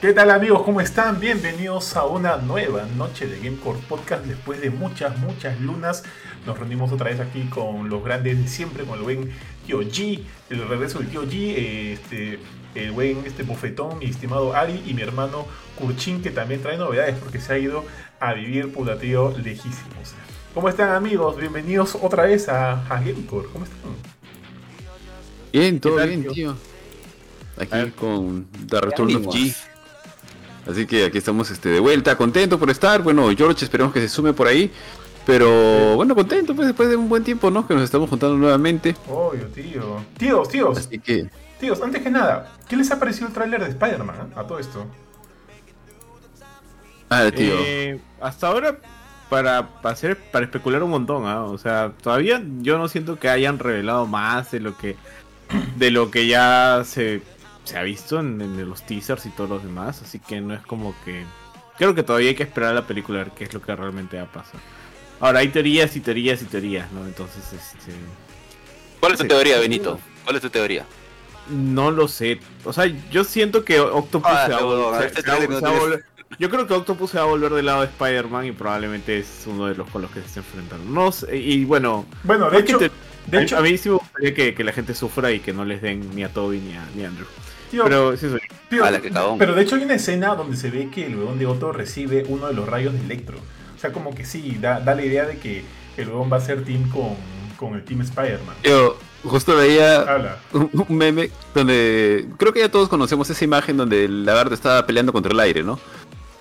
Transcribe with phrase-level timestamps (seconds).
[0.00, 0.62] ¿Qué tal amigos?
[0.62, 1.20] ¿Cómo están?
[1.20, 4.24] Bienvenidos a una nueva noche de Gamecore Podcast.
[4.24, 6.04] Después de muchas, muchas lunas,
[6.46, 9.30] nos reunimos otra vez aquí con los grandes de siempre, el buen
[9.66, 12.38] Tío G, el regreso del G, este,
[12.74, 15.46] el buen este bofetón, mi estimado Ari y mi hermano
[15.78, 17.84] Kurchin, que también trae novedades porque se ha ido
[18.20, 20.14] a vivir puta tío lejísimos.
[20.54, 21.36] ¿Cómo están amigos?
[21.36, 23.46] Bienvenidos otra vez a, a Gamecore.
[23.52, 23.78] ¿Cómo están?
[25.52, 26.56] Bien, todo bien, tío.
[27.56, 29.54] Aquí con The Return of G.
[30.68, 33.00] Así que aquí estamos este, de vuelta, contento por estar.
[33.00, 34.72] Bueno, George esperemos que se sume por ahí.
[35.24, 37.66] Pero bueno, contento pues después de un buen tiempo, ¿no?
[37.68, 38.96] Que nos estamos juntando nuevamente.
[39.08, 40.04] Obvio, tío.
[40.18, 40.78] Tíos, tíos.
[40.78, 41.30] Así que...
[41.60, 44.32] Tíos, antes que nada, ¿qué les ha parecido el tráiler de Spider-Man eh?
[44.34, 44.84] a todo esto?
[47.08, 47.54] Ah, tío.
[47.60, 48.78] Eh, hasta ahora,
[49.30, 51.44] para, para, hacer, para especular un montón, ¿ah?
[51.44, 54.96] O sea, todavía yo no siento que hayan revelado más de lo que,
[55.76, 57.22] de lo que ya se
[57.64, 60.94] se ha visto en, los teasers y todos los demás, así que no es como
[61.04, 61.24] que...
[61.78, 63.74] Creo que todavía hay que esperar a la película a ver qué es lo que
[63.74, 64.60] realmente va a pasar.
[65.20, 67.06] Ahora, hay teorías y teorías y teorías, ¿no?
[67.06, 67.92] Entonces, este...
[68.98, 69.98] ¿Cuál es tu teoría, Benito?
[70.24, 70.84] ¿Cuál es tu teoría?
[71.48, 72.40] No lo sé.
[72.64, 75.98] O sea, yo siento que Octopus se, va.
[76.38, 79.44] Yo creo que Octopus se va a volver del lado de Spider-Man y probablemente es
[79.46, 80.90] uno de los con los que se está enfrentando.
[80.90, 82.06] No sé, y bueno...
[82.24, 82.78] Bueno, de hecho...
[83.26, 85.82] De hecho, a mí sí me gustaría que, la gente sufra y que no les
[85.82, 87.26] den ni a Toby ni a, ni a Andrew
[87.70, 88.40] pero, sí soy.
[89.38, 92.24] pero de hecho hay una escena donde se ve que el huevón de Otto recibe
[92.28, 93.38] uno de los rayos de Electro.
[93.76, 95.64] O sea, como que sí, da, da la idea de que
[95.96, 97.14] el huevón va a ser team con,
[97.56, 98.56] con el Team Spider-Man.
[98.64, 104.24] Yo justo veía un, meme donde creo que ya todos conocemos esa imagen donde el
[104.24, 105.78] lagarto estaba peleando contra el aire, ¿no?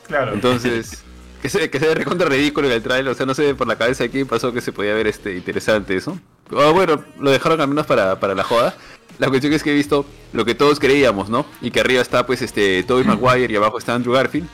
[0.09, 0.33] Claro.
[0.33, 1.03] Entonces,
[1.41, 3.67] que se, que se ve recontra ridículo en el trailer, o sea, no sé por
[3.67, 6.19] la cabeza de quién pasó que se podía ver este interesante eso.
[6.51, 8.75] O bueno, lo dejaron al menos para, para la joda.
[9.19, 11.45] La cuestión es que he visto lo que todos creíamos, ¿no?
[11.61, 14.47] Y que arriba está pues este Tobey Maguire y abajo está Andrew Garfield.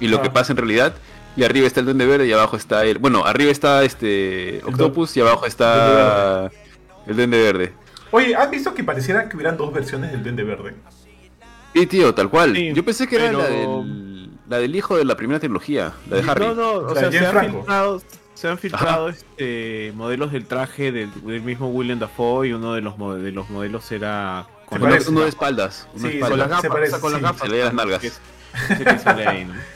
[0.00, 0.94] Y lo que pasa en realidad.
[1.36, 2.98] Y arriba está el Duende Verde y abajo está el...
[2.98, 6.50] Bueno, arriba está este Octopus y abajo está
[7.06, 7.72] el Duende Verde.
[8.10, 10.74] Oye, ¿has visto que pareciera que hubieran dos versiones del Duende Verde?
[11.74, 12.54] Sí, tío, tal cual.
[12.54, 14.11] Yo pensé que era la del,
[14.52, 16.44] la del hijo de la primera trilogía, la de Harry.
[16.44, 18.04] No, no, o, sea, se
[18.34, 21.08] se han filtrado este, modelos del traje del,
[21.42, 25.88] mismo William Dafoe y uno de los, de los modelos era con uno de espaldas.
[25.96, 26.62] sí, con las gafas.
[26.62, 27.48] Se parece, con las gafas.
[27.48, 28.02] Se le las nalgas.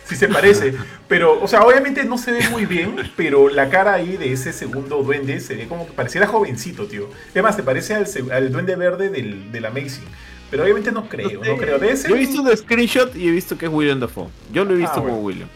[0.05, 0.75] sí se parece,
[1.09, 4.53] pero, o sea, obviamente no se ve muy bien, pero la cara ahí de ese
[4.53, 7.09] segundo duende se ve como que pareciera jovencito, tío.
[7.31, 10.05] Además, te parece al, duende verde del, del Amazing.
[10.51, 11.79] Pero obviamente no creo, no, creo.
[11.79, 12.09] De ese...
[12.09, 14.29] Yo he visto un screenshot y he visto que es William Dafoe.
[14.53, 15.49] Yo lo he visto ah, como William.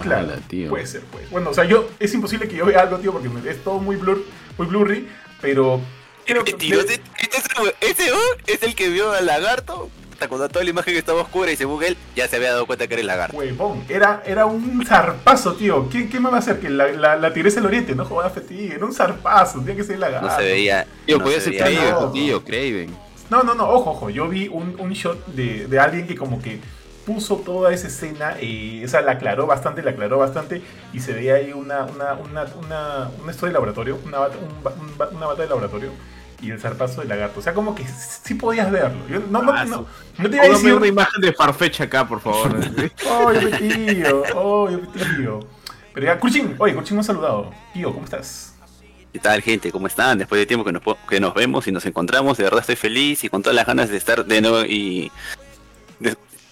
[0.00, 0.32] Claro,
[0.68, 1.30] puede ser, pues.
[1.30, 3.94] Bueno, o sea, yo es imposible que yo vea algo, tío, porque es todo muy
[3.96, 4.24] blur,
[4.58, 5.08] muy blurry,
[5.40, 5.80] pero
[6.26, 7.00] creo que tío, ese,
[8.46, 9.90] es el que vio al lagarto
[10.28, 12.94] cuando toda la imagen estaba oscura y según él ya se había dado cuenta que
[12.94, 13.36] era el lagarto.
[13.36, 15.88] Huevón, era, era un zarpazo, tío.
[15.88, 16.60] ¿Qué, qué me va a hacer?
[16.60, 19.84] Que la, la, la tigresa del oriente, no jugaba Fetí, era un zarpazo, tenía que
[19.84, 20.28] ser el lagarto.
[20.28, 20.86] No se veía.
[21.06, 22.94] Tío, podía ser Craven, tío, Craven.
[23.32, 24.10] No, no, no, ojo, ojo.
[24.10, 26.60] Yo vi un, un shot de, de alguien que como que
[27.06, 30.60] puso toda esa escena, y, o sea, la aclaró bastante, la aclaró bastante,
[30.92, 34.18] y se veía ahí una, una, una, una, una historia de laboratorio, una,
[35.12, 35.92] una bata de laboratorio,
[36.42, 37.40] y el zarpazo del lagarto.
[37.40, 39.00] O sea, como que sí podías verlo.
[39.08, 39.86] Yo no, no, ah, no,
[40.18, 40.74] no, te iba a decir...
[40.74, 42.54] una imagen de Farfetch acá, por favor.
[43.10, 44.78] oh, yo tío, oh, yo
[45.16, 45.40] tío.
[45.94, 47.50] Pero ya, Kurchin, oye, Kurchin nos ha saludado.
[47.72, 48.51] Tío, ¿cómo estás?
[49.12, 49.70] ¿Qué tal, gente?
[49.70, 50.18] ¿Cómo están?
[50.18, 53.22] Después de tiempo que nos, que nos vemos y nos encontramos, de verdad estoy feliz
[53.24, 55.12] y con todas las ganas de estar de nuevo y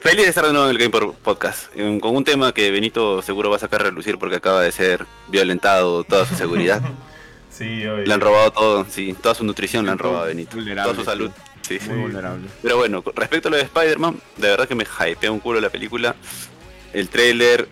[0.00, 3.50] Feliz de estar de nuevo en el Game Podcast, con un tema que Benito seguro
[3.50, 6.80] va a sacar a relucir porque acaba de ser violentado toda su seguridad.
[7.50, 10.94] sí, Le han robado todo, sí, toda su nutrición le han robado a Benito, toda
[10.94, 11.30] su salud.
[11.62, 11.78] Sí.
[11.86, 12.48] Muy vulnerable.
[12.62, 15.70] Pero bueno, respecto a lo de Spider-Man, de verdad que me hypea un culo la
[15.70, 16.16] película.
[16.92, 17.68] El trailer.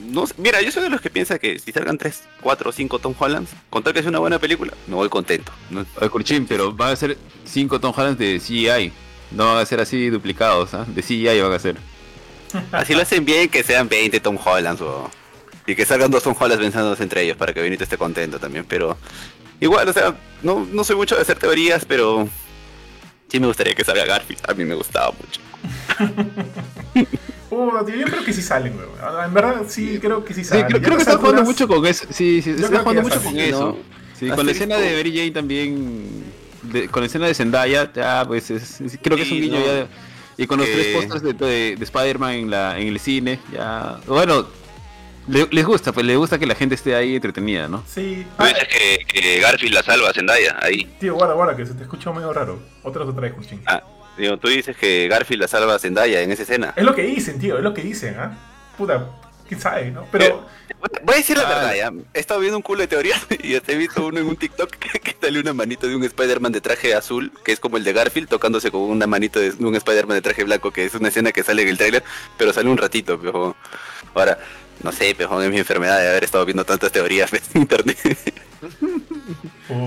[0.00, 2.98] No, mira, yo soy de los que piensa que si salgan 3, 4 o 5
[2.98, 5.52] Tom Hollands, con tal que sea una buena película, me voy contento.
[5.70, 5.84] ¿no?
[6.00, 8.92] Oye, pero van a ser 5 Tom Hollands de CGI.
[9.32, 10.84] No van a ser así duplicados, ¿ah?
[10.88, 11.76] De CGI van a ser.
[12.72, 15.08] Así lo hacen bien, que sean 20 Tom Hollands o...
[15.66, 18.64] Y que salgan dos Tom Hollands pensándose entre ellos para que Benito esté contento también.
[18.68, 18.98] Pero
[19.60, 22.28] igual, o sea, no, no soy mucho de hacer teorías, pero
[23.28, 24.42] sí me gustaría que salga Garfield.
[24.50, 25.40] A mí me gustaba mucho.
[27.66, 29.24] uh, yo creo que sí salen, weón.
[29.24, 30.66] En verdad, sí, creo que sí salen.
[30.68, 32.06] Sí, creo, que están jugando mucho con eso.
[32.10, 33.78] Sí, sí, están jugando mucho con eso.
[34.18, 36.30] Sí, con la escena de Mary Jane también
[36.90, 39.88] con la escena de Zendaya, ya, pues es, creo que es un guiño ya.
[40.36, 43.98] Y con los tres pósters de, de, Spider-Man en, la, en el cine, ya.
[44.06, 44.46] Bueno,
[45.28, 47.84] Le- les gusta, pues les gusta que la gente esté ahí entretenida, ¿no?
[47.86, 48.26] Sí.
[48.38, 50.84] Ah, que, que Garfield la salva a Zendaya, ahí.
[50.98, 52.58] tío, guarda, guarda, que se te escuchó medio raro.
[52.82, 53.60] Otra vez otra vez, Curchín.
[53.66, 53.82] Ah,
[54.20, 56.72] digo, tú dices que Garfield la salva a Zendaya en esa escena.
[56.76, 58.36] Es lo que dicen, tío, es lo que dicen, ¿ah?
[58.78, 59.06] Puta,
[59.48, 60.06] quién sabe, ¿no?
[60.12, 60.46] Pero.
[61.02, 61.48] Voy a decir la Ah.
[61.48, 61.92] verdad, ya.
[62.14, 64.70] He estado viendo un culo de teorías y hasta he visto uno en un TikTok
[65.02, 67.92] que sale una manito de un Spider-Man de traje azul, que es como el de
[67.92, 71.32] Garfield, tocándose con una manito de un Spider-Man de traje blanco, que es una escena
[71.32, 72.02] que sale en el trailer,
[72.38, 73.56] pero sale un ratito, pero
[74.14, 74.38] Ahora,
[74.82, 77.98] no sé, pero es mi enfermedad de haber estado viendo tantas teorías en internet.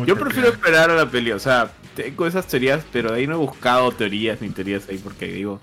[0.05, 3.35] Yo prefiero esperar a la peli, o sea, tengo esas teorías, pero de ahí no
[3.35, 5.59] he buscado teorías ni teorías ahí porque digo,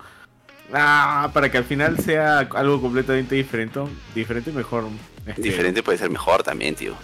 [0.73, 3.79] ah, para que al final sea algo completamente diferente,
[4.15, 4.85] diferente mejor.
[5.25, 6.95] este, Diferente puede ser mejor también, tío.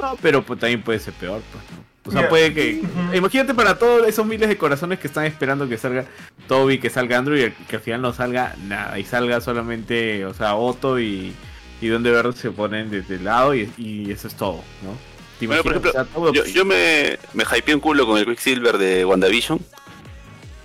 [0.00, 1.90] No, pero pues, también puede ser peor, pues, ¿no?
[2.06, 2.82] O sea, puede que.
[3.14, 6.06] Imagínate para todos esos miles de corazones que están esperando que salga
[6.48, 8.98] Toby, que salga Andrew y que al final no salga nada.
[8.98, 11.34] Y salga solamente, o sea, Otto y,
[11.80, 15.09] y Donde Verde se ponen desde el lado y, y eso es todo, ¿no?
[15.40, 18.18] ¿Te Bueno, por ejemplo, O sea, todo- Yo, yo me, me hypeé un culo con
[18.18, 19.58] el Quicksilver de WandaVision.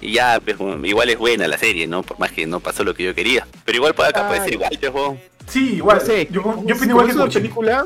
[0.02, 2.04] Y ya, pues, igual es buena la serie, ¿no?
[2.04, 3.48] Por más que no pasó lo que yo quería.
[3.64, 5.20] Pero igual puede acá puede ser igual, pues, weón.
[5.48, 5.98] Sí, igual.
[5.98, 7.86] no sé, yo, yo opino igual que es una película.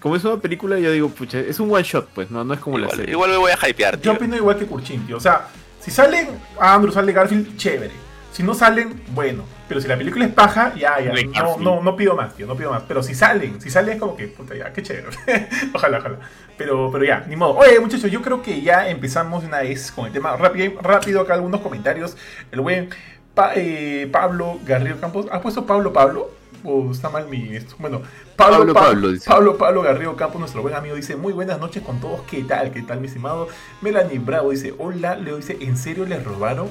[0.00, 2.60] Como es una película, yo digo, pucha, es un one shot, pues, no, no es
[2.60, 3.12] como la serie.
[3.12, 5.16] igual me voy a hypear, Yo opino igual que Curchín, tío.
[5.16, 5.48] O sea,
[5.80, 6.28] si salen
[6.60, 7.92] Andrew, sale Garfield, chévere.
[8.36, 9.44] Si no salen, bueno.
[9.66, 11.10] Pero si la película es paja, ya, ya.
[11.42, 12.46] No, no, no pido más, tío.
[12.46, 12.82] No pido más.
[12.86, 15.06] Pero si salen, si salen es como que, puta, ya, qué chévere.
[15.74, 16.18] ojalá, ojalá.
[16.58, 17.54] Pero, pero ya, ni modo.
[17.56, 20.36] Oye, muchachos, yo creo que ya empezamos de una vez con el tema.
[20.36, 22.14] Rápido, rápido acá algunos comentarios.
[22.52, 22.90] El buen
[23.34, 25.26] Pa- eh, Pablo Garrido Campos.
[25.32, 26.30] ¿Ha puesto Pablo Pablo?
[26.62, 27.74] ¿O está mal mi esto?
[27.78, 28.02] Bueno,
[28.36, 29.30] Pablo Pablo, Pa- Pablo, dice.
[29.30, 32.20] Pablo Pablo Garrido Campos, nuestro buen amigo, dice: Muy buenas noches con todos.
[32.22, 32.70] ¿Qué tal?
[32.70, 33.48] ¿Qué tal, mi estimado?
[33.80, 35.14] Melanie Bravo dice: Hola.
[35.16, 36.68] Leo dice: ¿En serio les robaron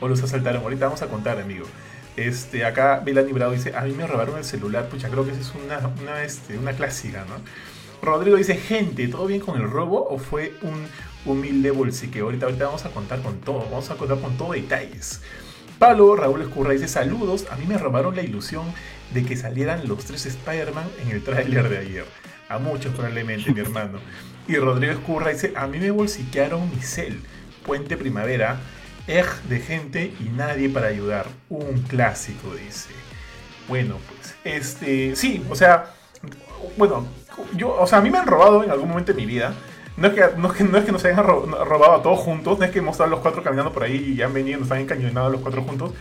[0.00, 0.62] o los asaltaron?
[0.62, 1.66] Ahorita vamos a contar, amigo.
[2.16, 4.88] Este, acá Melanie Bravo dice: A mí me robaron el celular.
[4.88, 7.36] Pucha, creo que esa es una, una, este, una clásica, ¿no?
[8.02, 10.86] Rodrigo dice: Gente, ¿todo bien con el robo o fue un
[11.24, 12.24] humilde bolsiqueo?
[12.26, 13.60] Ahorita, ahorita vamos a contar con todo.
[13.70, 15.20] Vamos a contar con todo detalles.
[15.80, 18.66] Pablo Raúl Escurra dice saludos, a mí me robaron la ilusión
[19.14, 22.04] de que salieran los tres Spider-Man en el tráiler de ayer.
[22.50, 23.98] A muchos probablemente, mi hermano.
[24.46, 27.22] Y Rodrigo Escurra dice, a mí me bolsiquearon mi cel,
[27.64, 28.60] Puente Primavera,
[29.18, 31.26] ej de gente y nadie para ayudar.
[31.48, 32.90] Un clásico, dice.
[33.68, 35.94] Bueno, pues, este, sí, o sea,
[36.76, 37.06] bueno,
[37.54, 39.54] yo, o sea, a mí me han robado en algún momento de mi vida.
[39.96, 42.18] No es, que, no, es que, no es que nos hayan ro- robado a todos
[42.20, 44.70] juntos, no es que hemos estado los cuatro caminando por ahí y han venido, nos
[44.70, 45.92] han encañonado los cuatro juntos.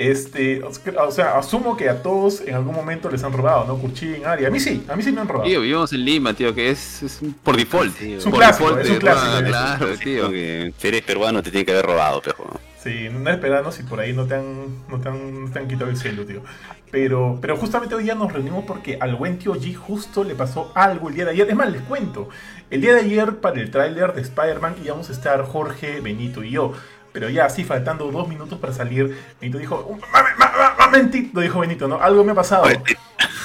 [0.00, 3.76] Este, o sea, asumo que a todos en algún momento les han robado, ¿no?
[3.76, 4.46] Curchín, Ari.
[4.46, 5.46] A mí sí, a mí sí me han robado.
[5.46, 7.94] Tío, vivimos en Lima, tío, que es, es por default.
[7.98, 10.30] Sí, Es un Por clásico, default es un clásico, es un Claro, Tío, tío.
[10.30, 12.36] que si eres peruano te tiene que haber robado, pero
[12.82, 15.58] Sí, no eres peruano si por ahí no te han, no te han, no te
[15.58, 16.40] han quitado el celo, tío.
[16.90, 20.72] Pero, pero justamente hoy día nos reunimos porque al buen tío G justo le pasó
[20.74, 21.48] algo el día de ayer.
[21.50, 22.30] Es más, les cuento.
[22.70, 26.52] El día de ayer para el tráiler de Spider-Man íbamos a estar Jorge, Benito y
[26.52, 26.72] yo.
[27.12, 29.98] Pero ya así, faltando dos minutos para salir, Benito dijo,
[30.90, 32.00] momentito, dijo Benito, ¿no?
[32.00, 32.64] Algo me ha pasado.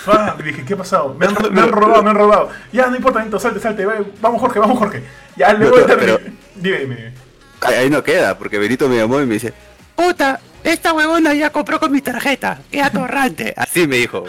[0.04, 1.14] Fuck, dije, ¿qué ha pasado?
[1.14, 2.50] Me han, me han robado, me han robado.
[2.72, 3.86] Ya, no importa, Benito, salte, salte.
[4.22, 5.04] Vamos, Jorge, vamos, Jorge.
[5.36, 6.20] Ya, luego de pero-
[6.56, 7.14] Dime, dime,
[7.62, 9.54] ahí no queda, porque Benito me llamó y me dice,
[9.96, 12.60] Puta, esta huevona ya compró con mi tarjeta.
[12.72, 13.54] ¡Qué atorrante!
[13.58, 14.24] así me dijo.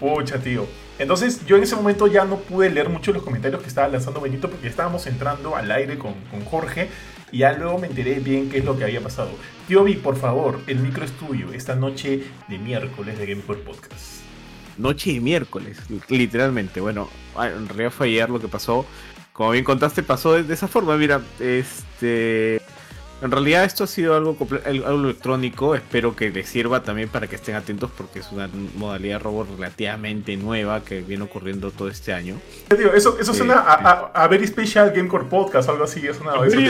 [0.00, 0.66] Pucha, tío.
[0.98, 4.20] Entonces yo en ese momento ya no pude leer mucho los comentarios que estaba lanzando
[4.20, 6.88] Benito porque estábamos entrando al aire con, con Jorge
[7.36, 9.30] ya luego me enteré bien qué es lo que había pasado.
[9.68, 11.12] Tío por favor, el micro es
[11.54, 14.20] esta noche de miércoles de Gamecore Podcast.
[14.78, 15.78] Noche de miércoles,
[16.08, 16.80] literalmente.
[16.80, 17.08] Bueno,
[17.40, 18.84] en realidad fue ayer lo que pasó.
[19.32, 20.96] Como bien contaste, pasó de esa forma.
[20.96, 22.60] Mira, este.
[23.22, 25.74] En realidad esto ha sido algo, comple- algo electrónico.
[25.74, 29.44] Espero que les sirva también para que estén atentos porque es una modalidad de robo
[29.56, 32.38] relativamente nueva que viene ocurriendo todo este año.
[32.94, 33.72] Eso, eso suena a,
[34.12, 36.06] a- a Very Special Gamecore Podcast, algo así.
[36.06, 36.60] Es una, eso.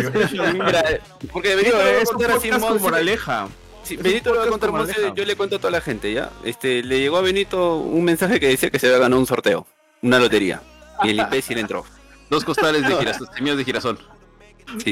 [0.52, 0.84] Mira,
[1.32, 3.48] porque Benito Tío, le va a es un contar así en podcast modo- con moraleja.
[3.82, 5.14] Sí, Benito le va a contar con más, moraleja.
[5.14, 6.30] yo le cuento a toda la gente, ¿ya?
[6.44, 9.66] Este, le llegó a Benito un mensaje que decía que se había ganado un sorteo,
[10.02, 10.60] una lotería.
[11.02, 11.84] Y el imbécil entró.
[12.30, 13.98] Dos costales de girasol, semillas de girasol.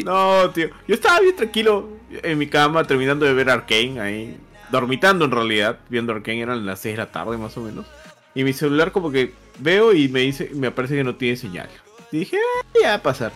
[0.04, 0.68] No, tío.
[0.86, 4.36] Yo estaba bien tranquilo en mi cama terminando de ver Arkane ahí.
[4.70, 5.78] Dormitando en realidad.
[5.88, 7.86] Viendo Arkane eran las 6 de la tarde más o menos.
[8.34, 11.68] Y mi celular como que veo y me dice, me aparece que no tiene señal.
[12.10, 13.32] Y dije, ah, ya va a pasar.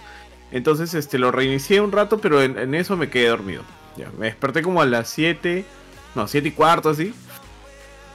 [0.50, 3.62] Entonces este lo reinicié un rato, pero en, eso me quedé dormido.
[3.96, 5.64] Ya, me desperté como a las 7,
[6.14, 7.12] no, 7 y cuarto así.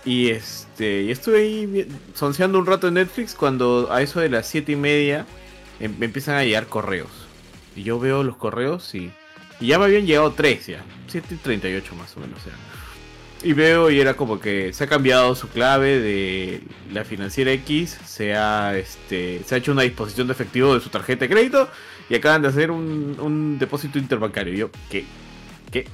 [0.06, 4.48] Y este, y estuve ahí sonceando un rato en Netflix cuando a eso de las
[4.48, 5.26] 7 y media
[5.80, 7.23] em- me empiezan a llegar correos.
[7.76, 9.12] Y yo veo los correos y,
[9.60, 10.84] y ya me habían llegado 3 ya.
[11.08, 12.40] 7 y 38 más o menos.
[13.44, 16.62] Y veo y era como que se ha cambiado su clave de
[16.92, 20.90] la financiera X, se ha, este, se ha hecho una disposición de efectivo de su
[20.90, 21.70] tarjeta de crédito
[22.10, 24.54] y acaban de hacer un, un depósito interbancario.
[24.54, 25.06] Y yo, ¿qué?
[25.72, 25.88] ¿Qué?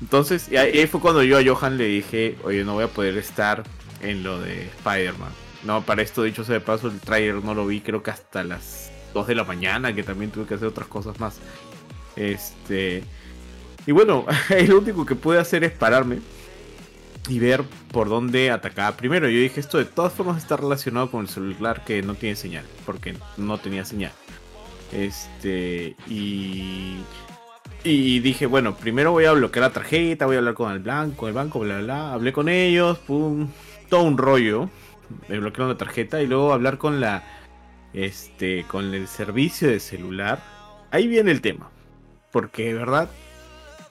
[0.00, 3.16] Entonces, y ahí fue cuando yo a Johan le dije, oye, no voy a poder
[3.18, 3.62] estar
[4.00, 5.30] en lo de Spider-Man.
[5.64, 8.42] No, para esto, dicho sea de paso, el trailer no lo vi creo que hasta
[8.42, 11.38] las 2 de la mañana, que también tuve que hacer otras cosas más.
[12.16, 13.04] Este...
[13.86, 14.24] Y bueno,
[14.68, 16.20] lo único que pude hacer es pararme
[17.28, 19.28] y ver por dónde atacaba primero.
[19.28, 22.64] Yo dije, esto de todas formas está relacionado con el celular que no tiene señal,
[22.84, 24.12] porque no tenía señal.
[24.92, 26.98] Este, y,
[27.84, 31.28] y dije, bueno, primero voy a bloquear la tarjeta, voy a hablar con el blanco,
[31.28, 32.12] el banco, bla, bla, bla.
[32.14, 33.48] Hablé con ellos, pum,
[33.88, 34.68] todo un rollo.
[35.28, 37.22] Me bloquearon la tarjeta y luego hablar con la,
[37.94, 40.42] este, con el servicio de celular.
[40.90, 41.70] Ahí viene el tema.
[42.30, 43.10] Porque, de verdad,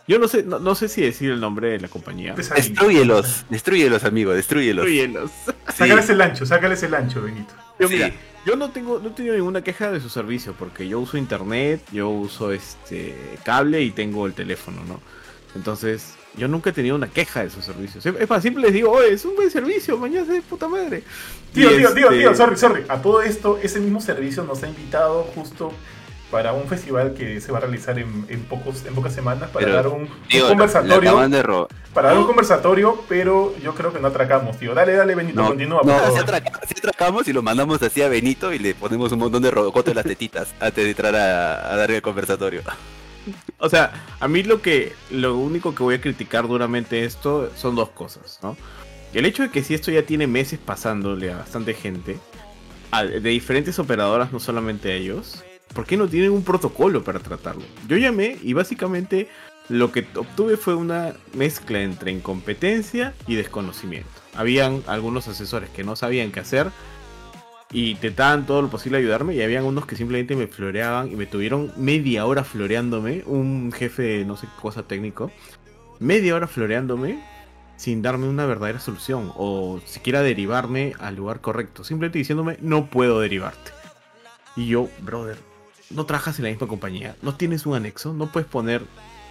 [0.07, 2.33] yo no sé, no, no sé si decir el nombre de la compañía.
[2.33, 4.85] Destruyelos, destruyelos, amigo, destruyelos.
[4.85, 5.31] Destruyelos.
[5.73, 7.53] Sácales el ancho, sácales el ancho, Benito.
[7.79, 7.93] Yo, Sí.
[7.95, 8.11] mira,
[8.45, 11.81] yo no tengo, no he tenido ninguna queja de su servicio, porque yo uso internet,
[11.91, 14.99] yo uso este cable y tengo el teléfono, ¿no?
[15.55, 17.99] Entonces, yo nunca he tenido una queja de su servicio.
[18.17, 21.03] Es más, siempre les digo, oye, es un buen servicio, mañana de puta madre.
[21.53, 22.83] Tío, Y tío, tío, este, tío, sorry, sorry.
[22.87, 25.73] A todo esto, ese mismo servicio nos ha invitado justo
[26.31, 29.65] para un festival que se va a realizar en, en pocos, en pocas semanas para
[29.65, 31.27] Pero, dar un, Tío, conversatorio.
[31.27, 34.73] de Para dar un conversatorio, pero yo creo que no atracamos, tío.
[34.73, 35.81] Dale, dale, Benito, No, continúa.
[35.83, 39.43] no, atraca- sí atracamos y lo mandamos así a Benito y le ponemos un montón
[39.43, 42.61] de robocotes en las tetitas antes de entrar a, a dar el conversatorio.
[43.57, 47.75] O sea, a mí lo que lo único que voy a criticar duramente esto son
[47.75, 48.57] dos cosas, ¿no?
[49.13, 52.17] El hecho de que si esto ya tiene meses pasándole a bastante gente,
[52.99, 57.63] de diferentes operadoras, no solamente a ellos, ¿por qué no tienen un protocolo para tratarlo?
[57.87, 59.29] Yo llamé y básicamente
[59.69, 64.09] lo que obtuve fue una mezcla entre incompetencia y desconocimiento.
[64.35, 66.71] Habían algunos asesores que no sabían qué hacer
[67.71, 71.25] y intentaban todo lo posible ayudarme y habían unos que simplemente me floreaban y me
[71.25, 75.31] tuvieron media hora floreándome, un jefe no sé qué cosa técnico,
[75.99, 77.23] media hora floreándome
[77.77, 83.19] sin darme una verdadera solución o siquiera derivarme al lugar correcto, simplemente diciéndome no puedo
[83.19, 83.71] derivarte.
[84.55, 85.37] Y yo, brother,
[85.89, 88.83] no trabajas en la misma compañía, no tienes un anexo, no puedes poner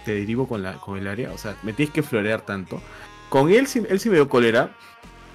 [0.03, 2.81] te derivo con, la, con el área, o sea, me tienes que florear tanto.
[3.29, 4.75] Con él, él sí me dio cólera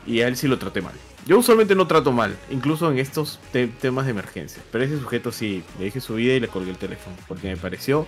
[0.07, 0.95] y a él sí lo traté mal.
[1.27, 4.63] Yo usualmente no trato mal, incluso en estos te- temas de emergencia.
[4.71, 7.57] Pero ese sujeto sí, le dije su vida y le colgué el teléfono, porque me
[7.57, 8.07] pareció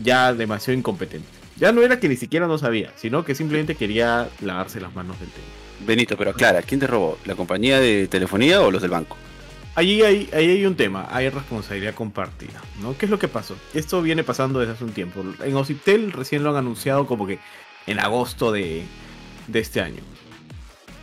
[0.00, 1.28] ya demasiado incompetente.
[1.56, 5.18] Ya no era que ni siquiera no sabía, sino que simplemente quería lavarse las manos
[5.20, 5.46] del tema.
[5.86, 7.18] Benito, pero aclara, ¿quién te robó?
[7.24, 9.16] ¿La compañía de telefonía o los del banco?
[9.76, 12.98] Allí hay, ahí hay un tema, hay responsabilidad compartida, ¿no?
[12.98, 13.56] ¿Qué es lo que pasó?
[13.72, 15.22] Esto viene pasando desde hace un tiempo.
[15.44, 17.38] En Ocitel recién lo han anunciado como que
[17.86, 18.82] en agosto de,
[19.46, 20.02] de este año.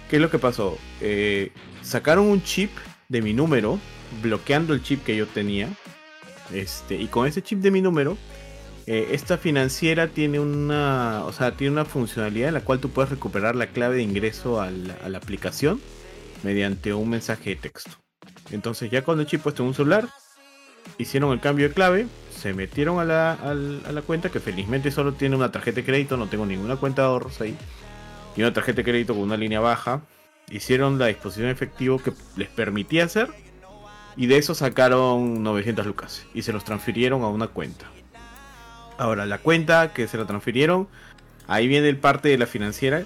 [0.09, 0.77] ¿Qué es lo que pasó?
[1.01, 2.71] Eh, sacaron un chip
[3.09, 3.79] de mi número,
[4.21, 5.69] bloqueando el chip que yo tenía.
[6.53, 8.17] Este, y con ese chip de mi número,
[8.85, 13.11] eh, esta financiera tiene una, o sea, tiene una funcionalidad en la cual tú puedes
[13.11, 15.81] recuperar la clave de ingreso a la- aplicación
[16.43, 17.91] mediante un mensaje de texto.
[18.51, 20.07] Entonces ya cuando el chip puesto en un celular,
[20.97, 23.53] hicieron el cambio de clave, se metieron a la, a
[23.91, 27.07] la cuenta, que felizmente solo tiene una tarjeta de crédito, no tengo ninguna cuenta de
[27.09, 27.57] ahorros ahí,
[28.37, 30.01] y una tarjeta de crédito con una línea baja,
[30.49, 33.29] hicieron la disposición efectivo que les permitía hacer,
[34.15, 37.87] y de eso sacaron 900 lucas, y se los transfirieron a una cuenta.
[38.99, 40.87] Ahora, la cuenta que se la transfirieron,
[41.47, 43.05] ahí viene el parte de la financiera,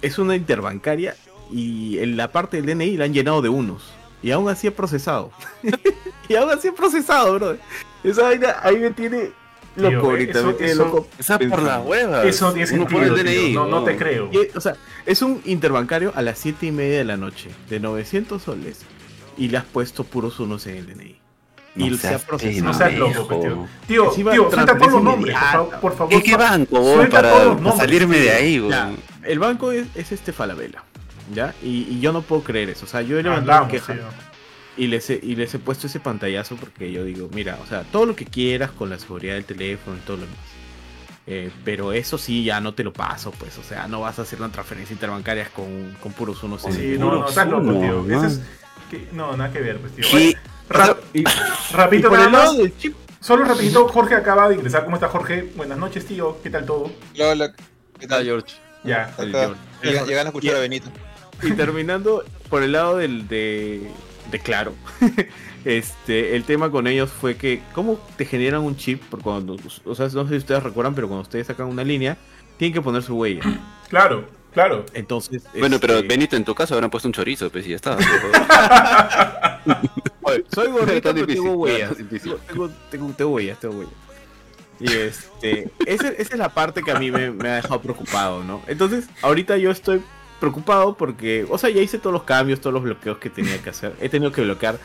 [0.00, 1.16] es una interbancaria
[1.50, 3.92] y en la parte del DNI la han llenado de unos.
[4.22, 5.32] Y aún así he procesado.
[6.28, 7.56] y aún así he procesado, bro.
[8.02, 9.32] Esa vaina ahí me tiene
[9.76, 10.38] loco Tío, ahorita.
[10.38, 11.08] eso- me eso- loco.
[11.18, 12.24] Esa por la hueva.
[12.24, 13.24] Eso tiene sentido, pone el tío.
[13.24, 13.52] DNI.
[13.54, 14.30] No, no te creo.
[14.32, 14.76] Y, o sea,
[15.06, 18.80] es un interbancario a las 7 y media de la noche, de 900 soles.
[19.36, 21.18] Y le has puesto puros unos en el DNI.
[21.76, 22.64] Y No se ha procesado.
[22.66, 23.66] No seas loco, tío.
[23.88, 26.14] Tío, Encima, tío, suelta todos los nombres, por, por favor.
[26.14, 28.32] ¿Qué, qué banco suelta para, todos los para salirme de tío.
[28.36, 28.96] ahí, weón?
[29.24, 30.84] el banco es, es este Falabella.
[31.34, 31.52] ¿Ya?
[31.64, 32.84] Y, y yo no puedo creer eso.
[32.84, 33.92] O sea, yo he levantado queja.
[33.94, 34.02] tío.
[34.76, 37.82] Y les, he, y les he puesto ese pantallazo porque yo digo, mira, o sea,
[37.84, 40.38] todo lo que quieras con la seguridad del teléfono y todo lo demás.
[41.26, 43.56] Eh, pero eso sí, ya no te lo paso, pues.
[43.58, 46.64] O sea, no vas a hacer una transferencia interbancaria con, con puros unos.
[46.66, 48.24] en- Sí, no, no, estás loco, tío.
[48.26, 48.40] es-
[48.90, 50.04] que- no, nada que ver, pues, tío.
[50.12, 50.36] Oye,
[50.68, 51.24] ra- Y, y
[51.72, 52.58] rapidito por nada el lado más.
[52.58, 54.84] del chip, Solo rapidito, Jorge acaba de ingresar.
[54.84, 55.50] ¿Cómo está Jorge?
[55.56, 56.36] Buenas noches, tío.
[56.42, 56.92] ¿Qué tal todo?
[57.18, 57.54] Hola,
[57.98, 58.22] ¿qué tal?
[58.22, 58.54] George.
[58.84, 59.04] Ya.
[59.04, 59.56] Acá, El George.
[59.82, 60.90] llega- Llegan a escuchar Y- a Benito.
[61.42, 63.90] y terminando por el lado del de,
[64.40, 64.74] claro.
[65.64, 69.02] Este, el tema con ellos fue que, ¿cómo te generan un chip?
[69.08, 72.18] Porque cuando, o sea, no sé si ustedes recuerdan, pero cuando ustedes sacan una línea,
[72.58, 73.42] tienen que poner su huella.
[73.88, 74.84] Claro, claro.
[74.92, 75.44] Entonces.
[75.56, 77.96] Bueno, pero este, Benito, en tu caso habrán puesto un chorizo, pues y ya está.
[80.22, 81.92] oye, soy gordito, pero tengo huellas.
[81.96, 83.94] Tengo, tengo, tengo huellas, tengo huellas.
[84.80, 88.42] Y este, esa, esa es la parte que a mí me, me ha dejado preocupado,
[88.42, 88.62] ¿no?
[88.66, 90.02] Entonces, ahorita yo estoy
[90.40, 93.70] preocupado porque, o sea, ya hice todos los cambios, todos los bloqueos que tenía que
[93.70, 93.94] hacer.
[94.00, 94.78] He tenido que bloquear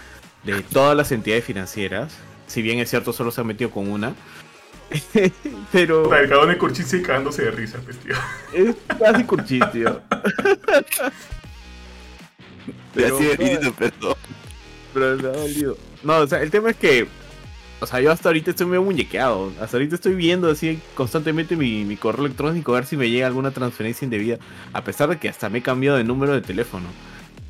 [0.43, 2.13] de todas las entidades financieras.
[2.47, 4.15] Si bien es cierto, solo se ha metido con una.
[5.71, 8.15] pero Puta, El cagón de Curchín sigue cagándose de risa, pues, tío.
[8.53, 10.01] es casi curchín, tío.
[12.93, 14.15] Pero, Así de perdón.
[14.93, 15.77] Pero me ha dolido.
[16.03, 17.07] No, o sea, el tema es que.
[17.81, 19.51] O sea, yo hasta ahorita estoy medio muñequeado.
[19.61, 23.25] Hasta ahorita estoy viendo así constantemente mi, mi correo electrónico a ver si me llega
[23.27, 24.37] alguna transferencia indebida.
[24.73, 26.87] A pesar de que hasta me he cambiado de número de teléfono.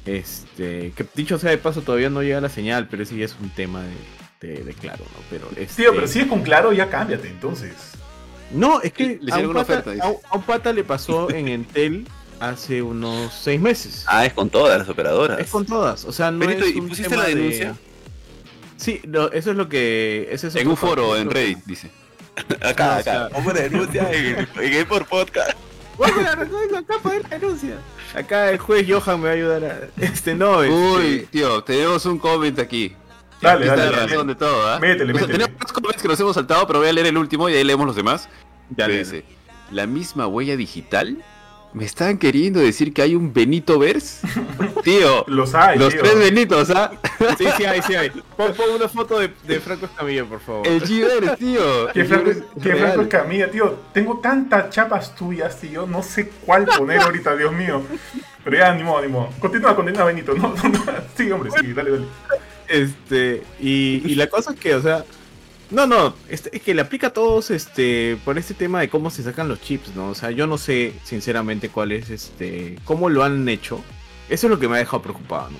[0.05, 0.91] Este.
[0.95, 3.50] Que dicho sea de paso, todavía no llega la señal, pero ese ya es un
[3.50, 3.81] tema
[4.41, 5.24] de, de, de claro, ¿no?
[5.29, 7.74] Pero este, Tío, pero si es con claro, ya cámbiate entonces.
[8.51, 10.74] No, es que Le a hicieron un, una pata, oferta, a un- a un pata
[10.74, 12.07] le pasó en Entel
[12.39, 14.05] hace unos seis meses.
[14.07, 15.39] Ah, es con todas las operadoras.
[15.39, 17.75] Es con todas, o sea, no Benito, es ¿y un pusiste tema la de- denuncia?
[18.79, 20.29] Sí, no, eso es lo que...
[20.31, 21.91] ese es En un foro en Reddit, dice.
[22.62, 23.53] Acá, No, o acá.
[23.53, 25.51] la denuncia en, en por podcast.
[25.98, 26.31] Bueno, la
[26.79, 27.75] acá para ver la denuncia.
[28.15, 30.01] Acá el juez Johan me va a ayudar a...
[30.01, 30.74] Este, no, este...
[30.74, 32.95] Uy, tío, tenemos un comment aquí.
[33.41, 34.07] Dale, dale, la dale.
[34.07, 34.79] razón de todo, ¿ah?
[34.79, 35.39] Métele, O sea, métele.
[35.39, 37.65] Tenemos dos comments que nos hemos saltado, pero voy a leer el último y ahí
[37.65, 38.29] leemos los demás.
[38.69, 39.25] Dale, Que dice,
[39.71, 41.17] la misma huella digital.
[41.72, 44.28] ¿Me están queriendo decir que hay un Benito Verse?
[44.84, 46.02] Tío, Los hay, los tío.
[46.02, 46.92] tres Benitos, ¿ah?
[47.38, 48.10] Sí, sí hay, sí hay.
[48.10, 50.68] Pon, pon una foto de, de Franco Escamilla, por favor.
[50.68, 51.88] El G-Verse, tío.
[51.94, 52.32] Que Franco.
[52.60, 53.78] Franco Escamilla, tío.
[53.94, 55.86] Tengo tantas chapas tuyas, tío.
[55.86, 57.84] No sé cuál poner ahorita, Dios mío.
[58.44, 59.30] Pero ya, ni modo, ni modo.
[59.40, 60.34] Continúa, continúa, Benito.
[60.34, 60.84] No, no, no.
[61.16, 62.06] Sí, hombre, sí, dale, dale.
[62.68, 65.04] Este, y, y la cosa es que, o sea,
[65.72, 69.10] no, no, este, es que le aplica a todos, este, por este tema de cómo
[69.12, 70.10] se sacan los chips, ¿no?
[70.10, 73.82] O sea, yo no sé, sinceramente, cuál es, este, cómo lo han hecho.
[74.30, 75.58] Eso es lo que me ha dejado preocupado, ¿no?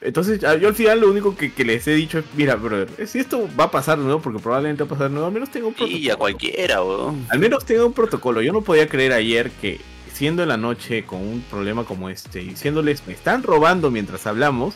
[0.00, 2.88] Entonces, a- yo al final lo único que, que les he dicho es, mira, brother,
[3.06, 5.32] si esto va a pasar de nuevo, porque probablemente va a pasar de nuevo, al
[5.32, 5.98] menos tengo un protocolo.
[5.98, 7.24] Y a cualquiera, weón.
[7.28, 8.42] Al menos tengo un protocolo.
[8.42, 9.80] Yo no podía creer ayer que,
[10.12, 14.74] siendo en la noche con un problema como este, diciéndoles, me están robando mientras hablamos,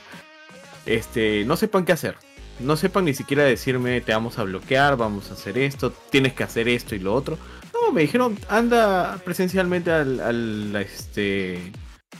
[0.86, 2.16] este, no sepan qué hacer.
[2.58, 6.44] No sepan ni siquiera decirme, te vamos a bloquear, vamos a hacer esto, tienes que
[6.44, 7.38] hacer esto y lo otro.
[7.74, 11.72] No, me dijeron, anda presencialmente al, al, este,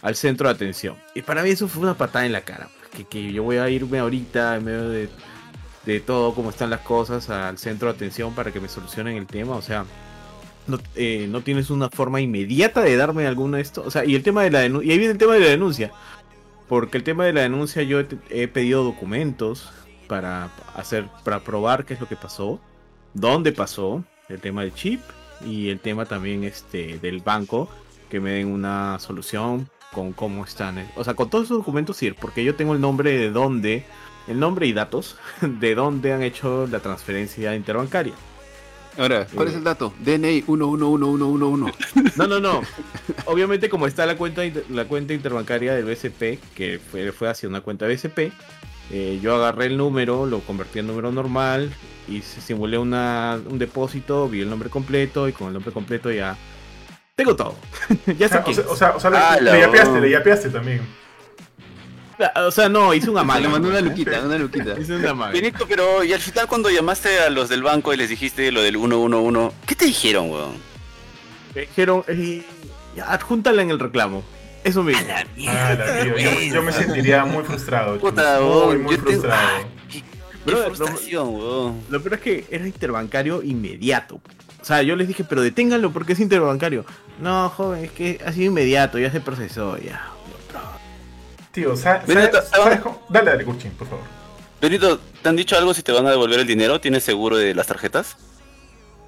[0.02, 0.96] al centro de atención.
[1.14, 2.68] Y para mí eso fue una patada en la cara.
[2.94, 5.08] Que, que yo voy a irme ahorita en medio de,
[5.86, 9.26] de todo, cómo están las cosas, al centro de atención para que me solucionen el
[9.26, 9.56] tema.
[9.56, 9.86] O sea,
[10.66, 13.82] no, eh, no tienes una forma inmediata de darme alguno de esto.
[13.86, 14.88] O sea, y el tema de la denuncia.
[14.88, 15.92] Y ahí viene el tema de la denuncia.
[16.68, 19.70] Porque el tema de la denuncia yo he pedido documentos
[20.06, 22.60] para hacer, para probar qué es lo que pasó,
[23.14, 25.00] dónde pasó, el tema del chip
[25.44, 27.68] y el tema también este del banco,
[28.10, 30.78] que me den una solución con cómo están.
[30.78, 33.84] eh, O sea, con todos esos documentos sí, porque yo tengo el nombre de dónde,
[34.28, 38.14] el nombre y datos de dónde han hecho la transferencia interbancaria.
[38.98, 39.92] Ahora, ¿cuál es el dato?
[40.00, 41.72] DNI 111111.
[42.16, 42.62] No, no, no.
[43.26, 47.60] Obviamente como está la cuenta la cuenta interbancaria del BSP, que fue, fue hacia una
[47.60, 48.32] cuenta BSP,
[48.90, 51.72] eh, yo agarré el número, lo convertí en número normal
[52.08, 56.36] y simulé una, un depósito, vi el nombre completo y con el nombre completo ya
[57.14, 57.56] tengo todo.
[58.18, 58.70] ya O sea, sé o quién sea, es.
[58.70, 60.82] o sea, o sea, le- Ah, yapeaste, le yapeaste también.
[62.46, 63.40] O sea, no, hice una Se mala.
[63.40, 64.78] le mandó una luquita, una luquita.
[64.80, 64.96] Hice.
[65.32, 68.62] Benito, pero y al final cuando llamaste a los del banco y les dijiste lo
[68.62, 70.54] del 111, ¿qué te dijeron, weón?
[71.54, 72.42] Me dijeron, eh,
[73.06, 74.22] adjúntala en el reclamo.
[74.66, 75.06] Eso mismo.
[75.46, 78.00] Ah, la tío, yo, yo me sentiría muy frustrado.
[78.00, 79.64] Puta, muy, muy frustrado.
[79.88, 80.04] Qué, qué
[80.44, 81.82] Brother, frustración, weón.
[81.88, 84.16] Lo peor es que era interbancario inmediato.
[84.16, 86.84] O sea, yo les dije, pero deténganlo porque es interbancario.
[87.20, 90.10] No, joven, es que ha sido inmediato, ya se procesó, ya.
[91.52, 91.74] Tío,
[92.08, 93.06] Ven, ¿sabes, cómo?
[93.08, 94.04] Dale, dale, Curchin, por favor.
[94.60, 96.80] Benito, ¿te han dicho algo si te van a devolver el dinero?
[96.80, 98.16] ¿Tienes seguro de las tarjetas?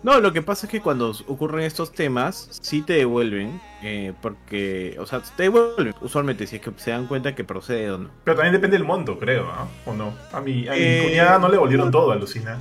[0.03, 4.97] No, lo que pasa es que cuando ocurren estos temas, sí te devuelven, eh, porque,
[5.01, 8.11] o sea, te devuelven usualmente si es que se dan cuenta que procede o no.
[8.25, 9.69] Pero también depende del monto, creo, ¿no?
[9.93, 10.15] ¿O no?
[10.33, 12.59] A mi, a mi Eh, cuñada no le volvieron todo, alucina.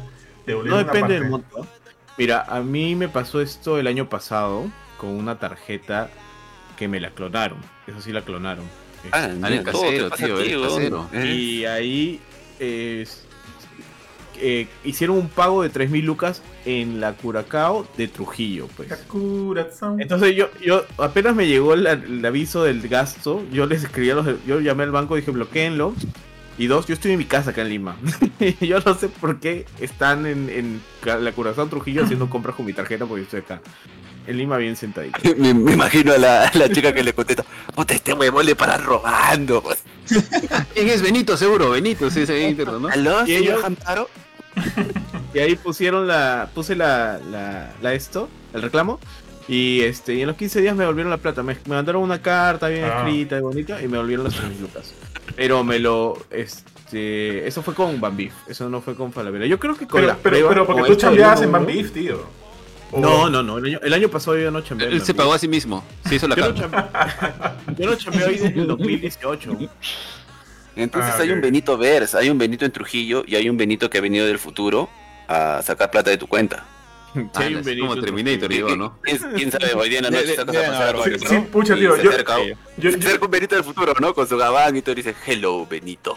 [0.48, 1.14] No depende parte.
[1.14, 1.68] del monto.
[2.18, 4.66] Mira, a mí me pasó esto el año pasado
[4.98, 6.10] con una tarjeta
[6.76, 7.60] que me la clonaron.
[7.86, 8.66] Eso sí la clonaron.
[9.12, 10.62] Ah, te casero, tío, weón.
[10.64, 11.10] casero.
[11.24, 12.20] Y ahí
[12.60, 13.06] eh,
[14.40, 18.90] eh, hicieron un pago de 3.000 lucas en la Curacao de Trujillo, pues.
[20.00, 24.16] Entonces yo, yo apenas me llegó el, el aviso del gasto, yo les escribí a
[24.16, 25.94] los, yo llamé al banco y dije bloqueenlo.
[26.60, 27.98] Y dos, yo estoy en mi casa acá en Lima.
[28.40, 30.82] Y yo no sé por qué están en, en
[31.24, 33.62] la Curazao Trujillo haciendo compras con mi tarjeta porque estoy acá.
[34.26, 35.20] en Lima bien sentadito.
[35.38, 37.46] Me, me imagino a la, a la chica que le contesta,
[37.76, 39.62] puta, este huevón le para robando.
[39.62, 39.84] pues".
[40.74, 41.38] ¿Quién es Benito?
[41.38, 42.88] Seguro, Benito, sí, ese ¿no?
[42.88, 43.64] ¿Aló, ¿Y señor ellos?
[43.64, 44.10] Hamtaro?
[45.34, 49.00] Y ahí pusieron la, puse la, la, la esto, el reclamo.
[49.48, 51.44] Y este, y en los 15 días me volvieron la plata.
[51.44, 52.98] Me, me mandaron una carta bien Ah.
[53.06, 54.94] escrita y bonita y me volvieron las 3 lucas.
[55.36, 59.46] Pero me lo, este, eso fue con Bambif, eso no fue con Falabella.
[59.46, 62.26] Yo creo que con Pero, las pero, pruebas, pero porque tú chambeabas en Bambif, tío.
[62.92, 64.88] O- No, no, no, el año, el año pasado yo no chambeé.
[64.88, 65.84] Él se pagó a sí mismo.
[66.08, 67.12] Se hizo la Yo no carta.
[67.12, 69.52] chambeé, yo no chambeé ahí desde el 2018.
[70.78, 71.42] Entonces Ah, hay un.
[71.42, 74.40] Benito Vers, hay un Benito en Trujillo y hay un Benito que ha venido del
[74.40, 74.90] futuro
[75.28, 76.64] a sacar plata de tu cuenta.
[77.14, 79.00] Sí, Ah, hay un es Benito como Terminator, ¿Quién, digo, ¿no?
[79.02, 79.74] quién- quién sabe?
[79.74, 82.38] Hoy día en la noche sacas a a Sí, sí, pucha, tío, se yo- acerca-
[82.78, 84.14] Yo, se yo, acerca un Benito del futuro, ¿no?
[84.14, 86.16] Con su gabán y todo y dice, hello, Benito.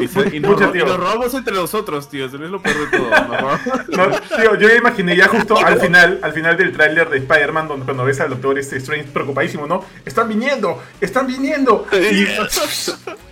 [0.00, 2.26] Y, se- y nos, pucha, y nos robamos entre nosotros, tío.
[2.26, 3.10] Eso es lo peor de todo.
[3.10, 3.58] ¿no?
[4.08, 7.68] No, tío, yo ya imaginé ya justo al final, al final del tráiler de Spider-Man,
[7.68, 9.84] donde cuando ves al doctor este Strange preocupadísimo, ¿no?
[10.04, 10.82] ¡Están viniendo!
[11.00, 11.86] ¡Están viniendo!
[11.92, 12.26] Y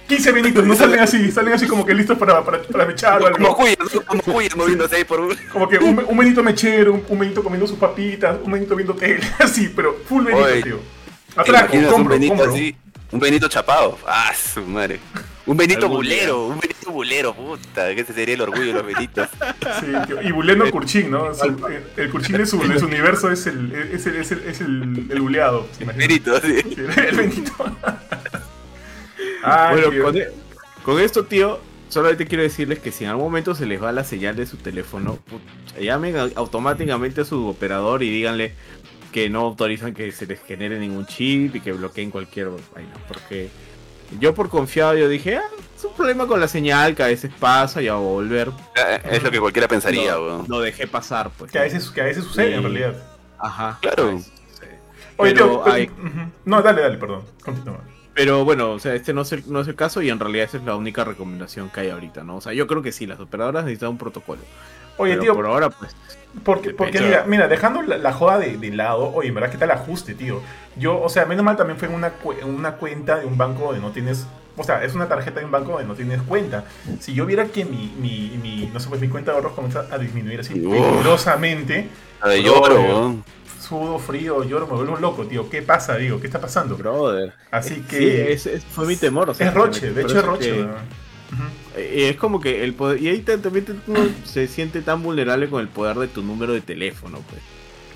[0.08, 3.32] 15 benitos, no salen así, salen así como que listos para, para, para mechar o
[3.32, 4.02] Como algo.
[4.06, 5.34] Como Cuya moviéndose ahí por un...
[5.52, 8.94] Como que un, un benito mechero, un, un benito comiendo sus papitas, un benito viendo
[8.94, 10.78] tele, así, pero full benito, Oye, tío.
[11.34, 12.52] ¿Te Atraco, imaginas un compro, Benito compro.
[12.52, 12.76] así?
[13.10, 13.98] Un Benito chapado.
[14.06, 14.98] Ah, su madre.
[15.46, 17.94] Un Benito bulero, un Benito bulero, puta.
[17.94, 19.28] Que ese sería el orgullo de los Benitos.
[19.80, 20.20] Sí, tío.
[20.22, 21.32] Y bulendo Kurchin, ¿no?
[21.34, 24.38] Su- el, el Kurchin de su, de su universo es el, es el, es el,
[24.46, 25.66] es el, el buleado.
[25.76, 26.06] ¿se imagina?
[26.06, 26.40] Benito.
[26.40, 27.52] Sí, El Benito.
[29.44, 30.28] Ay, bueno, con, e-
[30.84, 34.04] con esto, tío, solamente quiero decirles que si en algún momento se les va la
[34.04, 35.18] señal de su teléfono,
[35.80, 38.54] llamen automáticamente a su operador y díganle
[39.12, 42.92] que no autorizan que se les genere ningún chip y que bloqueen cualquier vaina.
[43.06, 43.48] Porque
[44.18, 45.44] yo por confiado yo dije, ah,
[45.76, 48.48] es un problema con la señal que a veces pasa, ya va a volver.
[48.76, 50.44] Eh, Es lo que cualquiera pensaría, lo, weón.
[50.48, 51.52] lo dejé pasar, pues.
[51.52, 52.94] Que a veces, que a veces sucede en realidad.
[53.38, 53.78] Ajá.
[53.80, 54.18] Claro.
[54.18, 54.78] sucede.
[55.16, 55.90] Oye, Pero tío, pero- hay-.
[56.44, 57.22] No, dale, dale, perdón.
[57.44, 57.80] Continúa.
[58.14, 60.46] Pero bueno, o sea, este no es, el, no es el caso y en realidad
[60.46, 62.36] esa es la única recomendación que hay ahorita, ¿no?
[62.36, 64.40] O sea, yo creo que sí, las operadoras necesitan un protocolo.
[64.96, 65.96] Oye, pero tío, por ahora, pues.
[66.44, 69.58] porque, porque mira, mira, dejando la, la joda de, de lado, oye, en verdad, ¿qué
[69.58, 70.40] tal ajuste, tío?
[70.76, 72.12] Yo, o sea, menos mal también fue en una,
[72.44, 74.26] una cuenta de un banco donde no tienes.
[74.56, 76.64] O sea, es una tarjeta de un banco donde no tienes cuenta.
[77.00, 79.86] Si yo viera que mi, mi, mi no sé, pues mi cuenta de ahorros comienza
[79.90, 81.88] a disminuir así peligrosamente,
[82.20, 83.16] A Bro, lloro,
[83.80, 85.48] sudo, frío, lloro, me vuelvo loco, tío.
[85.50, 86.20] ¿Qué pasa, digo?
[86.20, 86.76] ¿Qué está pasando?
[86.76, 87.32] Brother.
[87.50, 87.98] Así que.
[87.98, 89.30] Sí, ese ese fue mi temor.
[89.30, 90.50] O sea, es Roche, de hecho es Roche.
[90.52, 90.66] que-
[91.76, 93.02] eh, es como que el poder.
[93.02, 96.60] Y ahí también uno se siente tan vulnerable con el poder de tu número de
[96.60, 97.40] teléfono, pues.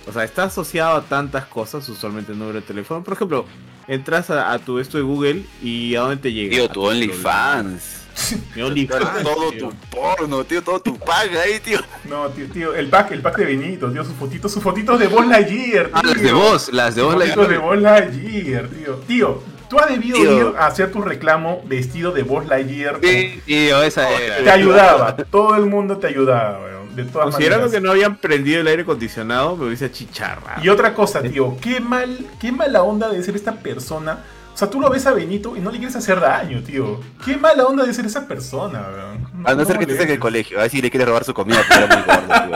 [0.08, 3.04] O sea, está asociado a tantas cosas, usualmente el número de teléfono.
[3.04, 3.44] Por ejemplo,
[3.86, 6.50] entras a, a tu esto de Google y ¿a dónde te llega?
[6.56, 8.07] Tío, tu OnlyFans.
[8.54, 9.22] Mi OnlyFans.
[9.22, 9.68] Todo tío.
[9.68, 11.78] tu porno, tío, todo tu paga ahí, tío.
[12.04, 15.06] No, tío, tío, el pack, el pack de Benito, tío, sus fotitos, sus fotitos de
[15.06, 15.94] Buzz Lightyear, tío.
[15.96, 17.14] Ah, las de voz, las de voz.
[17.14, 18.94] fotitos de Buzz Lightyear, tío.
[19.06, 20.50] Tío, tú has debido Tío.
[20.50, 22.98] ir a hacer tu reclamo vestido de Buzz Lightyear.
[23.02, 24.38] Sí, tío, esa era.
[24.42, 27.80] Te ayudaba, todo el mundo te ayudaba, weón, de todas Considerando maneras.
[27.80, 30.58] que no habían prendido el aire acondicionado, me hubiese chicharra.
[30.62, 34.24] Y otra cosa, tío, qué mal, qué mala onda de ser esta persona.
[34.58, 36.98] O sea, tú lo ves a Benito y no le quieres hacer daño, tío.
[37.24, 39.46] Qué mala onda de ser esa persona, weón.
[39.46, 41.32] A no ser que estés en el colegio, a ver si le quiere robar su
[41.32, 42.48] comida, pero muy gordo,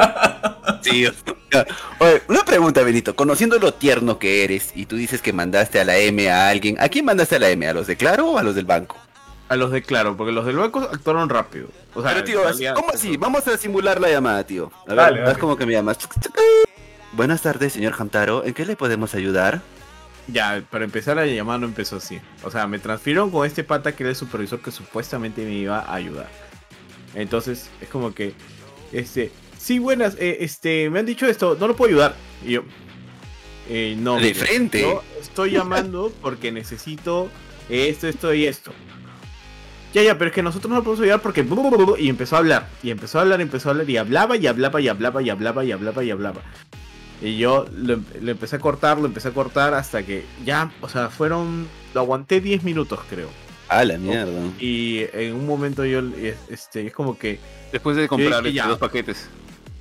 [0.83, 0.83] tío.
[0.83, 1.07] Sí,
[1.53, 1.65] ya.
[2.01, 3.15] Oye, una pregunta, Benito.
[3.15, 6.77] Conociendo lo tierno que eres y tú dices que mandaste a la M a alguien,
[6.81, 7.69] ¿a quién mandaste a la M?
[7.69, 8.97] ¿A los de Claro o a los del banco?
[9.49, 11.69] A los de Claro, porque los del banco actuaron rápido.
[11.95, 13.17] O sea, Pero, tío, realidad- ¿cómo así?
[13.17, 14.73] Vamos a simular la llamada, tío.
[14.89, 15.39] A ver, dale.
[15.39, 15.99] como que me llamas.
[17.13, 18.45] Buenas tardes, señor Hamtaro.
[18.45, 19.61] ¿En qué le podemos ayudar?
[20.29, 22.21] Ya, para empezar la llamada no empezó así.
[22.45, 25.81] O sea, me transfirieron con este pata que era el supervisor que supuestamente me iba
[25.81, 26.29] a ayudar.
[27.15, 28.35] Entonces, es como que,
[28.93, 32.15] este, sí, buenas, eh, este, me han dicho esto, no lo puedo ayudar.
[32.45, 32.63] Y yo,
[33.69, 34.19] eh, no.
[34.19, 34.83] De frente.
[34.83, 37.29] Yo estoy llamando porque necesito
[37.69, 38.73] esto, esto y esto.
[39.95, 41.47] Ya, ya, pero es que nosotros no lo podemos ayudar porque...
[41.99, 44.47] Y empezó a hablar, y empezó a hablar, y empezó a hablar, y hablaba, y
[44.47, 46.43] hablaba, y hablaba, y hablaba, y hablaba, y hablaba.
[46.73, 46.82] Y
[47.23, 51.09] yo lo, lo empecé a cortar, lo empecé a cortar hasta que ya, o sea,
[51.09, 51.69] fueron...
[51.95, 53.29] Lo aguanté 10 minutos, creo.
[53.69, 54.33] A la mierda.
[54.59, 57.39] Y en un momento yo, es- este, es como que...
[57.71, 58.67] Después de comprar dije, ya.
[58.67, 59.29] dos paquetes.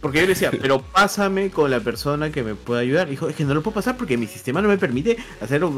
[0.01, 3.07] Porque yo le decía, pero pásame con la persona que me pueda ayudar.
[3.07, 5.71] Dijo, es que no lo puedo pasar porque mi sistema no me permite hacerlo.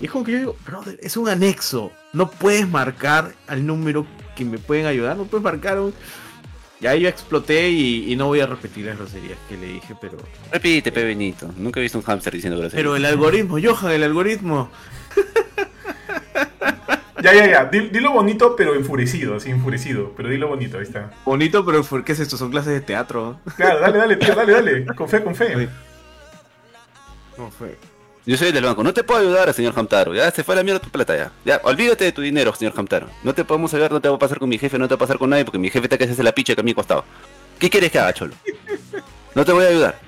[0.00, 1.90] Y es como que yo digo, brother, es un anexo.
[2.12, 5.16] No puedes marcar al número que me pueden ayudar.
[5.16, 5.92] No puedes marcar un...
[6.80, 10.18] Ya yo exploté y, y no voy a repetir las groserías que le dije, pero...
[10.52, 11.50] Repite, pe Benito.
[11.56, 12.78] Nunca he visto un hámster diciendo groserías.
[12.82, 14.70] Pero el algoritmo, Johan, el algoritmo.
[17.22, 17.64] Ya, ya, ya.
[17.64, 20.12] Di- Dilo bonito, pero enfurecido, así, enfurecido.
[20.16, 21.10] Pero dilo bonito, ahí está.
[21.24, 22.36] Bonito, pero ¿por ¿qué es esto?
[22.36, 23.40] Son clases de teatro.
[23.56, 24.84] Claro, dale, dale, tío, dale, dale.
[24.94, 25.68] Con fe, con fe.
[27.34, 27.78] ¿Cómo fue?
[28.26, 30.12] Yo soy el del banco, no te puedo ayudar, señor Hamtaro.
[30.12, 31.30] Ya se fue a la mierda tu plata ya.
[31.44, 33.08] Ya, olvídate de tu dinero, señor Hamtaro.
[33.22, 34.96] No te podemos ayudar, no te va a pasar con mi jefe, no te va
[34.96, 36.64] a pasar con nadie, porque mi jefe está que se hace la picha que a
[36.64, 37.04] mi costado.
[37.60, 38.34] ¿Qué quieres que haga, cholo?
[39.34, 39.98] No te voy a ayudar.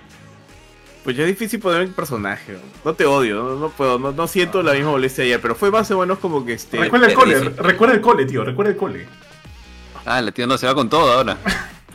[1.04, 2.54] Pues ya es difícil poner un personaje.
[2.54, 2.58] ¿no?
[2.84, 5.70] No te odio, no, no puedo, no, no siento la misma molestia ayer, pero fue
[5.70, 6.76] más o menos como que este.
[6.76, 9.06] Recuerda el cole, dice- recuerda el cole, tío, recuerda el cole.
[10.04, 11.36] Ah, la tía no se va con todo ahora.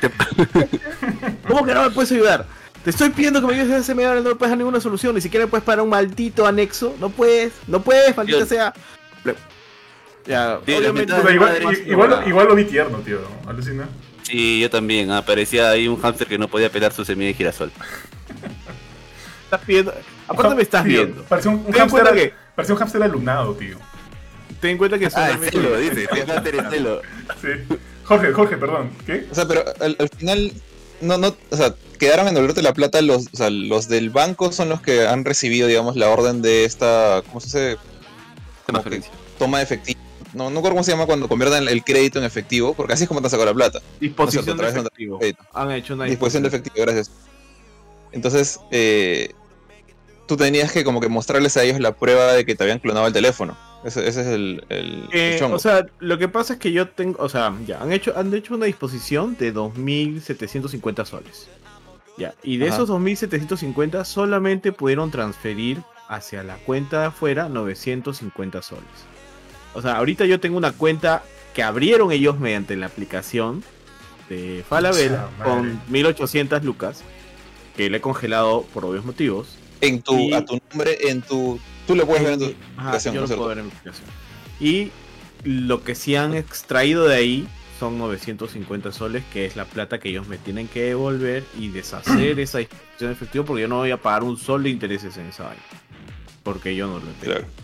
[1.48, 2.46] ¿Cómo que no me puedes ayudar?
[2.84, 5.16] Te estoy pidiendo que me ayudes a ese medio, no me puedes dar ninguna solución,
[5.16, 6.96] ni siquiera me puedes pagar un maldito anexo.
[7.00, 8.74] No puedes, no puedes, maldita sea.
[9.24, 9.36] Le-
[10.26, 11.14] Ya, Sí, obviamente.
[11.34, 13.20] igual, igual, igual lo vi tierno, tío.
[13.48, 13.88] Alucina.
[14.24, 15.12] Sí, yo también.
[15.12, 17.72] ah, parecía ahí un hámster que no podía pelar su semilla de girasol.
[19.46, 19.94] estás pidiendo.
[20.28, 21.24] Aparte me estás Tío, viendo.
[21.24, 22.30] Parecía un, un Ten en cuenta hámster.
[22.32, 23.78] que- Parecía un hámster alumnado, tío.
[24.60, 26.02] Ten en cuenta que Ah, solamente- Estelo, dice.
[26.02, 27.02] sí, hámster Estelo.
[27.42, 27.48] Sí.
[28.04, 28.92] Jorge, Jorge, perdón.
[29.06, 29.28] ¿Qué?
[29.32, 30.52] O sea, pero al, al final,
[31.02, 34.52] no, no, o sea, quedaron en devolverte la plata los, o sea, los del banco
[34.52, 37.78] son los que han recibido, digamos, la orden de esta, ¿cómo se
[38.90, 39.10] dice?
[39.40, 40.00] Toma de efectivo.
[40.34, 43.08] No, no recuerdo cómo se llama cuando convierten el crédito en efectivo, porque así es
[43.08, 43.80] como te han sacado la plata.
[44.00, 45.20] Disposición de de efectivo.
[45.54, 47.12] Han hecho una Disposición de efectivo, gracias.
[48.12, 49.32] Entonces, eh,
[50.28, 53.08] tú tenías que como que mostrarles a ellos la prueba de que te habían clonado
[53.08, 53.58] el teléfono.
[53.84, 55.56] Ese, ese es el, el, el Eh, chongo.
[55.56, 58.34] o sea, lo que pasa es que yo tengo, o sea, ya, han hecho, han
[58.34, 61.48] hecho una disposición de 2.750 soles.
[62.18, 62.76] Ya, y de Ajá.
[62.76, 68.84] esos 2.750 solamente pudieron transferir hacia la cuenta de afuera 950 soles.
[69.74, 71.24] O sea, ahorita yo tengo una cuenta
[71.56, 73.64] que abrieron ellos mediante la aplicación
[74.30, 77.02] de Falabella con 1800 lucas,
[77.76, 79.56] que le he congelado por obvios motivos.
[79.82, 81.60] en tu, y- a tu nombre, en tu...
[81.88, 82.46] Tú lo puedes ver en tu
[82.78, 84.08] Ajá, aplicación, yo ¿no lo puedo ver en mi aplicación.
[84.60, 84.92] Y
[85.44, 87.48] lo que sí han extraído de ahí
[87.84, 92.40] son 950 soles, que es la plata que ellos me tienen que devolver y deshacer
[92.40, 95.26] esa disposición de efectivo, porque yo no voy a pagar un sol de intereses en
[95.26, 95.62] esa vaina.
[96.44, 97.40] Porque yo no lo entiendo.
[97.40, 97.63] Claro.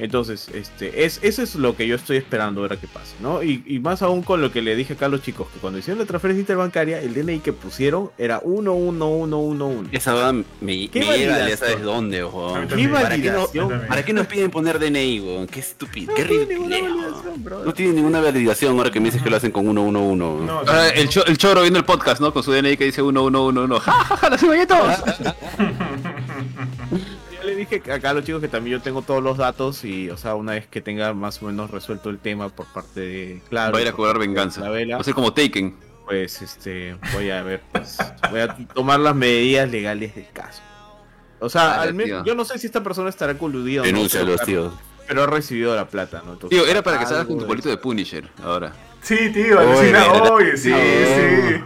[0.00, 3.42] Entonces, este, es, eso es lo que yo estoy esperando ahora que pase, ¿no?
[3.42, 5.78] Y, y más aún con lo que le dije acá a los chicos, que cuando
[5.78, 9.96] hicieron la transferencia interbancaria, el DNI que pusieron era 11111.
[9.96, 12.24] Esa va me, me ¿Qué llega de ya sabes dónde.
[12.90, 13.48] ¿Para qué, no?
[13.88, 15.46] ¿Para qué nos piden poner DNI, weón?
[15.46, 16.68] Qué estúpido, qué No tiene ridículo.
[16.68, 17.66] ninguna validación, brother.
[17.66, 20.46] No tiene ninguna validación ahora que me dices que lo hacen con 111.
[20.46, 22.32] No, Ahora, el, cho- el choro viendo el podcast, ¿no?
[22.32, 23.80] Con su DNI que dice 1111.
[23.84, 24.30] ¡Ja, ja, ja!
[24.30, 24.78] ¡La cebolletos!
[27.90, 30.52] Acá a los chicos que también yo tengo todos los datos y, o sea, una
[30.52, 33.82] vez que tenga más o menos resuelto el tema por parte de Claro, Va a
[33.82, 34.60] ir a cobrar venganza.
[34.60, 35.74] La Va vela, a ser como Taken.
[36.06, 37.98] pues, este, voy a ver, pues,
[38.30, 40.60] voy a tomar las medidas legales del caso.
[41.38, 44.40] O sea, al menos, yo no sé si esta persona estará coludida o no, Denúncialos,
[44.44, 44.78] pero- tío.
[45.08, 46.34] Pero ha recibido la plata, ¿no?
[46.34, 48.72] Entonces, Tío, era para que salgas con tu de- bolito de Punisher ahora.
[49.02, 50.04] Sí, tío, alucina.
[50.56, 51.60] sí, sí.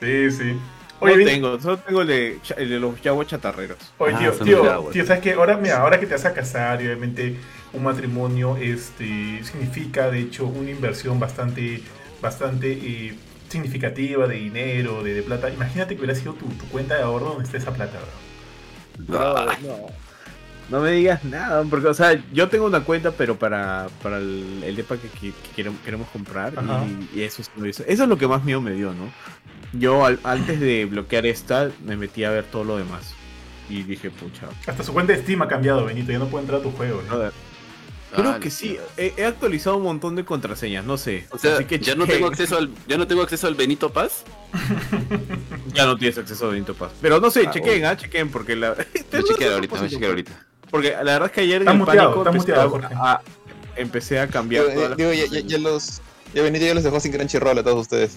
[0.00, 0.56] Sí, sí.
[1.02, 3.78] Oye, no bien- tengo, solo tengo el de, el de los yaguas chatarreros.
[3.98, 4.62] Oye, Ah, tío, tío,
[4.92, 5.32] tío, ¿sabes qué?
[5.34, 7.36] Ahora, mira, ahora que te vas a casar y obviamente
[7.72, 11.82] un matrimonio este, significa, de hecho, una inversión bastante,
[12.20, 13.14] bastante eh,
[13.48, 15.50] significativa de dinero, de, de plata.
[15.50, 19.18] Imagínate que hubiera sido tu, tu cuenta de ahorro donde está esa plata, bro.
[19.18, 19.86] No, no.
[20.70, 24.62] No me digas nada, porque, o sea, yo tengo una cuenta, pero para, para el,
[24.64, 26.54] el depa que, que- que queremos, queremos comprar,
[27.12, 29.12] y, y eso, es- eso, eso es lo que más miedo me dio, ¿no?
[29.72, 33.14] Yo, al- antes de bloquear esta, me metí a ver todo lo demás,
[33.70, 36.60] y dije, pucha, Hasta su cuenta de Steam ha cambiado, Benito, ya no puede entrar
[36.60, 37.00] a tu juego.
[37.02, 37.08] ¿no?
[37.08, 37.32] brother,
[38.14, 41.54] creo Dale, que sí, he, he actualizado un montón de contraseñas, no sé, O sea,
[41.54, 44.24] así que ya no tengo acceso al, ya no tengo acceso al Benito Paz.
[45.72, 48.56] ya no tienes acceso a Benito Paz, pero no sé, Ah, chequen, ah, chequen, porque
[48.56, 48.74] la...
[48.74, 48.84] Voy
[49.20, 50.46] a chequear ahorita, voy a chequear ahorita.
[50.70, 52.70] Porque la verdad es que ayer en Está el muteado, pánico está empecé, muteado, a-
[52.70, 52.94] Jorge.
[52.98, 53.20] a,
[53.76, 55.52] empecé a cambiar Digo, todas eh, las digo, ya, ya, contraseñas.
[55.52, 56.00] ya los.
[56.34, 58.16] Ya Benito ya los dejó sin Crunchyroll a todos ustedes.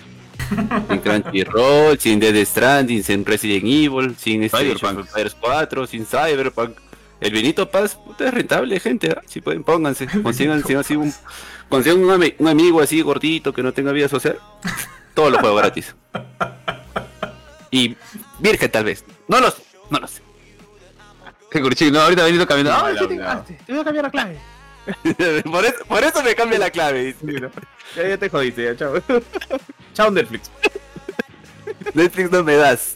[0.89, 4.83] Sin Crunchyroll, sin Dead Stranding, sin Resident Evil, sin Cyberpunk.
[4.83, 6.77] Age of Empires 4, sin Cyberpunk.
[7.21, 9.11] El Benito Paz, puta, es rentable, gente.
[9.11, 9.21] ¿ah?
[9.25, 10.05] Si pueden, pónganse.
[10.23, 11.13] Consigan, si no, así un,
[11.69, 14.37] consigan un, ami- un amigo así gordito que no tenga vida social.
[15.13, 15.95] Todos los juegos gratis.
[17.71, 17.95] Y
[18.39, 19.03] virgen, tal vez.
[19.27, 19.55] No los,
[19.89, 20.21] no lo sé.
[21.49, 22.79] Qué curchín, no, ahorita Benito caminando.
[22.81, 24.37] No, ¡Ah, la sí te voy a cambiar la clave.
[25.43, 27.05] por, eso, por eso me cambia la clave.
[27.05, 27.19] dice.
[27.21, 27.49] Sí, ¿no?
[27.95, 28.93] Ya, ya te jodiste, ya, chao.
[29.93, 30.51] chao Netflix.
[31.93, 32.95] Netflix no me das.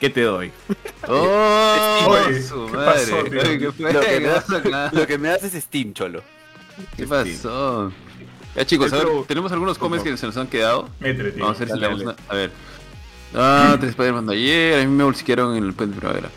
[0.00, 0.50] ¿Qué te doy?
[1.08, 2.06] ¡Oh!
[2.26, 3.00] Oye, su ¿qué madre!
[3.00, 3.18] pasó?
[3.18, 3.92] Oye, ¿Qué fue?
[3.92, 6.22] Lo que, me ¿Qué das, lo que me das es Steam, cholo.
[6.96, 7.92] ¿Qué pasó?
[8.54, 10.88] Ya chicos, a ver, tenemos algunos comments que se nos han quedado.
[11.00, 12.02] Vamos a ver si tenemos dale.
[12.04, 12.16] una.
[12.28, 12.50] A ver.
[13.34, 14.80] Ah, tres Spider-Man de ayer.
[14.80, 16.30] A mí me bolsiquearon en el puente de primavera.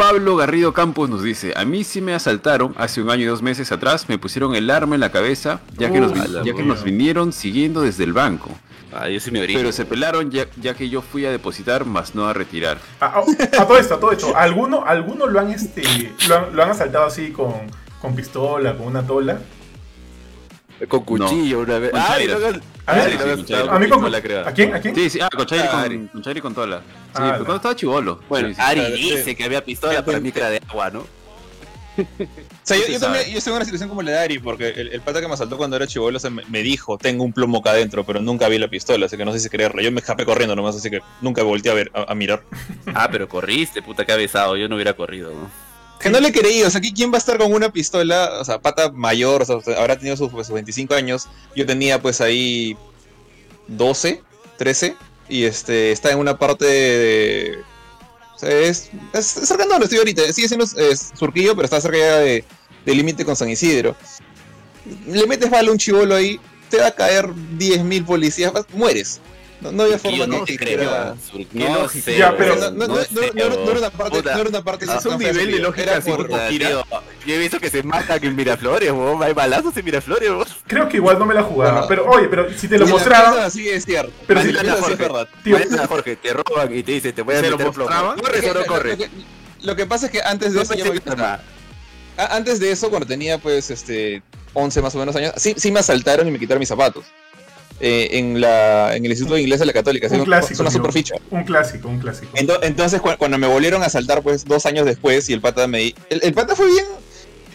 [0.00, 3.42] Pablo Garrido Campos nos dice, a mí sí me asaltaron hace un año y dos
[3.42, 6.82] meses atrás, me pusieron el arma en la cabeza, ya que, nos, ya que nos
[6.84, 8.48] vinieron siguiendo desde el banco.
[8.94, 9.52] Ah, yo sí me abrí.
[9.54, 12.78] Pero se pelaron ya, ya que yo fui a depositar, más no a retirar.
[13.00, 13.18] A, a-
[13.62, 14.34] a todo esto, a todo esto.
[14.34, 15.82] ¿Alguno, alguno lo han este
[16.28, 17.52] lo han, lo han asaltado así con,
[18.00, 19.38] con pistola, con una tola?
[20.88, 21.90] Con cuchillo una vez.
[21.90, 23.70] Con Ay, A con.
[23.70, 24.46] A mí con, creo.
[24.48, 24.74] ¿A quién?
[24.74, 24.94] ¿A quién?
[24.94, 26.78] Sí, sí, ah, con Chairi Ah, con, con, Chairi con Tola.
[26.80, 28.20] Sí, Ah, pero la- cuando estaba chivolo.
[28.28, 28.60] Bueno, Sí, sí.
[28.62, 28.92] Ari sí.
[29.16, 31.00] dice que había pistola, para mí que era de agua, ¿no?
[31.00, 32.04] O
[32.62, 34.88] sea, yo, yo también yo estoy en una situación como la de Ari, porque el,
[34.92, 37.58] el pata que me asaltó cuando era chivolo se me, me dijo, tengo un plomo
[37.58, 39.82] acá adentro, pero nunca vi la pistola, así que no sé si creerlo.
[39.82, 42.42] Yo me escapé corriendo nomás, así que nunca volteé a ver, a, a mirar.
[42.94, 44.56] Ah, pero corriste, puta, que besado.
[44.56, 45.69] Yo no hubiera corrido, ¿no?
[46.00, 48.38] Que no le creí, o sea, ¿qui- ¿quién va a estar con una pistola?
[48.40, 51.28] O sea, pata mayor, o sea, habrá tenido sus, pues, sus 25 años.
[51.54, 52.76] Yo tenía pues ahí
[53.68, 54.22] 12,
[54.56, 54.96] 13,
[55.28, 57.58] y este, está en una parte de...
[58.34, 61.98] O sea, es, es, es cerca de estoy ahorita, sigue siendo Surquillo, pero está cerca
[61.98, 62.44] ya de,
[62.86, 63.94] del límite con San Isidro.
[65.06, 69.20] Le metes bala a un chivolo ahí, te va a caer 10.000 policías, mueres.
[69.60, 70.76] No, no había forma no que- te que
[71.30, 73.46] Surquillo No, sé, ya, pero- no, no, sé, era
[73.78, 74.34] una parte, puta.
[74.34, 76.28] no era una parte Es un nivel de lógica era así por-
[77.26, 79.22] Yo he visto que se matan en Miraflores, weón.
[79.22, 80.30] Hay balazos en Miraflores.
[80.66, 81.86] Creo que igual no me la jugaba.
[81.86, 84.12] Pero oye, pero si te lo cosa Sí, es cierto.
[84.26, 85.28] Pero si- es Jorge, verdad.
[85.44, 85.58] Tío.
[85.58, 88.14] mañana, Jorge, te roban y te dicen, te voy a ¿Se lo meter plomo.
[88.20, 88.98] ¿Corres o no Lo- corres?
[88.98, 89.10] Lo, que,
[89.62, 91.42] lo que pasa es que antes de eso, que era-
[92.16, 94.22] antes de eso, cuando tenía pues este
[94.54, 97.04] 11 más o menos años, sí, sí me asaltaron y me quitaron mis zapatos.
[97.80, 100.70] Eh, en, la, en el Instituto de Inglés de la Católica, Un clásico, es una
[100.70, 101.14] super ficha.
[101.30, 102.30] Un clásico, un clásico.
[102.36, 105.66] Ento- Entonces, cu- cuando me volvieron a asaltar, pues dos años después, y el pata
[105.66, 105.78] me.
[105.78, 106.84] di- El, el pata fue bien.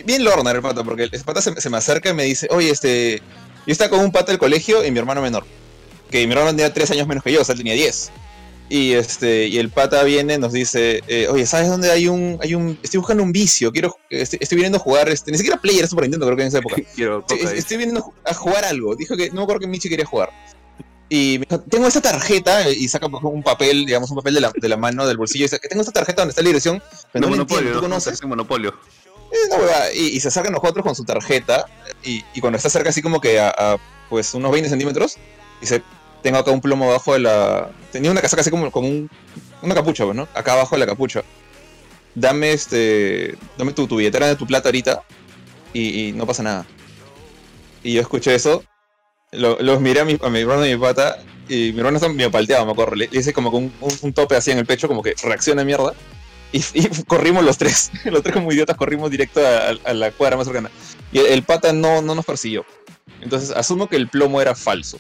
[0.06, 2.48] Bien lorner el pata, porque el, el pata se, se me acerca y me dice:
[2.52, 3.22] Oye, este.
[3.68, 5.46] Yo estaba con un pata del colegio y mi hermano menor.
[6.12, 8.12] Que mi hermano tenía tres años menos que yo, o sea, él tenía 10.
[8.68, 12.56] Y este, y el pata viene, nos dice, eh, oye, ¿sabes dónde hay un, hay
[12.56, 15.88] un, estoy buscando un vicio, quiero, estoy, estoy viniendo a jugar, este, ni siquiera Player,
[15.88, 16.76] Super Nintendo creo que en esa época.
[16.96, 18.96] Quiero Sí, coca, es- estoy viniendo a ju- a jugar algo.
[18.96, 20.32] Dijo que no me acuerdo que Michi quería jugar.
[21.10, 24.52] Y me dijo, tengo esta tarjeta y saca un papel, digamos, un papel de la,
[24.60, 26.82] de la mano del bolsillo y dice tengo esta tarjeta donde está la dirección,
[27.14, 27.90] pero no, No, monopolio, entiendo, ¿tú ¿no?
[27.90, 28.24] conoces?
[28.24, 28.74] Monopolio.
[29.52, 29.94] No, huevada.
[29.94, 31.68] y, y se acercan nosotros con su tarjeta
[32.04, 33.78] y, y cuando está cerca así como que a, a,
[34.10, 35.18] pues unos 20 centímetros,
[35.62, 35.84] dice,
[36.26, 37.70] tengo acá un plomo abajo de la...
[37.92, 39.12] Tenía una casaca así como, como un,
[39.62, 40.28] una capucha, pues, ¿no?
[40.34, 41.24] Acá abajo de la capucha.
[42.16, 43.38] Dame este...
[43.60, 45.04] Dame tu, billetera de tu plata ahorita
[45.72, 46.66] y, no pasa nada.
[47.84, 48.64] Y yo escuché eso,
[49.34, 52.32] lo- los miré a mi, a mi hermano y mi pata y mi hermano medio
[52.32, 52.96] palteado, me acuerdo.
[52.96, 55.94] Le, hice como un, un- un tope así en el pecho, como que reacciona mierda.
[56.52, 60.48] Y, y corrimos los tres, los tres como idiotas corrimos directo a, la cuadra más
[60.48, 60.72] cercana.
[61.12, 62.66] Y el, el pata no, no nos persiguió.
[63.22, 64.98] Entonces asumo que el plomo era falso.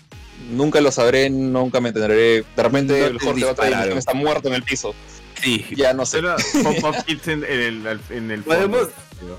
[0.49, 2.43] Nunca lo sabré, nunca me entenderé.
[2.55, 4.93] De repente No el Jorge va está muerto en el piso.
[5.41, 5.65] Sí.
[5.75, 6.19] Ya no sé.
[6.19, 8.88] Era pop-up kits en, en el, en el Podemos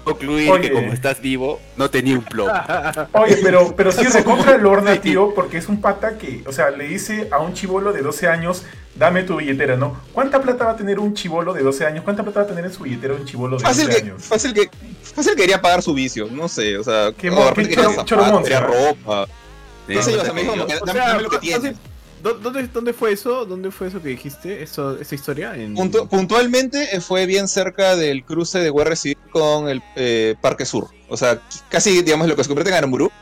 [0.05, 0.62] concluir Oye.
[0.69, 2.53] que como estás vivo, no tenía un plomo.
[3.12, 6.88] Oye, pero, pero sí recontra Lorna, tío, porque es un pata que, o sea, le
[6.88, 8.62] dice a un chivolo de 12 años,
[8.95, 10.01] dame tu billetera, ¿no?
[10.12, 12.05] ¿Cuánta plata va a tener un chivolo de 12 años?
[12.05, 14.23] ¿Cuánta plata va a tener en su billetera un chivolo de 12 Fácil que, años?
[14.25, 14.71] fácil que,
[15.14, 17.71] fácil que quería pagar su vicio, no sé, o sea, Qué o mo- de repente
[17.71, 18.05] qué quería
[18.42, 19.27] quería ropa.
[19.87, 21.22] Sí, No sé, o sea, puta me dijo que como que O dame, sea, dame
[21.22, 21.77] lo que fácil- tienes.
[22.22, 23.44] ¿Dó- ¿Dónde, ¿Dónde fue eso?
[23.44, 24.62] ¿Dónde fue eso que dijiste?
[24.62, 25.55] Eso, ¿Esa historia?
[25.55, 25.77] En...
[25.77, 30.64] Puntu- puntualmente eh, fue bien cerca del cruce de Guerra Civil con el eh, Parque
[30.64, 30.88] Sur.
[31.09, 33.12] O sea, casi, digamos, lo que se convierte en Aramburu.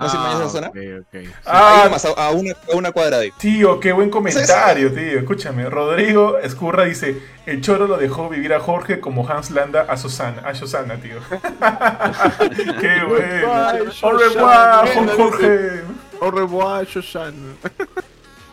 [0.00, 0.68] No sé si esa zona.
[0.68, 1.28] ok, ok.
[1.44, 3.32] Ah, nomás, a, a una, a una cuadra de ahí.
[3.38, 5.18] Tío, qué buen comentario, tío.
[5.18, 9.98] Escúchame, Rodrigo Escurra dice, el choro lo dejó vivir a Jorge como Hans Landa a
[9.98, 11.16] Susana, a Susana, tío.
[12.80, 13.92] qué bueno.
[14.02, 15.12] Au revoir, Susana.
[15.16, 15.82] Jorge.
[16.20, 17.34] Au revoir, Shoshan.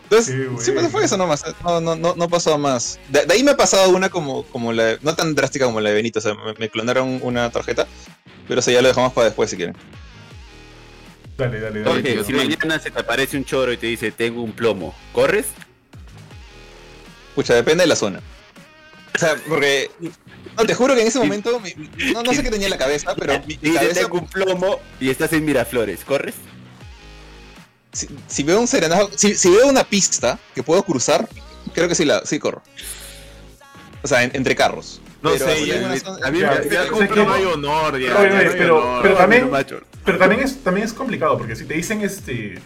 [0.04, 0.60] Entonces, bueno.
[0.60, 1.44] siempre fue eso nomás.
[1.64, 2.98] No, no, no, no pasó a más.
[3.08, 4.98] De, de ahí me ha pasado una como, como la.
[5.02, 6.18] No tan drástica como la de Benito.
[6.18, 7.86] O sea, me, me clonaron una tarjeta.
[8.46, 9.76] Pero eso ya lo dejamos para después si quieren.
[11.38, 11.84] Dale, dale, dale.
[11.94, 12.24] Jorge, tío.
[12.24, 15.46] si mañana se te aparece un choro y te dice, tengo un plomo, ¿corres?
[17.34, 18.20] Pucha, depende de la zona.
[19.14, 19.90] O sea, porque.
[20.56, 21.60] No, te juro que en ese momento.
[21.60, 21.74] mi-
[22.12, 24.00] no, no sé qué tenía en la cabeza, pero mi, mi Dice, cabeza.
[24.02, 26.34] tengo un plomo y estás en Miraflores, ¿corres?
[27.92, 29.10] Si, si veo un serenazo.
[29.16, 31.28] Si, si veo una pista que puedo cruzar,
[31.72, 32.62] creo que sí, la, sí corro.
[34.02, 35.00] O sea, en- entre carros.
[35.22, 38.10] No Pero sé, ya, a mí Ya, me- ya, que- no hay honor, ya.
[38.14, 39.02] No hay pero- honor.
[39.02, 39.50] pero también-.
[40.04, 42.58] Pero también es, también es complicado, porque si te dicen, este,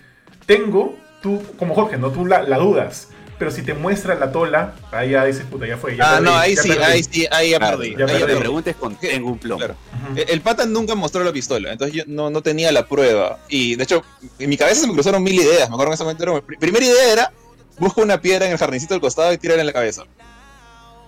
[0.47, 2.11] tengo, tú, como Jorge, ¿no?
[2.11, 3.09] Tú la, la dudas.
[3.39, 5.97] Pero si te muestran la tola, ahí ya dices, puta, ya fue.
[5.97, 6.83] Ya Ah, perdí, no, ahí ya sí, perdí.
[6.85, 7.91] ahí sí, ahí ya Claro, perdí.
[7.97, 8.13] ya ahí perdí.
[8.13, 8.39] ya te perdí.
[8.41, 9.59] preguntes con tengo un plomo.
[9.59, 9.77] Claro.
[10.15, 13.39] El pata nunca mostró la pistola, entonces yo no, no tenía la prueba.
[13.49, 14.05] Y de hecho,
[14.39, 15.69] en mi cabeza se me cruzaron mil ideas.
[15.69, 16.23] Me acuerdo en ese momento.
[16.23, 17.33] Era, mi primera idea era:
[17.79, 20.05] busco una piedra en el jardincito del costado y tírala en la cabeza.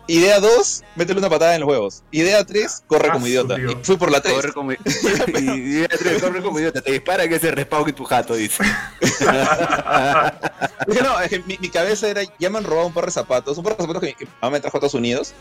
[0.07, 2.03] Idea 2, métele una patada en los huevos.
[2.11, 3.57] Idea 3, corre Ah, como su idiota.
[3.59, 4.35] Y fui por la 3.
[4.35, 5.87] Corre como, y- y-
[6.21, 8.63] corre como idiota, te disparan que se respawn en tu jato, dice.
[10.87, 13.13] Dije, no, es que mi, mi cabeza era, ya me han robado un par de
[13.13, 15.33] zapatos, un par de zapatos que, mi mamá me trajo a Estados Unidos,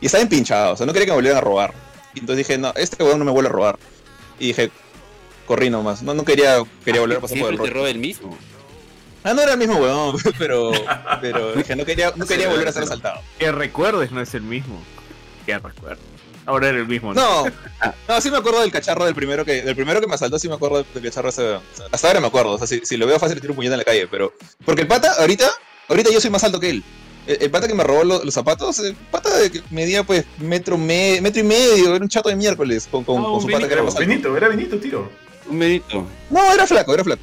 [0.00, 1.74] y estaban pinchados, o sea, no quería que me volvieran a robar.
[2.14, 3.78] Y entonces dije, no, este weón no me vuelve a robar.
[4.38, 4.70] Y dije,
[5.46, 8.36] corrí nomás, no, no quería, quería volver a pasar por el roba el mismo.
[9.28, 10.70] Ah, no era el mismo weón, pero,
[11.20, 13.20] pero dije, no quería, no quería volver a ser asaltado.
[13.38, 14.80] Que recuerdes no es el mismo.
[15.44, 15.98] Que recuerdes.
[16.46, 17.12] Ahora era el mismo.
[17.12, 17.44] No,
[18.08, 20.48] no, sí me acuerdo del cacharro del primero que, del primero que me asaltó, sí
[20.48, 21.42] me acuerdo del cacharro ese.
[21.42, 21.56] weón.
[21.72, 23.56] O sea, hasta ahora me acuerdo, o sea, si, si lo veo fácil tiro un
[23.56, 24.32] puñete en la calle, pero.
[24.64, 25.50] Porque el pata, ahorita,
[25.88, 26.84] ahorita yo soy más alto que él.
[27.26, 30.24] El, el pata que me robó lo- los zapatos, el pata de que medía pues
[30.38, 33.48] metro, me- metro y medio, era un chato de miércoles con, con, Ah, con su
[33.48, 34.08] pata que era Benito, más alto.
[34.08, 35.10] Benito, era Benito, tiro.
[35.48, 36.06] Un medito.
[36.30, 37.22] No, era flaco, era flaco.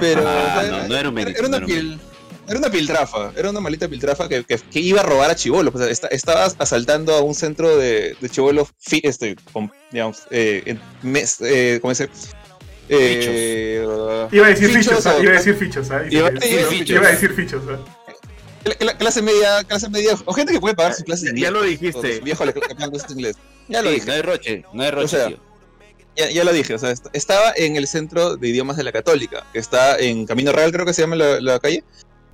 [0.00, 0.22] Pero.
[0.26, 2.00] Ah, o sea, no, no era un Benito, Era una no era un pil-
[2.48, 5.74] Era una piltrafa, era una malita piltrafa que, que, que iba a robar a chivolos.
[5.74, 9.36] O sea, esta- estaba asaltando a un centro de, de chivolos, este,
[9.92, 12.28] digamos, eh, en mes- eh, ¿cómo se dice?
[12.88, 13.80] Eh,
[14.32, 15.14] Iba a decir Fichos fichos, ¿ah?
[15.18, 16.02] o- iba a decir fichos, ¿ah?
[16.10, 16.96] Iba a Iba decir fichos.
[16.96, 17.62] Iba a decir fichos,
[18.64, 21.48] cla- cla- clase media, clase media, o gente que puede pagar sus clases de Ya
[21.48, 21.52] inglés.
[21.52, 22.18] lo dijiste.
[22.18, 22.52] Su viejo le
[23.10, 23.36] inglés.
[23.68, 24.06] Ya lo Sí, dije.
[24.08, 25.40] no hay roche, no hay roche, O sea, tío.
[26.16, 28.92] Ya, ya lo dije, o sea, est- estaba en el centro de idiomas de la
[28.92, 31.82] Católica, que está en Camino Real, creo que se llama la, la calle,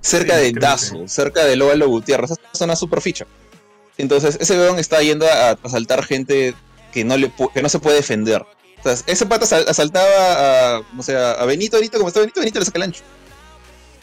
[0.01, 3.27] cerca Sí, de Dazo, cerca de Óvalo Gutiérrez, esa zona super ficha.
[3.97, 6.55] Entonces, ese weón está yendo a, asaltar gente
[6.93, 8.43] que no, le, que no se puede defender.
[8.43, 12.41] O sea, ese pata asal- asaltaba a, o sea, a Benito ahorita, como está Benito,
[12.41, 13.03] Benito le saca el ancho.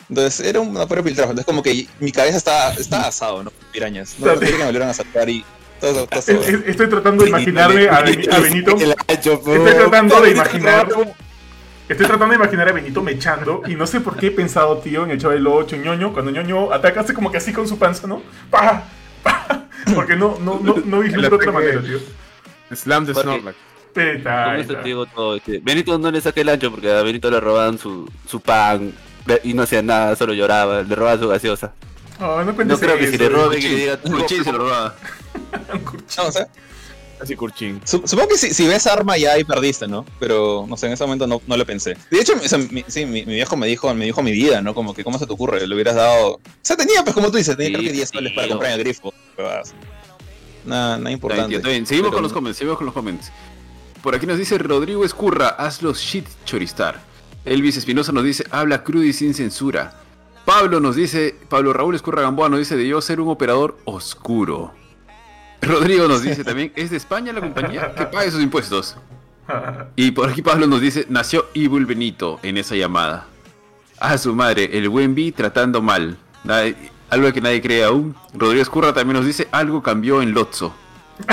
[0.09, 1.31] Entonces, era una pura piltrafa.
[1.31, 3.51] Entonces, como que mi cabeza está, está asado, ¿no?
[3.71, 4.15] Pirañas.
[4.19, 5.43] No, no quería que me volvieran a asaltar y
[5.79, 8.75] todo, todo, todo, Es- es- Estoy tratando de imaginarme a, Beni- a Benito.
[9.07, 10.87] Estoy tratando de imaginar.
[11.87, 15.03] Estoy tratando de imaginar a Benito mechando y no sé por qué he pensado, tío,
[15.03, 17.77] en el Chavo del 8, ñoño, cuando ñoño ataca hace como que así con su
[17.77, 18.23] panza, ¿no?
[18.49, 18.83] ¡Pah!
[19.21, 19.65] ¡Pah!
[19.93, 21.99] Porque no, no, no, no vislumbro de otra manera, tío.
[22.75, 23.55] Slam de Snorlax.
[23.93, 25.35] Con te digo todo.
[25.37, 28.91] este, Benito no le saqué el ancho porque a Benito le robaban su, su pan
[29.43, 31.71] y no hacía nada, solo lloraba, le robaban su gaseosa.
[32.19, 34.95] Oh, no No creo que si le eso, roben que le diga se lo robaba.
[36.17, 36.47] No, o sea,
[37.21, 37.79] Así Kurchin.
[37.85, 40.05] Su- Supongo que si, si ves arma ya ahí perdiste, ¿no?
[40.19, 41.95] Pero no sé, en ese momento no, no lo pensé.
[42.11, 44.61] De hecho, o sea, mi, sí, mi, mi viejo me dijo, me dijo mi vida,
[44.61, 44.75] ¿no?
[44.75, 45.65] Como que, ¿cómo se te ocurre?
[45.65, 46.33] Le hubieras dado.
[46.33, 48.47] O sea, tenía, pues como tú dices, tenía Sí, creo que 10 sí, soles para
[48.49, 49.13] comprar en el grifo.
[49.37, 49.73] huevadas.
[50.65, 51.47] Nada, nada Está bien, importante.
[51.49, 51.85] tío, está bien.
[51.85, 53.31] Seguimos Pero- con los comments, seguimos con los comments.
[54.03, 56.99] Por aquí nos dice Rodrigo Escurra, hazlo shit choristar.
[57.45, 60.01] Elvis Espinosa nos dice, habla crudo y sin censura.
[60.43, 64.73] Pablo nos dice, Pablo Raúl Escurra Gamboa nos dice de yo ser un operador oscuro.
[65.61, 67.93] Rodrigo nos dice también, ¿es de España la compañía?
[67.95, 68.95] Que pague sus impuestos.
[69.95, 73.25] Y por aquí Pablo nos dice, nació Evil Benito en esa llamada.
[73.99, 76.17] A su madre, el buen tratando mal.
[77.09, 78.15] Algo que nadie cree aún.
[78.33, 80.73] Rodrigo Escurra también nos dice, algo cambió en Lotso.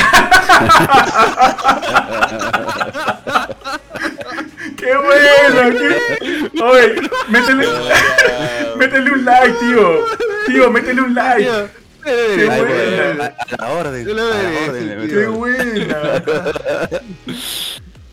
[4.76, 5.78] ¡Qué bueno!
[5.78, 6.94] qué- Oye,
[7.28, 7.66] métele,
[8.76, 10.04] métele un like, tío.
[10.46, 11.48] Tío, métele un like.
[12.04, 13.24] ¡Qué Ay, buena!
[13.24, 14.06] a, a la orden.
[14.06, 15.08] Yo A la orden.
[15.08, 16.22] ¡Qué buena!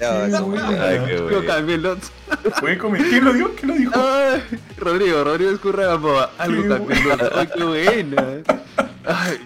[0.01, 1.01] Ay,
[1.65, 2.11] qué Lotso.
[2.61, 3.11] Buen comentario.
[3.11, 3.51] ¿Quién lo dijo?
[3.55, 3.91] ¿Quién lo dijo?
[3.95, 4.43] Ay,
[4.77, 6.31] Rodrigo, Rodrigo Escurra Gamboa.
[6.37, 6.87] Algo.
[7.35, 8.27] Ay, qué buena.
[9.05, 9.39] Ay.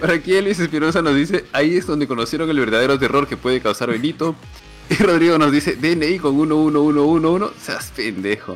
[0.00, 3.60] Por aquí Elvis Espinosa nos dice, ahí es donde conocieron el verdadero terror que puede
[3.60, 4.34] causar Benito.
[4.90, 8.54] Y Rodrigo nos dice, DNI con 11111, seas pendejo.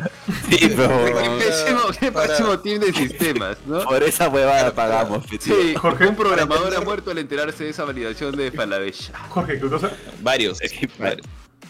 [0.51, 3.85] Sí, pero Qué pésimo, qué pésimo team de sistemas, ¿no?
[3.85, 5.25] por esa huevada pagamos.
[5.41, 9.13] Sí, Jorge, un programador ha muerto al enterarse de esa validación de Falabella.
[9.31, 9.91] Jorge, ¿qué cosa?
[10.21, 10.59] Varios.
[10.61, 11.27] Qué varios.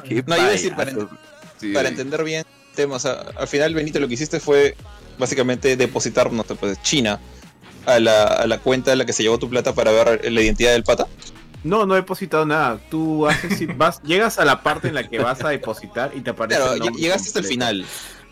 [0.09, 0.92] Qué No, iba a decir para-
[1.61, 1.72] Sí.
[1.72, 4.76] Para entender bien el tema, o sea, al final, Benito, lo que hiciste fue
[5.18, 7.18] básicamente depositar, no sé, pues, China
[7.86, 10.40] a la, a la cuenta a la que se llevó tu plata para ver la
[10.42, 11.07] identidad del pata.
[11.67, 12.79] No, no he depositado nada.
[12.91, 16.21] Tú haces, si vas, llegas a la parte en la que vas a depositar y
[16.21, 16.59] te aparece.
[16.61, 17.85] Claro, el ll- nombre llegaste hasta el final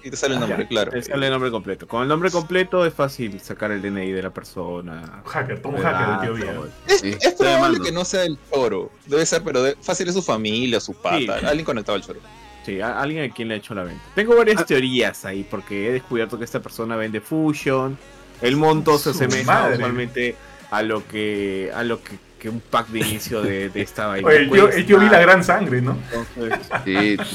[0.02, 0.68] y te sale el nombre, ya.
[0.68, 0.90] claro.
[0.92, 1.88] Te sale el nombre completo.
[1.88, 5.22] Con el nombre completo es fácil sacar el DNI de la persona.
[5.26, 6.68] Hacker, un Le hacker, das, tío todo.
[6.86, 8.90] Es, Sí, es probable que no sea el choro.
[9.06, 11.46] Debe ser, pero de- fácil es su familia, su pata, Sí.
[11.46, 12.20] alguien conectado al choro.
[12.66, 14.02] Sí, a- alguien a quien le ha hecho la venta.
[14.14, 17.96] Tengo varias teorías ahí, porque he descubierto que esta persona vende Fusion.
[18.42, 19.76] El monto se asemeja madre.
[19.76, 20.36] usualmente
[20.70, 24.28] a lo que a lo que, que un pack de inicio de, de esta vaina.
[24.28, 25.96] Oye, el tío vi la gran sangre, ¿no?
[26.12, 27.16] Entonces- Sí.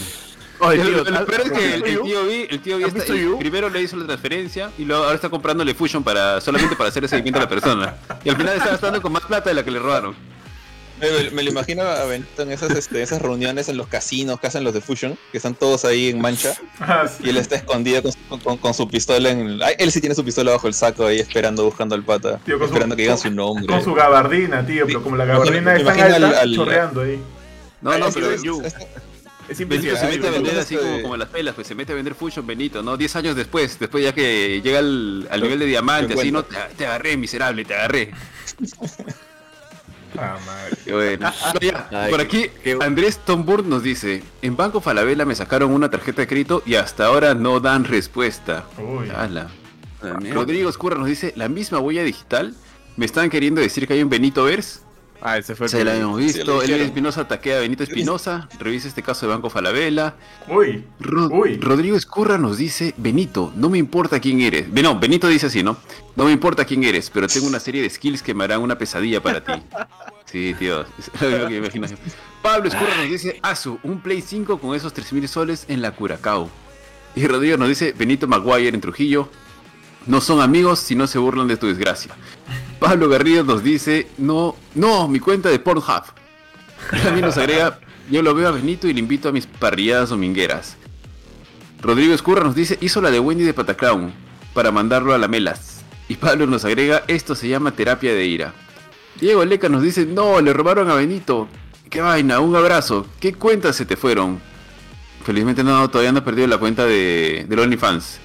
[0.61, 3.13] Oye, lo, tío, lo peor es que el, tío B, el tío B ¿Has está-
[3.39, 7.01] primero le hizo la transferencia y luego ahora está comprándole Fusion para solamente para hacer
[7.01, 7.95] el seguimiento a la persona.
[8.25, 10.15] Y al final está gastando con más plata de la que le robaron.
[10.99, 14.39] Me, me- me lo imagino a Benito en esas, este, esas reuniones en los casinos
[14.39, 17.23] que hacen los de Fusion, que están todos ahí en mancha, Ah, sí.
[17.25, 19.63] y él está escondido con, su- con- con su pistola en el...
[19.77, 22.67] Él sí tiene su pistola bajo el saco ahí esperando, buscando al pata, Tío, con
[22.67, 23.67] su- esperando que digan su nombre.
[23.67, 26.55] Con su gabardina, tío, pero como la gabardina me es tan imagino al- alta, al-
[26.55, 27.19] chorreando ahí.
[27.81, 28.75] No, no, pero es- es-
[29.47, 31.73] Es Benito se mete a vender así Este- como, como en las pelas, pues se
[31.73, 32.97] mete a vender Fusion Benito, ¿no?
[32.97, 36.43] 10 años después, después ya que llega al, al nivel de diamante, Te así, ¿no?
[36.43, 38.11] te agarré, miserable, te agarré.
[40.17, 40.77] Ah, madre.
[40.91, 41.31] Bueno.
[41.53, 45.71] No, ya, Ay, por aquí, qué- Andrés Tomburg nos dice, en Banco Falabella me sacaron
[45.71, 48.65] una tarjeta de crédito y hasta ahora no dan respuesta.
[48.77, 49.09] Uy.
[49.15, 49.47] Ala.
[50.01, 50.17] Ah.
[50.33, 52.55] Rodrigo Escurra nos dice, la misma huella digital,
[52.97, 54.81] me están queriendo decir que hay un Benito Vers.
[55.21, 56.85] Ah, ese fue el Se la hemos Sí, visto, dijeron.
[56.85, 60.15] Espinosa ataquea a Benito Espinosa, revisa este caso de Banco Falabella.
[60.47, 60.85] Uy.
[60.99, 61.57] Ro- Uy.
[61.57, 64.69] Rodrigo Escurra nos dice, Benito, no me importa quién eres.
[64.69, 65.77] No, Benito dice así, ¿no?
[66.15, 68.77] No me importa quién eres, pero tengo una serie de skills que me harán una
[68.77, 69.51] pesadilla para ti.
[70.25, 70.81] Sí, tío.
[70.81, 71.87] es lo que imagino.
[72.43, 76.47] Pablo Escurra nos dice, Asu, un Play 5 con esos 3.000 soles en la Curacao.
[77.15, 79.27] Y Rodrigo nos dice, Benito Maguire en Trujillo,
[80.05, 82.13] no son amigos si no se burlan de tu desgracia.
[82.79, 86.03] Pablo Garrido nos dice, no, no, mi cuenta de Pornhub.
[87.03, 90.77] También nos agrega, yo lo veo a Benito y le invito a mis parrilladas domingueras.
[91.81, 94.13] Rodrigo Escurra nos dice, hizo la de Wendy de Pataclown
[94.53, 95.81] para mandarlo a la Melas.
[96.07, 98.53] Y Pablo nos agrega, esto se llama terapia de ira.
[99.19, 101.47] Diego Leca nos dice, no, le robaron a Benito.
[101.89, 103.05] Qué vaina, un abrazo.
[103.19, 104.39] ¿Qué cuentas se te fueron?
[105.25, 108.19] Felizmente no, todavía no ha perdido la cuenta de, del OnlyFans.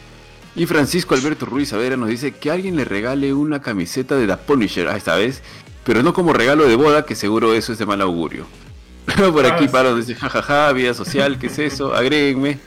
[0.57, 4.36] Y Francisco Alberto Ruiz Savera nos dice que alguien le regale una camiseta de The
[4.36, 5.42] Punisher, ah, esta vez,
[5.84, 8.46] pero no como regalo de boda, que seguro eso es de mal augurio.
[9.32, 11.94] Por aquí Ah, Pablo nos dice, jajaja, vida social, ¿qué es eso?
[11.94, 12.59] Agréguenme.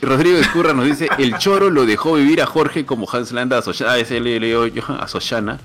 [0.00, 3.58] Y Rodrigo Escurra nos dice, el choro lo dejó vivir a Jorge como Hans Landa
[3.58, 5.58] a a Soshana.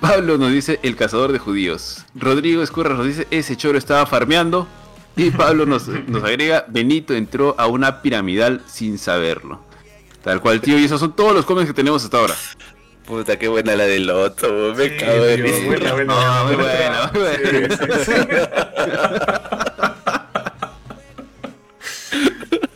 [0.00, 2.04] Pablo nos dice, el cazador de judíos.
[2.14, 4.68] Rodrigo Escurra nos dice, ese choro estaba farmeando.
[5.16, 9.67] Y Pablo nos, nos agrega, Benito entró a una piramidal sin saberlo.
[10.28, 12.34] Tal cual, tío, y esos son todos los comments que tenemos hasta ahora.
[13.06, 15.64] Puta, qué buena la del otro, me Sí, cago tío, risa.
[15.66, 17.10] buena, buena, No, muy buena.
[17.14, 17.76] buena, muy buena.
[17.76, 18.12] Sí, sí,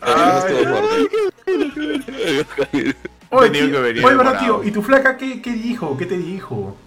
[0.01, 0.53] Ay.
[3.29, 4.39] Oye, Tenía tío, que venir oye, verdad, demorado.
[4.39, 5.97] tío, ¿y tu flaca qué, qué dijo?
[5.97, 6.77] ¿Qué te dijo?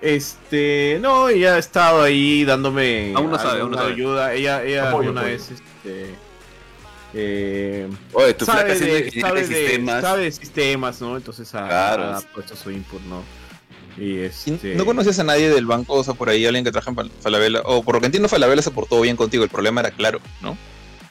[0.00, 3.92] Este, no, ella ha estado ahí dándome Aún no sabe, aún no sabe.
[3.92, 4.34] ayuda.
[4.34, 5.36] Ella, ella Apoyo, alguna apoyo.
[5.36, 6.14] vez, este,
[7.18, 10.02] eh, Oye, tu sabe, de, sabe, de sistemas.
[10.02, 11.16] sabe de sistemas, ¿no?
[11.16, 12.04] Entonces ha, Claro.
[12.16, 13.22] ha puesto su input, ¿no?
[13.98, 16.70] Y ¿Y este, ¿No conocías a nadie del banco, o sea, por ahí alguien que
[16.70, 17.62] trabaja en Fal- Falabella?
[17.64, 20.58] O por lo que entiendo, Falabella se portó bien contigo, el problema era claro, ¿no?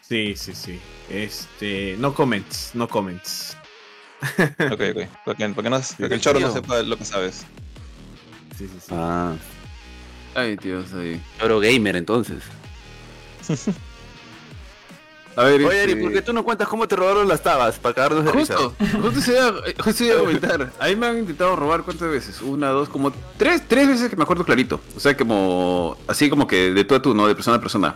[0.08, 0.80] Sí, sí, sí.
[1.10, 3.58] Este, no comments, no comments.
[4.72, 4.78] Ok, ok.
[4.78, 6.62] Para que, para que no- para que el choro no tío.
[6.62, 7.46] sepa lo que sabes.
[8.58, 8.88] Sí, sí, sí.
[8.92, 9.34] Ah,
[10.36, 11.20] Ay, Dios, ahí.
[11.40, 12.44] choro gamer entonces.
[15.38, 17.78] A ver, Oye, este, Eri, ¿por qué tú no cuentas cómo te robaron las tabas?
[17.78, 18.56] Para cagarnos de risa.
[18.56, 20.72] Justo, justo se iba, justo iba a comentar.
[20.80, 24.24] Ahí me han intentado robar cuántas veces, una, dos, como tres, tres veces que me
[24.24, 24.80] acuerdo clarito.
[24.96, 27.28] O sea, como así como que de tú a tú, ¿no?
[27.28, 27.96] De persona a persona.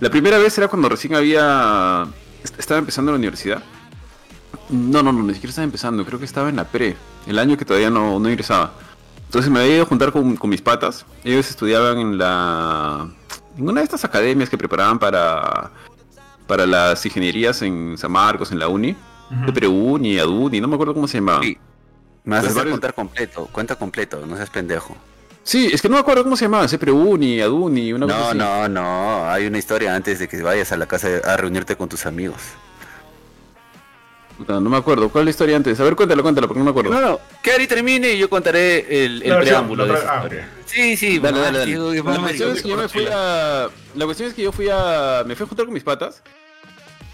[0.00, 2.06] La primera vez era cuando recién había
[2.44, 3.62] est- estaba empezando la universidad.
[4.68, 6.04] No, no, no, ni siquiera estaba empezando.
[6.04, 6.96] Creo que estaba en la pre,
[7.26, 8.72] el año que todavía no, no ingresaba.
[9.24, 11.06] Entonces me había ido a juntar con, con mis patas.
[11.24, 13.08] Ellos estudiaban en la
[13.56, 15.70] en una de estas academias que preparaban para
[16.46, 18.96] para las ingenierías en San Marcos, en la uni.
[19.30, 19.52] Ujú.
[19.52, 21.42] PRUNI, ADUNI, no me acuerdo cómo se llamaba.
[21.42, 21.58] Sí.
[22.24, 24.96] Me vas a hacer varios- contar completo, cuenta completo, no seas pendejo.
[25.42, 28.38] Sí, es que no me acuerdo cómo se llamaba, CPRUNI, ADUNI, una cosa No, así.
[28.38, 31.88] no, no, hay una historia antes de que vayas a la casa a reunirte con
[31.88, 32.40] tus amigos.
[34.36, 35.08] Puta, no me acuerdo.
[35.08, 35.80] ¿Cuál es la historia antes?
[35.80, 36.90] A ver, cuéntala, cuéntala, porque no me acuerdo.
[36.90, 40.16] No, no, que Ari termine y yo contaré el, el preámbulo la de esa ah,
[40.16, 40.50] historia.
[40.66, 43.68] Sí, sí, Dale, dale, La cuestión es que yo me fui a.
[43.94, 45.24] La cuestión es que yo fui a.
[45.26, 46.22] Me fui a juntar con mis patas.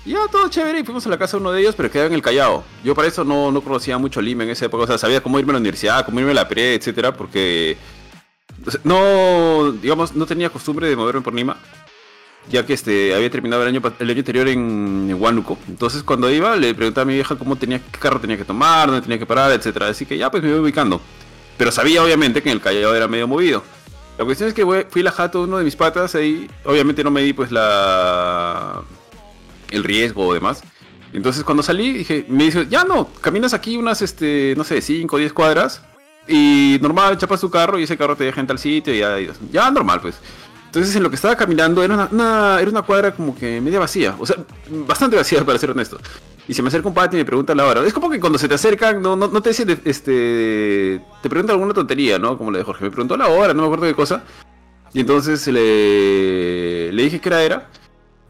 [0.05, 2.09] Y Ya todo chévere y fuimos a la casa de uno de ellos, pero quedaba
[2.09, 2.64] en el Callao.
[2.83, 4.83] Yo para eso no, no conocía mucho Lima en esa época.
[4.83, 7.77] O sea, sabía cómo irme a la universidad, cómo irme a la pre, etcétera, porque
[8.85, 11.57] no, digamos, no tenía costumbre de moverme por Lima.
[12.49, 15.59] Ya que este había terminado el año, el año anterior en, en Huánuco.
[15.68, 18.88] Entonces cuando iba le preguntaba a mi vieja cómo tenía, qué carro tenía que tomar,
[18.88, 19.88] dónde tenía que parar, etcétera.
[19.88, 21.01] Así que ya pues me iba ubicando.
[21.57, 23.62] Pero sabía obviamente que en el Callao era medio movido.
[24.18, 26.51] La cuestión es que fui la jato uno de mis patas ahí.
[26.64, 28.82] Obviamente no me di pues la
[29.70, 30.62] el riesgo o demás.
[31.12, 35.14] Entonces cuando salí dije, me dice, ya no, caminas aquí unas este, no sé, 5
[35.14, 35.82] o 10 cuadras
[36.26, 39.16] y normal chapas tu carro y ese carro te deja en tal sitio y ya,
[39.51, 40.16] ya normal pues.
[40.73, 43.79] Entonces en lo que estaba caminando era una, una- era una cuadra como que media
[43.79, 44.37] vacía, o sea,
[44.87, 45.99] bastante vacía para ser honesto.
[46.49, 47.85] Y se me acerca un pati y me pregunta la hora.
[47.87, 51.55] Es como que cuando se te acercan, no, no, no te dicen, este, te preguntan
[51.57, 52.39] alguna tontería, ¿no?
[52.39, 54.25] Como la de Jorge, me preguntó la hora, no me acuerdo qué cosa.
[54.95, 57.68] Y entonces le, le dije que era era.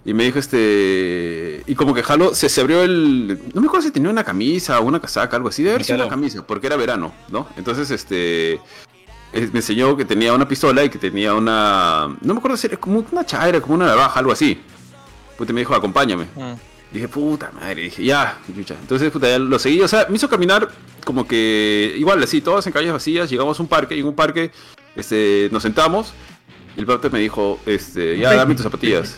[0.04, 1.62] Y me dijo este.
[1.66, 3.38] Y como que jaló, se, se abrió el.
[3.54, 5.62] No me acuerdo si tenía una camisa o una casaca, algo así.
[5.62, 7.46] Debe haber sido una camisa, porque era verano, ¿no?
[7.56, 8.60] Entonces, este.
[9.32, 12.16] Eh, Me enseñó que tenía una pistola y que tenía una.
[12.20, 14.60] No me acuerdo si era como una chaira, como una navaja, algo así.
[15.36, 16.24] Puta, me dijo, acompáñame.
[16.34, 16.54] Mm.
[16.92, 18.76] Dije, puta madre, dije, ya, chucha.
[18.78, 20.68] Entonces, puta, ya lo seguí, o sea, me hizo caminar
[21.04, 24.14] como que, igual, así, todas en calles vacías, llegamos a un parque, y en un
[24.14, 24.50] parque,
[24.94, 26.12] este, nos sentamos,
[26.76, 29.16] y el pata me dijo, este, ya, dame tus zapatillas.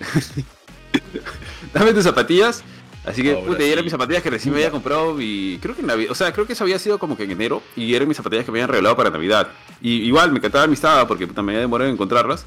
[1.72, 2.64] dame tus zapatillas.
[3.04, 5.88] Así que, puta, eran mis zapatillas que recién me había comprado y creo que en
[5.88, 8.16] Navidad, o sea, creo que eso había sido como que en enero y eran mis
[8.16, 9.48] zapatillas que me habían regalado para Navidad.
[9.80, 12.46] Y igual me encantaban mis tabas porque puta, me había demorado en encontrarlas.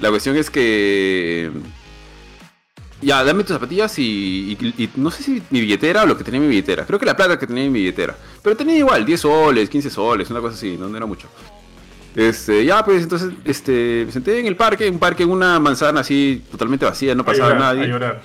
[0.00, 1.50] La cuestión es que
[3.02, 6.24] ya, dame tus zapatillas y, y- y no sé si mi billetera o lo que
[6.24, 6.86] tenía en mi billetera.
[6.86, 8.16] Creo que la plata que tenía en mi billetera.
[8.42, 11.28] Pero tenía igual, 10 soles, 15 soles, una cosa así, no, no era mucho.
[12.16, 16.00] Este, ya pues entonces, este, me senté en el parque, un parque en una manzana
[16.00, 17.88] así totalmente vacía, no A pasaba a nadie.
[17.88, 18.22] llorar.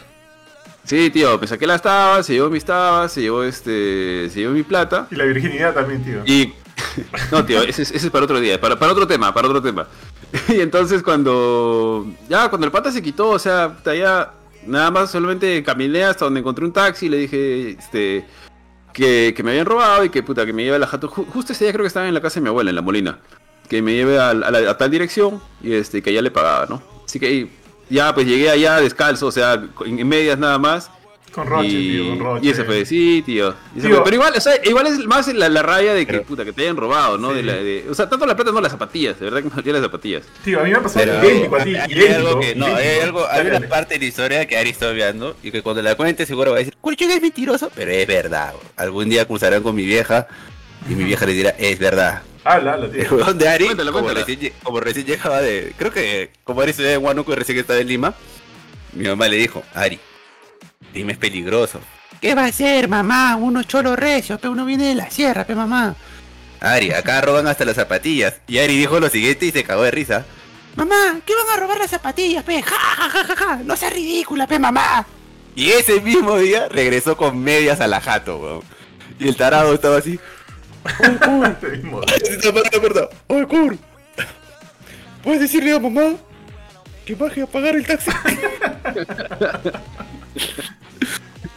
[0.89, 4.53] Sí, tío, me saqué las tabas, se llevó mis tabas, se llevó este, se llevó
[4.53, 5.05] mi plata.
[5.11, 6.23] Y la virginidad también, tío.
[6.25, 6.53] Y.
[7.31, 9.61] No, tío, ese, es- ese es para otro día, para, para otro tema, para otro
[9.61, 9.87] tema.
[10.49, 12.07] Y entonces cuando.
[12.27, 14.33] Ya, cuando el pata se quitó, o sea, ya.
[14.65, 18.25] Nada más solamente caminé hasta donde encontré un taxi y le dije, este.
[18.91, 21.07] Que, que me habían robado y que puta, que me lleve a la jato.
[21.09, 22.81] Ju- justo ese día creo que estaba en la casa de mi abuela, en la
[22.81, 23.19] Molina.
[23.69, 26.65] Que me lleve a, a la- a tal dirección y este, que ya le pagaba,
[26.65, 26.81] ¿no?
[27.05, 27.47] Así que
[27.89, 30.89] ya, pues llegué allá descalzo, o sea, en, medias nada más.
[31.31, 32.45] Con Roche, y, tío, con Roche.
[32.47, 33.53] y ese fue, sí, tío.
[33.79, 34.03] Fue.
[34.03, 36.51] Pero igual, o sea, igual es más la, la raya de que, Pero- puta, que
[36.53, 37.29] te hayan robado, ¿no?
[37.29, 37.35] Sí.
[37.35, 39.55] De la, de- o sea, tanto la plata, no las zapatillas, de verdad que me
[39.55, 40.23] dolían las zapatillas.
[40.43, 43.27] Tío, a mí me ha pasado Pero idéntico hay idéntico, algo que, no, hay algo,
[43.29, 45.93] hay Dale, una parte de la historia que Ari está obviando y que cuando la
[45.93, 48.53] cuente seguro va a decir, Curchón es mentiroso, pero es verdad.
[48.75, 50.27] Algún día cruzarán con mi vieja
[50.89, 52.23] y mi vieja le dirá, es verdad.
[53.35, 54.09] De Ari, como.
[54.09, 57.57] Recién, lle- como recién llegaba de, creo que como Ari estudiaba en Huánuco y recién
[57.59, 58.13] estaba en Lima,
[58.93, 59.99] mi mamá le dijo, Ari,
[60.93, 61.79] dime es peligroso.
[62.21, 63.35] ¿Qué va a ser, mamá?
[63.35, 65.95] Uno cholo recio, pero uno viene de la sierra, pe mamá.
[66.59, 68.35] Ari, acá roban hasta las zapatillas.
[68.47, 70.25] Y Ari dijo lo siguiente y se cagó de risa.
[70.75, 72.61] Mamá, ¿qué van a robar las zapatillas, pe?
[72.61, 73.55] Ja, ja, ja, ja, ja.
[73.63, 75.05] No seas ridícula, pe mamá.
[75.55, 78.61] Y ese mismo día regresó con medias a la jato, weón.
[79.19, 80.19] Y el tarado estaba así.
[83.27, 83.77] Oye, Kur,
[85.23, 86.15] ¿puedes decirle a mamá
[87.05, 88.11] que baje a pagar el taxi?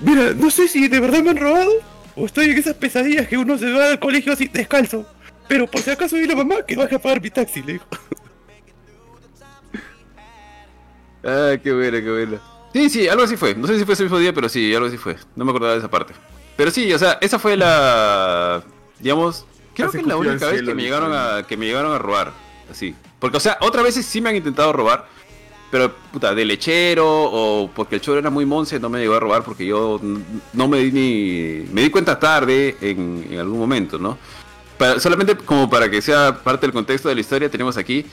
[0.00, 1.70] Mira, no sé si de verdad me han robado
[2.16, 5.06] o estoy en esas pesadillas que uno se va al colegio así descalzo.
[5.48, 7.86] Pero por si acaso dile a mamá que baje a pagar mi taxi, le dijo.
[11.24, 12.40] Ah, qué buena, qué buena.
[12.72, 13.54] Sí, sí, algo así fue.
[13.54, 15.16] No sé si fue ese mismo día, pero sí, algo así fue.
[15.36, 16.14] No me acordaba de esa parte.
[16.56, 18.60] Pero sí, o sea, esa fue la.
[19.02, 19.44] Digamos.
[19.74, 21.44] Creo que es la única vez que me llegaron a.
[21.46, 22.32] que me llegaron a robar.
[22.70, 22.94] Así.
[23.18, 25.06] Porque, o sea, otras veces sí me han intentado robar.
[25.70, 29.20] Pero, puta, de lechero o porque el choro era muy monce, no me llegó a
[29.20, 29.98] robar porque yo
[30.52, 31.64] no me di ni.
[31.72, 34.18] Me di cuenta tarde en, en algún momento, ¿no?
[34.76, 38.04] Para- solamente como para que sea parte del contexto de la historia, tenemos aquí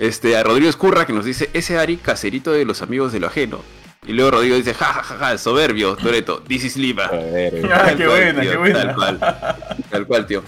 [0.00, 3.28] este, a Rodrigo Escurra que nos dice: Ese Ari, caserito de los amigos de lo
[3.28, 3.60] ajeno.
[4.06, 7.04] Y luego Rodrigo dice: Ja, ja, ja, ja, soberbio, Toreto, this is Lima.
[7.04, 8.80] Ah, Tal qué cual, buena, tío, qué buena.
[8.82, 9.18] Tal cual.
[9.90, 10.42] Tal cual, tío.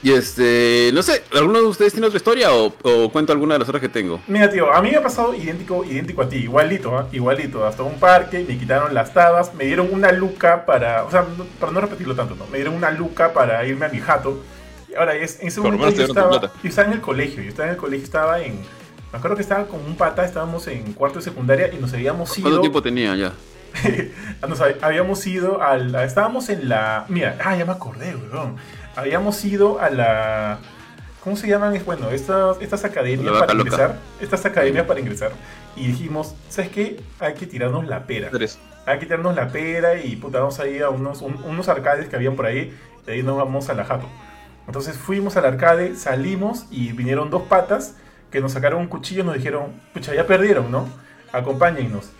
[0.00, 3.58] Y este, no sé, ¿alguno de ustedes tiene otra historia o, o cuento alguna de
[3.60, 4.20] las otras que tengo?
[4.28, 7.08] Mira, tío, a mí me ha pasado idéntico, idéntico a ti, igualito, ¿ah?
[7.10, 7.66] igualito.
[7.66, 11.44] Hasta un parque, me quitaron las tabas, me dieron una luca para, o sea, no-
[11.58, 12.46] para no repetirlo tanto, ¿no?
[12.46, 14.40] Me dieron una luca para irme a mi jato.
[14.88, 17.42] Y ahora, es, en ese Por lo momento yo estaba, yo estaba en el colegio,
[17.42, 18.60] yo estaba en el colegio, estaba en,
[19.12, 22.36] me acuerdo que estaba con un pata, estábamos en cuarto de secundaria y nos habíamos
[22.38, 23.32] ido, ¿Cuánto tiempo tenía ya?
[24.48, 28.56] nos hab- habíamos ido al, estábamos en la, mira, ah, ya me acordé, weón.
[28.96, 30.58] Habíamos ido a la,
[31.22, 31.80] ¿cómo se llaman?
[31.86, 33.68] Bueno, estas, estas academias para loca.
[33.68, 35.30] ingresar, estas academias para ingresar.
[35.76, 37.00] Y dijimos, ¿sabes qué?
[37.20, 38.30] Hay que tirarnos la pera.
[38.30, 38.58] Tres.
[38.86, 42.08] Hay que tirarnos la pera y puta, vamos a ir a unos, un- unos arcades
[42.08, 42.74] que habían por ahí.
[43.06, 44.06] De ahí nos vamos a la jato.
[44.66, 47.94] Entonces fuimos al arcade, salimos y vinieron dos patas
[48.30, 50.88] que nos sacaron un cuchillo y nos dijeron, pucha, ya perdieron, ¿no?
[51.32, 52.10] Acompáñennos.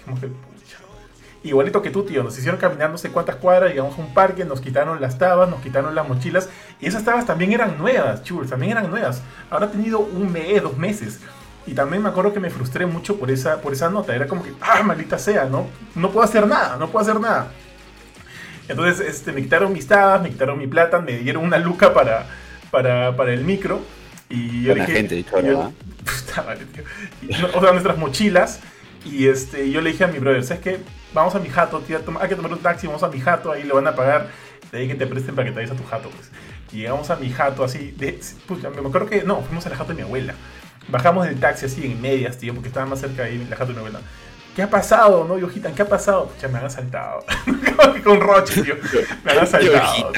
[1.45, 4.45] Igualito que tú, tío, nos hicieron caminar no sé cuántas cuadras, llegamos a un parque,
[4.45, 6.49] nos quitaron las tabas, nos quitaron las mochilas.
[6.81, 9.23] Y esas tabas también eran nuevas, chul, también eran nuevas.
[9.49, 11.21] Habrá tenido un mes, dos meses.
[11.65, 14.15] Y también me acuerdo que me frustré mucho por esa, por esa nota.
[14.17, 15.69] Era como que, ah, maldita sea, ¿no?
[15.95, 17.53] No puedo hacer nada, no puedo hacer nada.
[18.69, 22.27] Entonces este, me quitaron mis tabas, me quitaron mi plata, me dieron una luca para,
[22.71, 23.81] para, para el micro.
[24.29, 25.73] Y yo Buena dije, gente, Choro, yo- ¿ah?
[26.27, 26.85] Puta madre, tío.
[27.23, 28.61] Y, no, o sea, nuestras mochilas.
[29.05, 30.81] Y este, yo le dije a mi brother, ¿sabes qué?
[31.15, 33.63] Vamos a mi jato, tío, hay que tomar un taxi, vamos a mi jato, ahí
[33.63, 34.29] le van a pagar.
[34.73, 36.31] De ahí que te presten para que te vayas a tu jato, pues.
[36.73, 39.91] Y llegamos a mi jato así, de, pucha, me acuerdo que, no, fuimos al jato
[39.91, 40.35] de mi abuela.
[40.89, 43.73] Bajamos del taxi así en medias, tío, porque estaba más cerca de ahí la jato
[43.73, 44.01] de novela.
[44.55, 45.75] ¿Qué ha pasado, no, Yojitan?
[45.75, 46.27] ¿Qué ha pasado?
[46.29, 47.25] Pucha, me han asaltado.
[48.05, 48.75] Con Roche, tío.
[49.25, 50.13] Me han asaltado.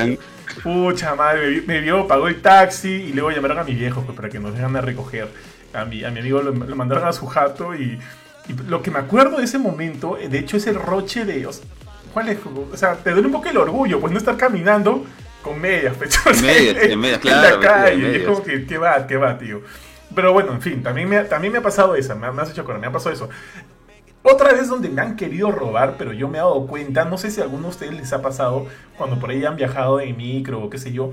[0.62, 4.02] Pucha madre, me, vi- me vio, pagó el taxi y luego llamaron a mi viejo
[4.02, 5.28] pues, para que nos vengan a recoger.
[5.72, 7.98] A mi, a mi amigo lo, lo mandaron a su jato y,
[8.48, 11.42] y lo que me acuerdo de ese momento, de hecho, es el roche de.
[11.52, 11.64] Sea,
[12.12, 12.38] ¿Cuál es?
[12.44, 15.04] O sea, te duele un poco el orgullo, pues no estar caminando
[15.42, 18.24] con medias, pues, medias, en medias, claro, En la metido en calle, y es medias.
[18.24, 19.62] como que, ¿qué va, qué va, tío?
[20.14, 22.62] Pero bueno, en fin, también me, también me ha pasado esa, me, me has hecho
[22.62, 23.28] acordar, me ha pasado eso.
[24.22, 27.30] Otra vez donde me han querido robar, pero yo me he dado cuenta, no sé
[27.30, 28.66] si a alguno de ustedes les ha pasado
[28.98, 31.12] cuando por ahí han viajado en micro o qué sé yo,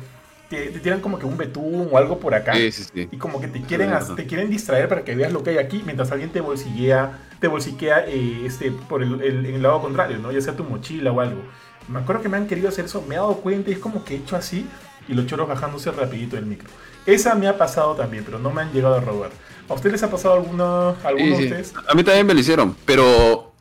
[0.49, 3.09] te, te tiran como que un betún o algo por acá Sí, sí, sí.
[3.11, 5.81] y como que te quieren, te quieren distraer para que veas lo que hay aquí
[5.85, 10.17] mientras alguien te bolsillea, te bolsiquea eh, este, por el, el- en el lado contrario,
[10.19, 10.31] ¿no?
[10.31, 11.41] Ya sea tu mochila o algo.
[11.87, 14.03] Me acuerdo que me han querido hacer eso, me he dado cuenta y es como
[14.03, 14.65] que he hecho así
[15.07, 16.67] y los choros bajándose rapidito del micro.
[17.05, 19.29] Esa me ha pasado también, pero no me han llegado a robar.
[19.69, 21.73] ¿A ustedes les ha pasado alguna, alguno Sí, de ustedes?
[21.89, 23.53] A mí también me lo hicieron, pero,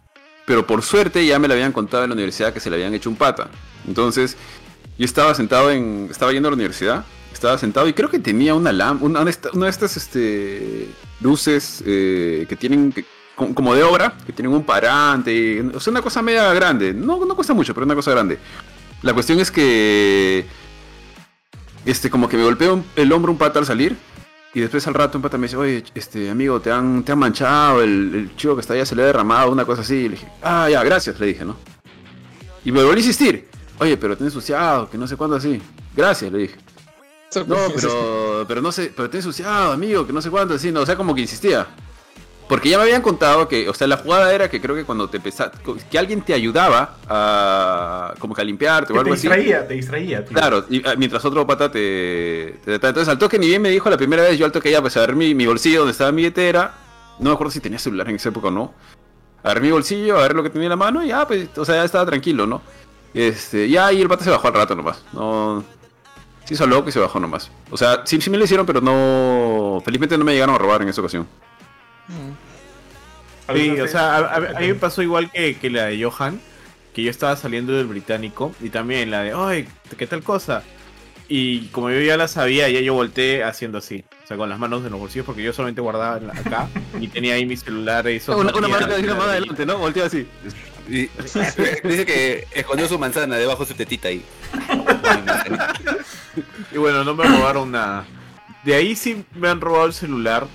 [0.44, 2.94] pero por suerte ya me lo habían contado en la universidad que se le habían
[2.94, 3.48] hecho un pata.
[3.86, 4.36] Entonces,
[4.98, 6.08] yo estaba sentado en.
[6.10, 9.68] Estaba yendo a la universidad, estaba sentado y creo que tenía una lámpara, una, de
[9.68, 10.88] estas este,
[11.20, 12.94] luces eh, que tienen.
[13.34, 16.94] como de obra, que tienen un parante, o sea, una cosa media grande.
[16.94, 18.38] No, no cuesta mucho, pero una cosa grande.
[19.02, 20.46] La cuestión es que.
[21.84, 23.96] Este, como que me golpeó el hombro un pata al salir.
[24.54, 27.18] Y después al rato un pata me dice, oye, este amigo, te han, te han
[27.18, 29.96] manchado, el, el chico que está allá se le ha derramado, una cosa así.
[29.96, 31.58] Y le dije, ah, ya, gracias, le dije, ¿no?
[32.64, 33.46] Y me volví a insistir,
[33.78, 35.60] oye, pero te he ensuciado, que no sé cuándo así.
[35.94, 36.56] Gracias, le dije.
[37.46, 40.72] No, pero, pero no sé, pero te he ensuciado, amigo, que no sé cuándo así,
[40.72, 41.66] no, o sea, como que insistía.
[42.48, 45.10] Porque ya me habían contado que, o sea, la jugada era que creo que cuando
[45.10, 45.50] te pesa,
[45.90, 49.22] que alguien te ayudaba a como que a limpiarte o Que te algo así.
[49.28, 50.32] distraía, te distraía, tío.
[50.36, 53.70] Claro, y, ah, mientras otro pata te, te- te- Entonces al toque ni bien me
[53.70, 55.90] dijo la primera vez, yo al toque ya pues a ver mi, mi bolsillo donde
[55.92, 56.72] estaba mi billetera.
[57.18, 58.72] No me acuerdo si tenía celular en esa época o no.
[59.42, 61.48] A ver mi bolsillo, a ver lo que tenía en la mano y ya, pues,
[61.58, 62.62] o sea, ya estaba tranquilo, ¿no?
[63.16, 65.02] Este, ya, y el pata se bajó al rato nomás.
[65.12, 65.64] No.
[66.44, 67.50] Se hizo loco y se bajó nomás.
[67.70, 69.80] O sea, sí, sí me lo hicieron, pero no.
[69.84, 71.26] Felizmente no me llegaron a robar en esa ocasión.
[73.48, 76.02] ¿Alguno Sí, o sea, a, a- a mí me pasó igual que, que la de
[76.04, 76.40] Johan,
[76.94, 80.62] que yo estaba saliendo del británico y también la de, ay, ¿qué tal cosa?
[81.28, 84.58] Y como yo ya la sabía, ya yo volteé haciendo así, o sea, con las
[84.60, 86.68] manos en los bolsillos, porque yo solamente guardaba acá
[87.00, 88.36] y tenía ahí mi celular y eso.
[88.38, 89.78] Una, una mano una mano adelante, ¿no?
[89.78, 90.26] Volteo así.
[90.88, 94.22] Dice que escondió su manzana debajo de su tetita ahí.
[96.72, 98.04] Y bueno, no me robaron nada.
[98.64, 100.46] De ahí sí me han robado el celular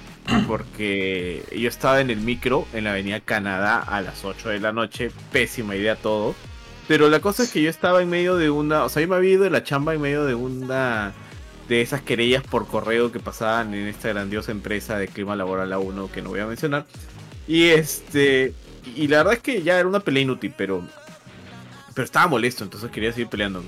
[0.47, 4.71] porque yo estaba en el micro en la avenida Canadá a las 8 de la
[4.71, 5.11] noche.
[5.31, 6.35] Pésima idea todo.
[6.87, 8.83] Pero la cosa es que yo estaba en medio de una...
[8.83, 11.13] O sea, yo me había ido de la chamba en medio de una...
[11.67, 16.11] De esas querellas por correo que pasaban en esta grandiosa empresa de clima laboral A1
[16.11, 16.85] que no voy a mencionar.
[17.47, 18.53] Y este...
[18.95, 20.83] Y la verdad es que ya era una pelea inútil, pero...
[21.93, 23.63] Pero estaba molesto, entonces quería seguir peleando.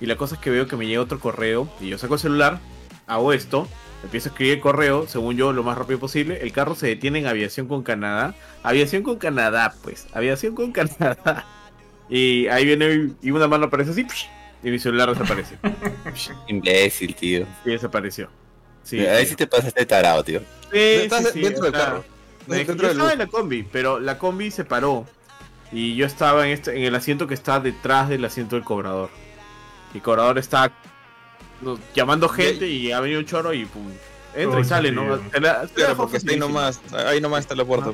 [0.00, 2.20] Y la cosa es que veo que me llega otro correo y yo saco el
[2.20, 2.60] celular,
[3.06, 3.68] hago esto,
[4.04, 6.40] empiezo a escribir el correo, según yo, lo más rápido posible.
[6.40, 8.34] El carro se detiene en Aviación con Canadá.
[8.62, 10.06] Aviación con Canadá, pues.
[10.12, 11.44] Aviación con Canadá.
[12.08, 14.06] Y ahí viene y una mano aparece así
[14.62, 15.56] y mi celular desaparece.
[16.48, 17.46] Imbécil, tío.
[17.64, 18.30] Y desapareció.
[18.82, 19.30] Sí, Ahí sí.
[19.30, 20.40] sí te pasaste tarado, tío.
[20.72, 22.04] Sí, Estás sí, sí, dentro del carro.
[22.46, 25.06] Me- yo estaba en la combi, pero la combi se paró.
[25.72, 29.10] Y yo estaba en, este, en el asiento que está detrás del asiento del cobrador.
[29.92, 30.70] Y el cobrador está
[31.62, 33.90] no, llamando gente y ha venido un choro y pum.
[34.36, 35.02] Entra y sale, tío.
[35.04, 35.16] ¿no?
[35.18, 36.80] Te la- te la Claro, dejó porque está ahí nomás.
[36.92, 37.92] Ahí nomás está la puerta.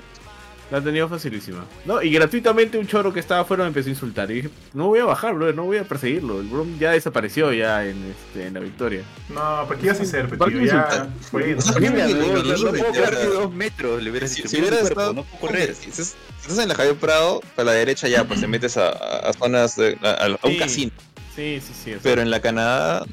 [0.70, 1.64] La ha tenido facilísima.
[1.84, 2.00] ¿no?
[2.00, 4.30] Y gratuitamente un choro que estaba afuera me empezó a insultar.
[4.30, 6.40] Y dije, no voy a bajar, bro, no voy a perseguirlo.
[6.40, 9.02] El bro ya desapareció ya en, este, en la victoria.
[9.28, 10.60] No, ¿pero qué ibas a hacer, pe, ¿Por tío?
[10.60, 11.08] qué Ya, insultar?
[11.30, 11.56] fue.
[11.56, 14.02] No, puedo correr dos metros.
[14.02, 15.74] Le hubieras Si, dicho, si "Mira hubiera estado, no puedo correr.
[15.74, 16.14] Si estás,
[16.58, 19.98] en la Javier Prado, a la derecha ya, pues te metes a, a- zonas, de-
[20.02, 20.58] a, a- a un Sí.
[20.58, 20.92] casino.
[21.34, 21.96] Sí, sí, sí.
[22.02, 23.04] Pero en la Canadá,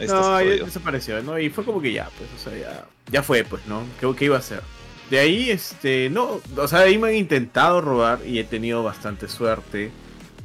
[0.00, 1.38] no, ya desapareció, ¿no?
[1.38, 3.82] Y fue como que ya, pues, o sea, ya, ya fue, pues, ¿no?
[4.00, 4.62] ¿Qué, qué iba a hacer?
[5.10, 8.82] De ahí, este, no, o sea, de ahí me han intentado robar y he tenido
[8.82, 9.90] bastante suerte.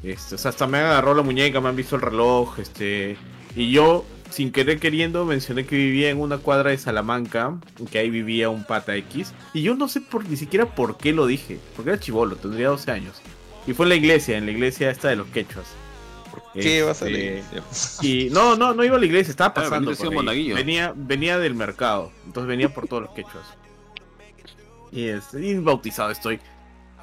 [0.03, 3.17] Este, o sea, hasta me han agarrado la muñeca, me han visto el reloj, este,
[3.55, 7.57] y yo, sin querer queriendo, mencioné que vivía en una cuadra de Salamanca,
[7.91, 11.13] que ahí vivía un pata X, y yo no sé por, ni siquiera por qué
[11.13, 13.21] lo dije, porque era chivolo, tendría 12 años.
[13.67, 15.67] Y fue en la iglesia, en la iglesia esta de los quechuas.
[16.53, 17.43] ¿Qué vas a Este, leer?
[18.01, 19.93] y no, no, no iba a la iglesia, estaba Ah, pasando.
[19.95, 20.13] Por ahí.
[20.13, 20.55] Monaguillo.
[20.55, 23.45] Venía, venía del mercado, entonces venía por todos los quechuas.
[24.93, 26.39] Y este, y bautizado estoy.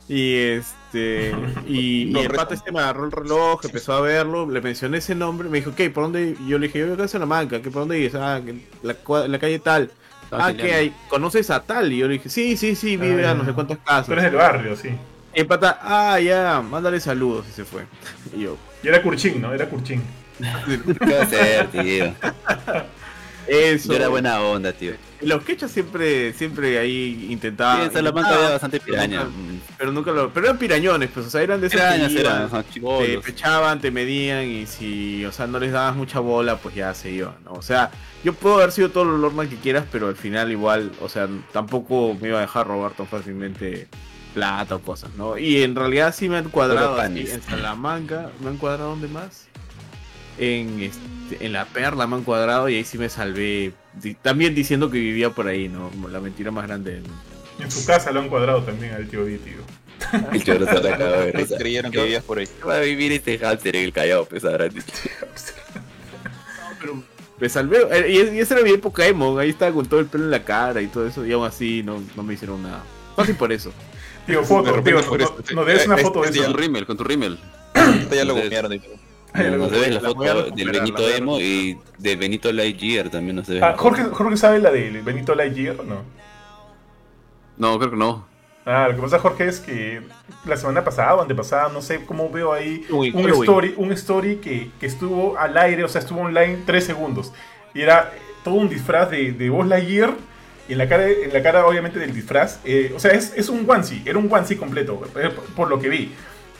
[0.09, 1.32] Y este,
[1.66, 5.14] y, y el pata este me agarró el reloj, empezó a verlo, le mencioné ese
[5.14, 5.91] nombre, me dijo, ¿qué?
[5.91, 6.36] ¿Por dónde?
[6.41, 8.20] Y yo le dije, yo acá en Salamanca, ¿qué por dónde dices?
[8.20, 8.41] Ah,
[8.82, 8.97] la,
[9.28, 9.93] la calle tal.
[10.30, 11.93] ah, que hay, ¿conoces a tal?
[11.93, 14.07] Y yo le dije, sí, sí, sí, vive Ah, a no sé cuántas casas.
[14.07, 15.01] Tú eres del barrio, sí.
[15.34, 17.86] Y el pata, ah, ya, mándale saludos y se fue.
[18.32, 19.53] Y yo, Y era Kurchin, ¿no?
[19.55, 20.03] Era Kurchin.
[21.05, 22.14] ¿Qué va a hacer, tío?
[23.51, 23.88] eso.
[23.88, 24.92] Yo era buena onda, tío.
[25.20, 27.78] Los quechas siempre, siempre ahí intentaban.
[27.78, 29.26] Sí, en Salamanca había bastante piraña.
[29.76, 30.32] Pero nunca lo.
[30.32, 33.90] Pero eran pirañones, pues, o sea, eran de que Pirañas eran, ajá, te pechaban, te
[33.90, 37.53] medían y si, o sea, no les dabas mucha bola, pues ya se iban, ¿no?
[37.53, 37.90] O sea,
[38.24, 41.28] yo puedo haber sido todo lo normal que quieras, pero al final igual, o sea,
[41.53, 43.88] tampoco me iba a dejar robar tan fácilmente
[44.34, 45.36] plata o cosas, ¿no?
[45.36, 49.48] Y en realidad sí me han cuadrado así, en Salamanca, me han cuadrado ¿dónde más?
[50.38, 51.01] En, este,
[51.40, 53.72] en La Perla me han cuadrado y ahí sí me salvé,
[54.22, 55.90] también diciendo que vivía por ahí, ¿no?
[55.90, 57.16] Como La mentira más grande del mundo.
[57.58, 59.58] En su casa lo han cuadrado también al tío D, tío.
[60.32, 61.56] El se de risa.
[61.58, 62.48] Creyeron que vivías por ahí.
[62.66, 64.68] Va a vivir este hámster en el Callao, pues ahora.
[66.80, 67.02] pero
[67.38, 67.78] me salvé.
[67.90, 69.38] eh, Y, y esa era mi época emo.
[69.38, 71.24] Ahí estaba con todo el pelo en la cara y todo eso.
[71.26, 72.82] Y aún así no, no me hicieron nada.
[73.16, 73.72] Fácil por eso.
[74.26, 75.18] Tío, foto, tío, no,
[75.54, 76.46] no debes una foto de este eso.
[76.46, 77.38] Con tu rímel, con tu rímel.
[77.74, 78.72] Ahorita ya lo gomearon.
[78.72, 78.80] y
[79.32, 79.42] todo.
[79.44, 83.62] Ay, Nos la- la foto del Benito Emo y del Benito Lightyear también nos debes.
[83.62, 83.82] Ah, la foto.
[83.82, 86.02] Jorge, Jorge sabe la de Benito Lightyear, ¿o ¿no?
[87.56, 88.26] No, creo que no.
[88.66, 90.02] Ah, lo que pasa, Jorge, es que
[90.44, 94.36] la semana pasada o antepasada, no sé cómo veo ahí Uy, un story, un story
[94.36, 97.32] que, que estuvo al aire, o sea, estuvo online 3 segundos.
[97.74, 98.12] Y era
[98.44, 100.12] todo un disfraz de, de Buzz Lightyear.
[100.68, 102.60] Y en la cara, en la cara obviamente, del disfraz.
[102.64, 105.80] eh, o sea, es, es un onesie, era un onesie completo, eh, por, por lo
[105.80, 106.12] que vi.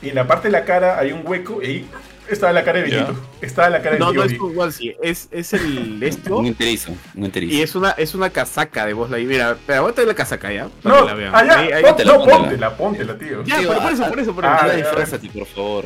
[0.03, 1.91] Y en la parte de la cara hay un hueco y ahí
[2.31, 2.91] estaba la cara de.
[2.91, 3.15] Benito.
[3.41, 6.37] Estaba la cara de No, no es un onesie, es, es el esto.
[6.39, 7.55] Un enterizo, un enterizo.
[7.55, 10.69] Y es una, es una casaca de voz Mira, pero aguanta la casaca ya.
[10.83, 11.35] Para No, que la vean.
[11.35, 12.77] allá, Ahí- ahí- pon- póntela, no, póntela.
[12.77, 13.45] póntela, tío.
[13.45, 14.55] Ya, pero por eso, por eso, por eso.
[14.55, 15.85] Ah, Ya disfrázate, por favor.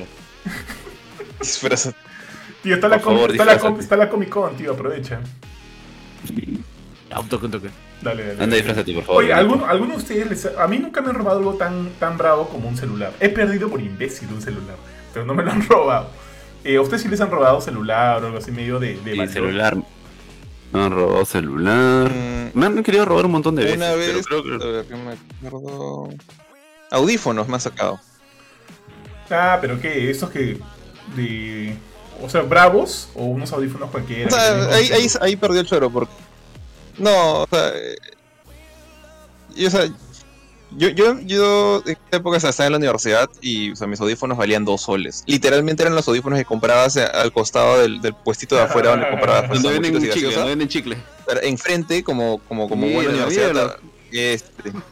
[1.40, 1.94] Disfraza-
[2.62, 3.82] Tío, está la, com- favor, está, la com- disfrázate.
[3.82, 5.20] está la Comic Con, tío, aprovecha.
[7.16, 7.68] Un toque, un toque.
[8.02, 8.42] Dale, dale.
[8.42, 9.22] Anda, disfrázate, por favor.
[9.24, 9.32] Oye.
[9.32, 12.48] ¿alguno, alguno de ustedes, les- a mí nunca me han robado algo tan, tan bravo
[12.48, 13.12] como un celular.
[13.20, 14.76] He perdido por imbécil un celular,
[15.12, 16.10] pero no me lo han robado.
[16.64, 19.18] Eh, ¿A ustedes sí les han robado celular o algo así medio de, de Sí,
[19.18, 19.32] valor?
[19.32, 19.76] celular.
[20.72, 22.10] Me han robado celular.
[22.10, 23.76] Mm, Me han querido robar un montón de veces.
[23.78, 26.08] Una pero vez, creo que- a ver, ¿qué me acuerdo?
[26.90, 28.00] Audífonos me han sacado.
[29.30, 30.10] Ah, pero ¿qué?
[30.10, 30.58] ¿Esos que
[31.16, 31.76] de...
[32.22, 34.28] O sea, bravos o unos audífonos cualquiera?
[34.28, 36.12] O sea, ahí, ahí, ahí perdió el choro porque...
[36.98, 37.68] No, o sea...
[37.74, 37.96] eh,
[39.56, 39.88] y, o sea,
[40.76, 44.36] yo, yo, yo en esa época estaba en la universidad y o sea, mis audífonos
[44.36, 45.24] valían dos soles.
[45.26, 49.08] Literalmente eran los audífonos que comprabas eh, al costado del, del puestito de afuera donde
[49.10, 50.96] comprabas pues, Donde venden sanguchitos y chicle, donde venden chicle.
[51.26, 53.78] Pero enfrente, como, como, como buena universidad.
[54.12, 54.72] Este.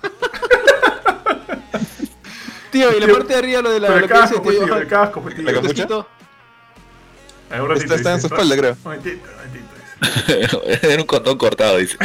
[2.73, 3.89] Tío, y la Tío, parte de arriba, lo de la.
[3.91, 5.45] Lo que dice, casco, pues, tío, tío, el casco, pues, tío.
[5.45, 5.83] La capucha.
[7.75, 8.35] Está, está en su dice.
[8.35, 8.73] espalda, creo.
[8.73, 9.69] Un momentito, dice.
[10.91, 11.99] Era un condón cortado, dice.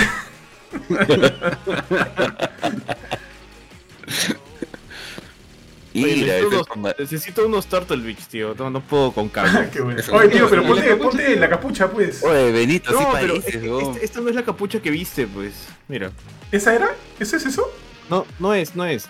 [5.95, 8.53] Oye, necesito, unos, comba- necesito unos Turtle Beach, tío.
[8.57, 9.69] No, no puedo con cable.
[9.83, 10.01] Bueno.
[10.13, 11.39] Oye, tío, pero ¿Y la ponte, capucha, ponte tío?
[11.39, 12.23] la capucha, pues.
[12.23, 13.83] Oye, Benito, sí No, pero pareces, es- weón.
[13.93, 15.53] esta, esta no es la capucha que viste, pues.
[15.87, 16.11] Mira.
[16.51, 16.89] ¿Esa era?
[17.19, 17.67] ¿Eso es eso?
[18.09, 19.07] No, no es, no es.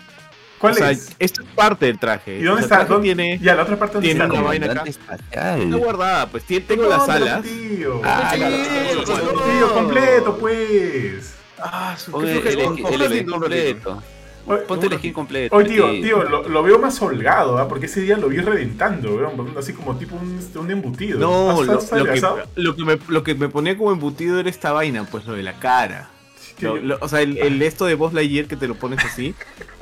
[0.60, 1.12] ¿Cuál o sea, es?
[1.20, 2.40] esto es parte del traje.
[2.40, 2.82] ¿Y dónde O sea, está?
[2.84, 3.06] el ¿Dónde?
[3.16, 4.34] Tiene, Ya, la otra parte donde tiene está.
[4.34, 4.84] una vaina acá.
[4.88, 5.62] Espacial.
[5.62, 6.44] Está guardada, pues.
[6.46, 7.44] Tiene- tengo las alas.
[7.44, 8.02] Tío.
[8.04, 9.42] Ah, Sí, tío, claro, no.
[9.42, 11.34] Tío, completo, pues.
[11.60, 13.32] Ah, su- Oye, el, el, el sí, un ratito.
[13.34, 14.04] completo.
[14.48, 15.56] Oye, Ponte el skin completo.
[15.56, 16.02] Oye, tío, sí.
[16.02, 17.68] tío, lo, lo veo más holgado, ¿ah?
[17.68, 19.54] Porque ese día lo vi reventando, weón.
[19.58, 21.20] Así como tipo un, un embutido.
[21.20, 22.44] No, ¿Has- lo, que, adelgazado?
[22.56, 25.44] lo, que me, lo que me ponía como embutido era esta vaina, pues lo de
[25.44, 26.10] la cara.
[26.58, 29.04] Tío, Lo- lo- o sea, el, el esto de Buzz Lightyear que te lo pones
[29.06, 29.36] así,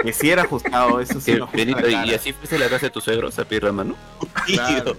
[0.04, 3.38] que sí era ajustado, eso sí Benito, y así fuiste la casa de tus suegros
[3.40, 3.96] a pedir la mano.
[4.46, 4.98] Claro,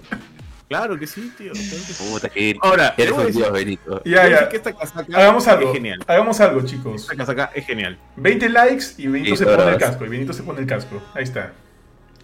[0.67, 1.51] claro que sí, tío.
[1.53, 2.03] claro que sí.
[2.11, 4.01] Puta, que Ahora, eres un dios, Benito.
[4.05, 4.49] Ya, ya.
[4.49, 5.69] que esta casaca Hagamos algo.
[5.69, 5.99] es genial.
[6.07, 7.01] Hagamos algo, chicos.
[7.03, 7.97] Esta casaca es genial.
[8.17, 10.05] 20 likes y Benito Sí, se pone el casco.
[10.05, 11.01] Y Benito se pone el casco.
[11.13, 11.53] Ahí está.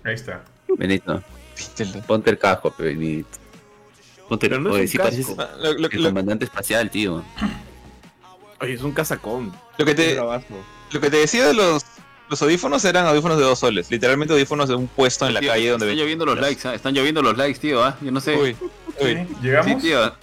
[0.03, 0.43] Ahí está.
[0.77, 1.23] Benito,
[2.07, 3.29] ponte el casco, Benito.
[4.27, 7.23] Ponte Pero no Oye, pareces Ah, Lo, lo- el lo- comandante espacial, tío.
[8.59, 9.53] Oye, es un casacón.
[9.77, 11.83] lo que te, lo que te decía de los,
[12.29, 13.91] los audífonos eran audífonos de dos soles.
[13.91, 16.73] Literalmente audífonos de un puesto en la Tío, calle donde Están lloviendo los likes, ¿ah?
[16.75, 17.97] Están lloviendo los likes, tío, ¿ah?
[18.01, 18.35] Yo no sé.
[18.37, 18.55] Uy,
[19.01, 19.27] uy.
[19.41, 19.71] ¿Llegamos?
[19.81, 20.13] Sí, tío.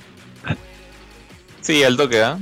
[1.61, 2.39] Sí, al toque, ¿ah?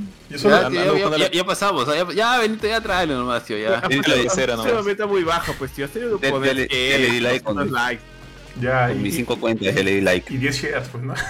[1.31, 1.95] Ya, pasamos, ¿ah?
[1.95, 3.81] ya, ya, ya tráelo nomás, tío, ya.
[3.89, 4.15] Sí, la
[4.57, 4.71] nomás.
[4.71, 5.85] Se meta muy baja, pues, tío.
[5.85, 7.41] Has tenido que Ya- poner ya le- que
[8.59, 10.33] ya con- y, mis cinco cuentas le di like.
[10.33, 11.13] y 10 shares, pues, ¿no?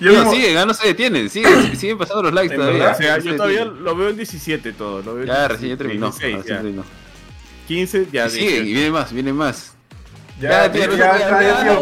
[0.00, 2.78] Yo No, mismo- siguen, ah, no se detienen, siguen, siguen pasando los likes ¿En todavía.
[2.84, 2.94] verdad?
[2.98, 3.84] O sea, yo todavía detienen.
[3.84, 5.02] lo veo en 17 todo.
[5.02, 6.06] Lo veo en Ya, recién ya 17, terminó.
[6.06, 6.62] 16, recién ya.
[6.62, 6.84] terminó.
[7.66, 8.26] 15 ya.
[8.26, 8.64] Y siguen, y 18.
[8.74, 9.74] vienen más, vienen más.
[10.40, 11.78] Ya, Ya, tío, ya, ya, ya,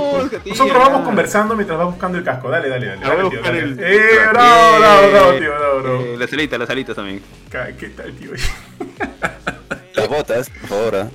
[0.47, 2.49] Nosotros vamos conversando mientras vas buscando el casco.
[2.49, 3.01] Dale, dale, dale.
[3.03, 3.59] Dale, tío, buscar dale.
[3.61, 4.01] el- Eh,
[4.32, 5.78] bravo, bravo, bravo, tío, bravo.
[5.82, 6.01] bro.
[6.01, 7.20] Eh, las alitas, las alitas también.
[7.78, 8.30] ¿Qué tal, tío?
[9.94, 11.11] Las botas, por favor.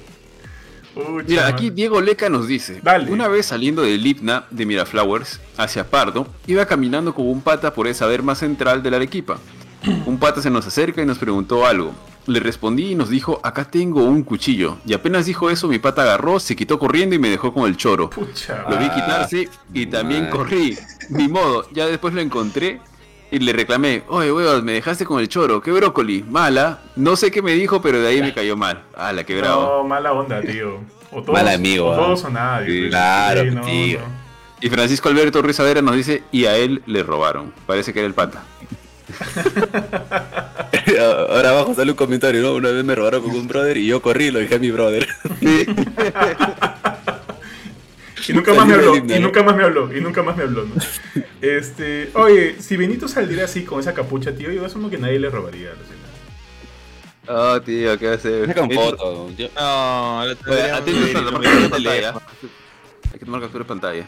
[1.28, 3.12] Mira, aquí Diego Leca nos dice, Dale.
[3.12, 7.88] una vez saliendo del Lipna de Miraflowers hacia Pardo, iba caminando como un pata por
[7.88, 9.38] esa verma central de la Arequipa.
[10.06, 11.92] Un pata se nos acerca y nos preguntó algo.
[12.28, 14.78] Le respondí y nos dijo, acá tengo un cuchillo.
[14.86, 17.78] Y apenas dijo eso, mi pata agarró, se quitó corriendo y me dejó con el
[17.78, 18.12] choro.
[18.12, 20.78] Pucha, Lo vi quitarse y también corrí.
[21.10, 22.80] Ni modo, ya después lo encontré
[23.32, 26.82] y le reclamé, oye, huevos, me dejaste con el choro, qué brócoli, mala.
[26.96, 28.84] No sé qué me dijo, pero de ahí me cayó mal.
[28.96, 29.62] la qué bravo.
[29.62, 30.80] No, mala onda, tío.
[31.12, 31.96] O todos, Mal amigo, O ah.
[31.96, 32.68] todos o nadie.
[32.68, 32.90] Sí, pues.
[32.92, 34.00] claro, no, tío.
[34.00, 34.06] no.
[34.62, 37.54] Y Francisco Alberto Ruiz Savera nos dice, y a él le robaron.
[37.66, 38.44] Parece que era el pata.
[41.30, 42.54] Ahora abajo sale un comentario, ¿no?
[42.56, 44.72] Una vez me robaron con un brother y yo corrí y lo dije a mi
[44.72, 45.08] brother.
[48.32, 49.20] Y nunca más me habló, y ¿no?
[49.20, 50.74] nunca más me habló, y nunca más me habló, ¿no?
[51.42, 55.30] Este, oye, si Benito saldría así con esa capucha, tío, yo asumo que nadie le
[55.30, 56.02] robaría, lo siento.
[57.28, 58.54] Oh, tío, ¿qué va a hacer?
[58.56, 59.30] con foto.
[59.38, 62.14] Yo- No, lo Oye, a captura de muy pantalla.
[63.14, 64.06] Hay que tomar captura de pantalla.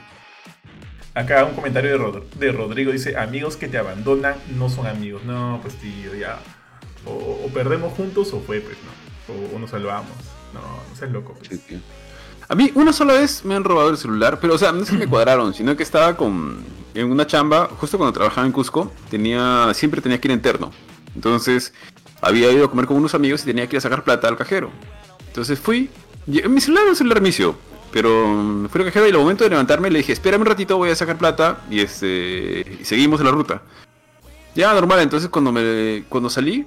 [1.15, 5.23] Acá un comentario de, Rod- de Rodrigo dice, amigos que te abandonan no son amigos.
[5.23, 6.39] No, pues tío, ya.
[7.05, 7.11] O,
[7.45, 9.33] o perdemos juntos o fue, pues, no.
[9.33, 10.09] O, o nos salvamos.
[10.53, 11.35] No, no seas loco.
[11.37, 11.49] pues.
[11.49, 11.79] Sí, tío.
[12.47, 14.89] A mí una sola vez me han robado el celular, pero o sea, no es
[14.89, 16.63] que me cuadraron, sino que estaba con
[16.93, 20.71] en una chamba, justo cuando trabajaba en Cusco, tenía siempre tenía que ir interno.
[21.15, 21.73] Entonces,
[22.21, 24.37] había ido a comer con unos amigos y tenía que ir a sacar plata al
[24.37, 24.69] cajero.
[25.27, 25.89] Entonces fui,
[26.27, 27.21] y- mi celular era un celular
[27.91, 30.89] pero fui al cajero y al momento de levantarme le dije, "Espérame un ratito, voy
[30.89, 33.61] a sacar plata" y este y seguimos en la ruta.
[34.55, 36.65] Ya normal, entonces cuando me cuando salí,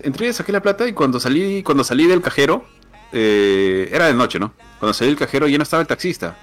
[0.00, 2.64] entré, saqué la plata y cuando salí cuando salí del cajero
[3.12, 4.52] eh, era de noche, ¿no?
[4.78, 6.36] Cuando salí del cajero ya no estaba el taxista.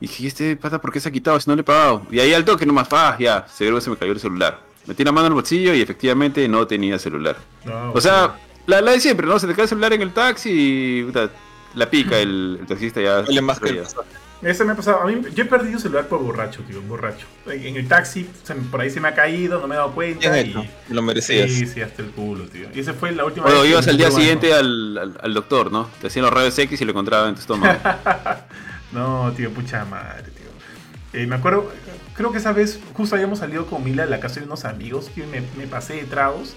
[0.00, 2.06] Y dije, "¿Y este pata por qué se ha quitado si no le he pagado?
[2.10, 4.60] Y ahí al toque nomás, ah, ya, seguro se me cayó el celular.
[4.86, 7.36] Metí la mano en el bolsillo y efectivamente no tenía celular.
[7.64, 9.38] No, O sea, la, la de siempre, ¿no?
[9.38, 11.30] Se te cae el celular en el taxi y puta,
[11.74, 13.20] la pica el, el taxista ya.
[13.22, 14.08] Vale más que el pasaje.
[14.44, 15.00] Ese me ha pasado.
[15.00, 17.26] A mí, yo he perdido celular por borracho, tío, borracho.
[17.46, 19.92] En, en el taxi, se por ahí se me ha caído, no me he dado
[19.92, 20.30] cuenta.
[20.30, 20.52] Bien
[20.88, 21.50] y, Lo merecías.
[21.50, 22.68] Sí, sí, hasta el culo, tío.
[22.74, 23.70] Y esa fue la última Bueno, vez.
[23.70, 25.88] ibas al día siguiente al, al- al doctor, ¿no?
[26.00, 27.78] Te hacían los rayos X y lo encontraban en tu estómago.
[28.92, 31.20] No, tío, pucha madre, tío.
[31.20, 31.68] Eh, me acuerdo,
[32.16, 35.10] creo que esa vez justo habíamos salido con Mila a la casa de unos amigos
[35.14, 36.54] que me, me pasé de tragos.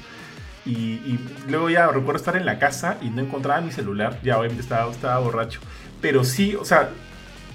[0.66, 4.20] Y, y luego ya recuerdo estar en la casa y no encontraba mi celular.
[4.24, 5.62] Ya obviamente estaba, estaba borracho.
[6.02, 6.90] Pero sí, o sea,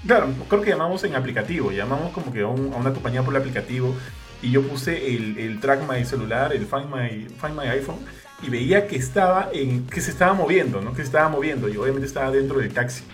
[0.07, 1.71] claro, creo que llamamos en aplicativo.
[1.73, 3.95] Llamamos como que a, un- a una compañía por el aplicativo.
[4.43, 7.99] Y yo puse el, el track my celular, el find my, find my iPhone.
[8.43, 10.91] Y veía que estaba en, que se estaba moviendo, ¿no?
[10.91, 11.69] Que se estaba moviendo.
[11.69, 13.05] Y obviamente estaba dentro del taxi.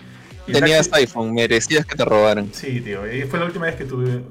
[0.47, 2.49] Y Tenías taxi- iPhone, merecías que te robaran.
[2.55, 3.05] Sí, tío.
[3.05, 4.23] eh, Fue la última vez que tuve,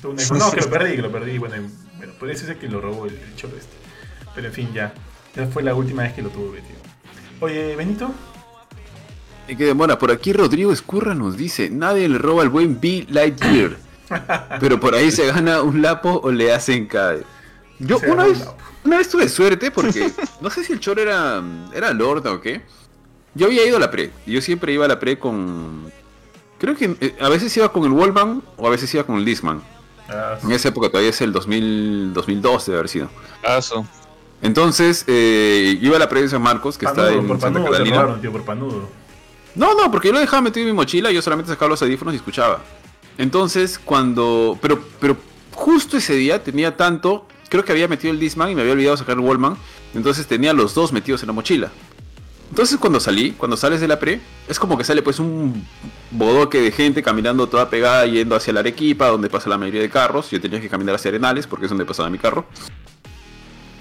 [0.00, 0.38] tuve un iPhone.
[0.38, 1.36] No, que lo perdí, que lo perdí.
[1.36, 1.56] Bueno,
[1.98, 3.76] bueno es el que lo robó el, el cholo este.
[4.34, 4.94] Pero en fin, ya.
[5.34, 6.76] Ya fue la última vez que lo tuve, tío.
[7.40, 8.10] Oye, Benito.
[9.48, 13.06] Y que demora, por aquí Rodrigo Escurra nos dice, nadie le roba al buen B
[13.08, 13.76] Lightyear.
[14.60, 17.24] pero por ahí se gana un lapo o le hacen caer.
[17.78, 18.48] Yo Se una un vez,
[18.84, 21.42] una vez tuve suerte porque no sé si el choro era,
[21.74, 22.62] era Lord o qué.
[23.34, 24.10] Yo había ido a la pre.
[24.26, 25.92] Yo siempre iba a la pre con...
[26.58, 29.24] Creo que eh, a veces iba con el Wallman o a veces iba con el
[29.24, 29.60] Disman.
[30.08, 33.10] Ah, En esa época todavía es el 2000, 2012 de haber sido.
[34.42, 37.58] Entonces, eh, iba a la pre de San Marcos, que está panudo, en por Santa
[37.58, 37.96] panudo Catalina.
[38.00, 38.88] robaron, tío, por panudo.
[39.56, 42.12] No, no, porque yo lo dejaba metido en mi mochila, yo solamente sacaba los audífonos
[42.14, 42.62] y escuchaba.
[43.18, 44.58] Entonces, cuando.
[44.60, 45.16] Pero, pero
[45.52, 47.26] justo ese día tenía tanto.
[47.48, 49.56] Creo que había metido el Disman y me había olvidado sacar el Wallman.
[49.94, 51.70] Entonces tenía los dos metidos en la mochila.
[52.50, 55.66] Entonces cuando salí, cuando sales de la pre, es como que sale pues un
[56.10, 59.90] bodoque de gente caminando toda pegada yendo hacia la Arequipa, donde pasa la mayoría de
[59.90, 60.30] carros.
[60.30, 62.46] Yo tenía que caminar hacia Arenales porque es donde pasaba mi carro.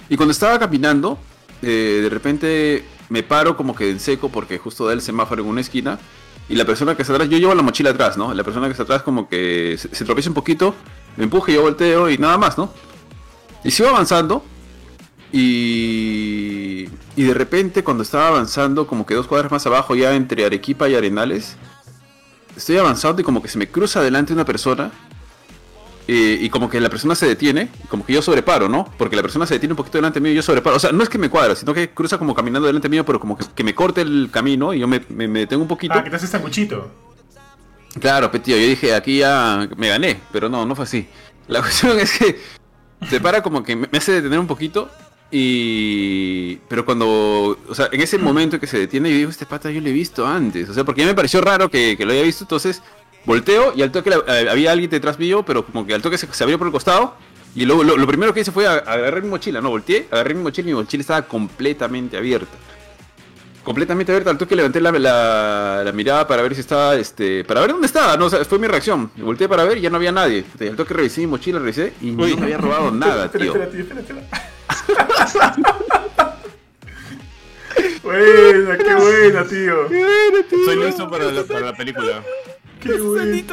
[0.09, 1.19] Y cuando estaba caminando,
[1.61, 5.49] eh, de repente me paro como que en seco porque justo da el semáforo en
[5.49, 5.99] una esquina.
[6.47, 8.33] Y la persona que está atrás, yo llevo la mochila atrás, ¿no?
[8.33, 10.75] La persona que está atrás como que se, se tropieza un poquito,
[11.17, 12.71] me empuja y yo volteo y nada más, ¿no?
[13.63, 14.43] Y sigo avanzando.
[15.31, 20.45] Y, y de repente cuando estaba avanzando como que dos cuadras más abajo ya entre
[20.45, 21.57] Arequipa y Arenales,
[22.55, 24.91] estoy avanzando y como que se me cruza delante una persona
[26.07, 28.89] eh, y como que la persona se detiene, como que yo sobreparo, ¿no?
[28.97, 30.75] Porque la persona se detiene un poquito delante mío y yo sobreparo.
[30.75, 33.19] O sea, no es que me cuadra, sino que cruza como caminando delante mío, pero
[33.19, 35.93] como que, que me corte el camino y yo me, me- me detengo un poquito.
[35.95, 36.91] Ah, que te haces sanguchito.
[37.99, 41.07] Claro, tío, yo dije, aquí ya me gané, pero no, no fue así.
[41.47, 42.39] La cuestión es que
[43.09, 44.89] se para como que me me hace detener un poquito
[45.31, 46.57] y...
[46.67, 47.57] Pero cuando...
[47.69, 49.91] O sea, en ese momento que se detiene, yo digo, este pata yo lo he
[49.91, 50.69] visto antes.
[50.69, 52.81] O sea, porque ya me pareció raro que, que lo haya visto, entonces
[53.25, 56.17] volteo y al toque la- eh, había alguien detrás mío, pero como que al toque
[56.17, 57.15] se, se abrió por el costado
[57.55, 60.43] Y luego lo, lo primero que hice fue agarrar mi mochila, no, volteé, agarré mi
[60.43, 62.51] mochila y mi mochila estaba completamente abierta.
[63.63, 67.61] Completamente abierta, al toque levanté la, la, la mirada para ver si estaba, este, para
[67.61, 69.09] ver dónde estaba, no, o sea, fue mi reacción.
[69.15, 70.43] Volteé para ver y ya no había nadie.
[70.59, 73.53] Al toque revisé mi mochila, revisé y no me había robado nada, Espera, tío.
[73.55, 74.21] espera, tío, espera, espera.
[78.03, 79.75] buena, qué buena, tío.
[80.65, 82.23] Soy listo para la, para la película.
[82.85, 83.43] Qué buena.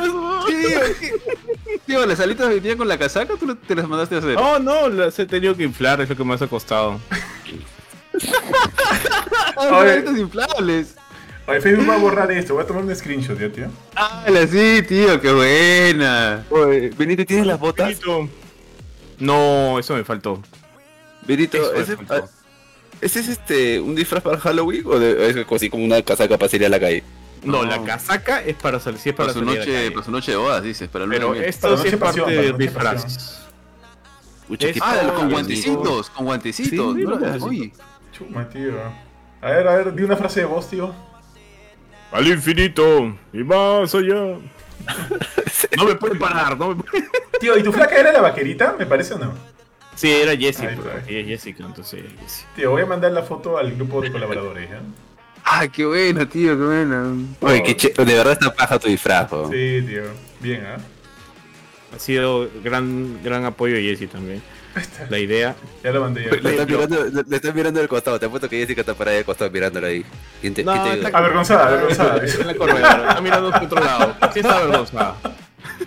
[1.87, 4.37] Tío, las alitas que venía con la casaca, tú te las mandaste a hacer.
[4.39, 7.01] Oh, no, las he tenido que inflar, es lo que más ha costado.
[9.57, 9.93] Ah, Oye.
[9.93, 10.95] alitas inflables.
[11.47, 13.67] Oye, Facebook va a borrar esto, voy a tomar un screenshot ya, tío.
[13.97, 16.45] Ah, sí, tío, qué buena.
[16.51, 17.89] Oye, Benito, ¿tienes las botas?
[17.89, 18.29] Benito.
[19.19, 20.43] No, eso me faltó.
[21.27, 22.15] Benito, Eso me ¿ese, faltó.
[22.15, 22.29] ah,
[23.01, 26.49] ¿ese es este un disfraz para Halloween o de- es así como una casaca para
[26.51, 27.03] salir a la calle?
[27.45, 27.65] No, No.
[27.65, 29.91] la casaca es para salir, sí es para, Para su noche, calle.
[29.91, 32.53] para su noche de bodas, dices, para el Pero de esto sí es parte noche
[32.53, 33.43] disfraz.
[34.81, 36.97] Ah, con guantecitos, con guantecitos.
[38.13, 38.75] Chuma, tío.
[39.41, 40.95] A ver, a ver, di una frase de voz, tío.
[42.13, 44.37] Al infinito y más allá.
[45.77, 47.09] no me pueden parar, no me pueden...
[47.41, 48.77] Tío, ¿y tu flaca era la vaquerita?
[48.79, 49.33] ¿Me parece o no?
[49.95, 50.33] Sí, era
[50.77, 52.47] porque ella es Jessica, entonces era Jessie.
[52.57, 54.81] Tío, voy a mandar la foto al grupo de colaboradores, ¿ya?
[55.45, 57.13] Ah, qué buena, tío, qué buena.
[57.41, 59.29] Oye, qué che- de verdad está paja tu disfraz.
[59.51, 60.03] Sí, tío.
[60.41, 60.77] Bien, ¿ah?
[61.95, 64.43] Ha sido gran, gran apoyo de Jessie también.
[65.11, 65.55] La idea.
[65.85, 66.51] Ya lo mandé Le ya.
[66.51, 69.27] estás mirando, le, le estás mirando del costado, te apuesto que Jessica está parada del
[69.27, 70.03] costado mirándola ahí.
[70.41, 71.19] ¿Quién te, No, quién te está-?
[71.19, 72.23] Avergonzada, avergonzada.
[72.25, 74.17] En la corredora, está mirando hacia otro lado.
[74.33, 75.17] Sí está vergonzada.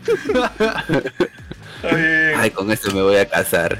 [1.83, 2.33] Está bien.
[2.39, 3.77] Ay, con esto me voy a casar.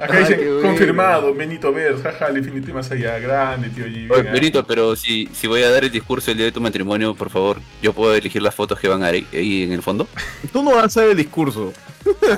[0.00, 0.62] Acá Ay, bueno.
[0.62, 4.10] confirmado, Benito Ver, jaja, al infinito y más allá, grande, tío G.
[4.10, 4.30] Oye.
[4.30, 7.28] Benito, pero si, si voy a dar el discurso el día de tu matrimonio, por
[7.28, 10.08] favor, ¿yo puedo elegir las fotos que van ahí, ahí en el fondo?
[10.52, 11.72] Tú no vas a hacer el discurso.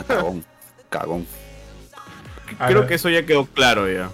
[0.09, 0.45] Cagón,
[0.91, 1.27] cagón.
[2.67, 4.11] Creo que eso ya quedó claro ya.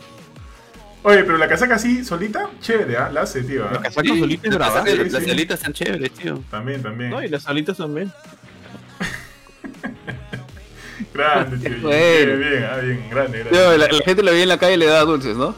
[1.02, 3.08] Oye, pero la casaca así, solita, chévere, ¿ah?
[3.10, 3.64] La hace, tío.
[3.64, 3.70] ¿ah?
[3.74, 4.84] La casaca Sí, solita es las brava.
[4.84, 5.30] casacas- Sí, Las sí.
[5.30, 6.42] alitas están chéveres, tío.
[6.50, 7.10] También, también.
[7.10, 8.12] No, y las alitas también.
[11.18, 11.78] Grande, tío.
[11.82, 12.36] Bueno.
[12.36, 13.50] Bien, bien, ah, bien, grande, grande.
[13.58, 15.54] Tío, la, la gente lo veía en la calle y le daba dulces, ¿no?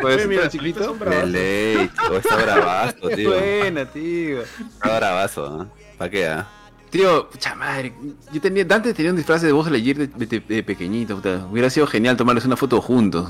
[0.00, 0.94] Pues, mira, chiquito.
[0.94, 2.16] De ley, tío.
[2.18, 3.30] Está bravazo, Qué tío.
[3.30, 4.42] buena, tío.
[4.42, 5.66] Está bravazo.
[5.98, 6.46] ¿Para qué, ah?
[6.90, 7.92] Tío, pucha madre,
[8.32, 11.44] yo tenía, Dante tenía un disfraz de voz de, de, de pequeñito, puta.
[11.50, 13.28] hubiera sido genial tomarles una foto juntos.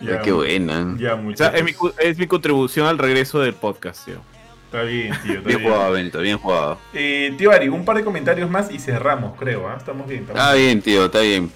[0.00, 0.94] Ya, qué buena.
[0.98, 1.54] Ya, O sea, muchachos.
[1.60, 4.20] es mi, es mi contribución al regreso del podcast, tío.
[4.72, 5.32] Está bien, tío.
[5.34, 5.70] Está Bien bien.
[5.70, 6.78] jugado, Benito, bien jugado.
[6.94, 9.74] Eh, tío Ari, un par de comentarios más y cerramos, creo, ¿ah?
[9.76, 10.22] Estamos bien.
[10.22, 11.52] Estamos Ah, bien, tío, está bien.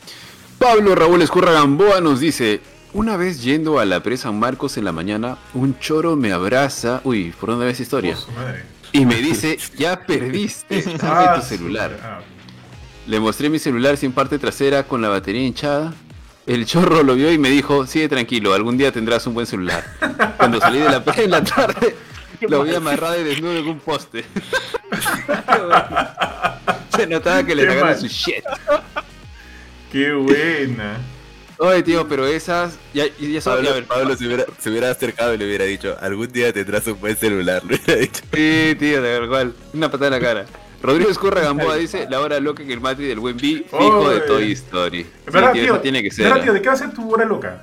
[0.58, 2.60] Pablo Raúl Escurra Gamboa nos dice:
[2.92, 7.00] Una vez yendo a la presa San Marcos en la mañana, un choro me abraza.
[7.04, 8.16] Uy, ¿por dónde ves historia?
[8.18, 8.64] Oh, madre.
[8.92, 11.98] Y me dice: Ya perdiste dame Ah, tu celular.
[12.02, 12.18] ah,
[13.06, 15.94] Le mostré mi celular sin parte trasera con la batería hinchada.
[16.46, 19.84] El chorro lo vio y me dijo, sigue tranquilo, algún día tendrás un buen celular.
[20.36, 21.96] Cuando salí de la en la tarde,
[22.48, 24.24] lo vi amarrado y desnudo en un poste.
[26.96, 27.98] Se notaba que le mal.
[27.98, 28.44] su shit.
[29.92, 30.98] Qué buena.
[31.58, 32.78] Oye, tío, pero esas...
[32.92, 33.84] Ya, ya, ya sabes, Pablo, a ver.
[33.84, 37.16] Pablo se, hubiera, se hubiera acercado y le hubiera dicho, algún día tendrás un buen
[37.16, 38.22] celular, le hubiera dicho.
[38.32, 39.52] Sí, tío, de verdad.
[39.72, 40.46] Una patada en la cara.
[40.82, 44.20] Rodrigo Escurra Gamboa dice, la hora loca que el matri del buen B, fijo de.
[44.20, 45.04] Toy Story.
[45.04, 45.80] Sí, verdad, tío, tío.
[45.80, 46.26] tiene que es ser.
[46.26, 46.52] verdad, tío.
[46.52, 47.62] ¿de qué va a ser tu hora loca?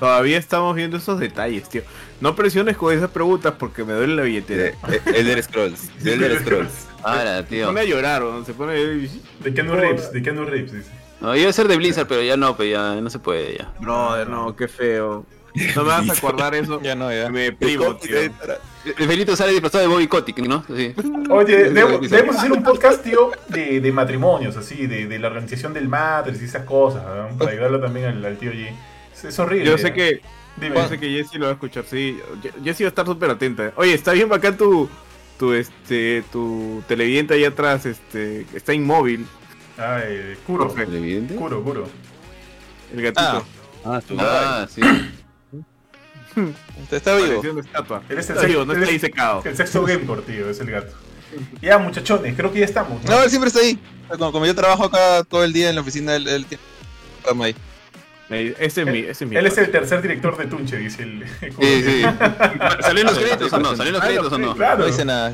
[0.00, 1.82] Todavía estamos viendo esos detalles, tío.
[2.20, 4.68] No presiones con esas preguntas porque me duele la billetera.
[4.88, 6.86] Eh, Elder Scrolls, de Elder Scrolls.
[7.02, 7.66] Ahora, Se tío.
[7.66, 8.44] pone a llorar, ¿no?
[8.44, 8.74] Se pone...
[8.74, 10.90] De Keanu Reeves, de Keanu Reeves, dice.
[11.20, 13.72] No, iba a ser de Blizzard, pero ya no, pues ya no se puede ya.
[13.80, 15.24] Brother, no, qué feo.
[15.74, 16.80] No me vas a acordar eso.
[16.82, 17.30] Ya no, ya.
[17.30, 18.18] Me deprimo, tío.
[18.18, 20.64] El Benito sale disfrazado de Bobby Kotick, ¿no?
[20.74, 20.94] Sí.
[21.30, 25.88] Oye, debemos, hacer un podcast, tío, de, de matrimonios, así, de, de la organización del
[25.88, 27.36] Matrix y esas cosas, ¿no?
[27.38, 28.70] para ayudarlo también al, al tío G.
[29.14, 29.70] Es, es horrible.
[29.70, 30.20] Yo sé que,
[30.60, 30.88] Dime.
[30.88, 32.18] sé que Jessie lo va a escuchar, sí.
[32.64, 33.72] Jessie va a estar súper atenta.
[33.76, 34.88] Oye, está bien bacán tu,
[35.38, 39.26] tu, este, tu televidente ahí atrás, este, está inmóvil,
[39.78, 40.68] Ay, Kuro.
[40.68, 40.96] Perfecto.
[40.96, 41.34] ¿Evidente?
[41.34, 41.86] Kuro, Kuro.
[42.94, 43.44] el gatito.
[43.84, 44.80] Ah, tu Ah, sí.
[46.82, 47.42] Usted está vivo.
[48.08, 49.42] Él es el Está vivo, no está es- ahí secado.
[49.44, 50.92] El sexto Gamecore, tío, es el gato.
[51.60, 53.02] Ya, muchachones, creo que ya estamos.
[53.04, 53.10] ¿no?
[53.10, 53.78] No, él siempre está ahí.
[54.08, 56.62] Como, como yo trabajo acá todo el día en la oficina, él, tiene
[57.44, 57.54] ahí.
[58.28, 59.36] Ese es mi, ese es mi.
[59.36, 61.24] Él es el tercer director de Tunche, dice el.
[61.40, 62.02] Sí, sí.
[62.80, 63.76] ¿Salió en los créditos o no?
[63.76, 64.54] ¿Salió en los créditos o no?
[64.56, 64.78] Claro.
[64.80, 65.32] No dice nada.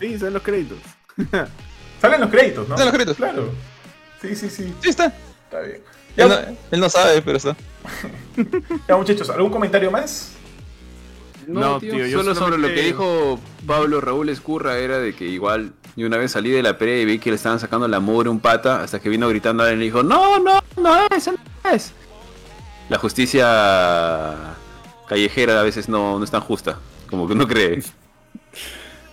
[0.00, 0.78] Sí, son los créditos.
[2.00, 2.76] Salen los créditos, ¿no?
[2.76, 3.16] Salen los créditos.
[3.16, 3.50] Claro.
[4.20, 4.74] Sí, sí, sí.
[4.82, 5.06] Sí, está.
[5.06, 5.80] Está bien.
[6.16, 6.36] Él no,
[6.70, 7.56] él no sabe, pero está.
[8.88, 10.32] ya, muchachos, ¿algún comentario más?
[11.46, 15.14] No, No, tío, tío, yo solo sobre lo que dijo Pablo Raúl Escurra era de
[15.14, 17.86] que igual Y una vez salí de la pelea y vi que le estaban sacando
[17.86, 20.60] la mugre un pata, hasta que vino gritando a él y le dijo, no, no,
[20.76, 21.92] no es, no es.
[22.88, 24.34] La justicia
[25.08, 26.78] callejera a veces no, no es tan justa,
[27.10, 27.82] como que uno cree.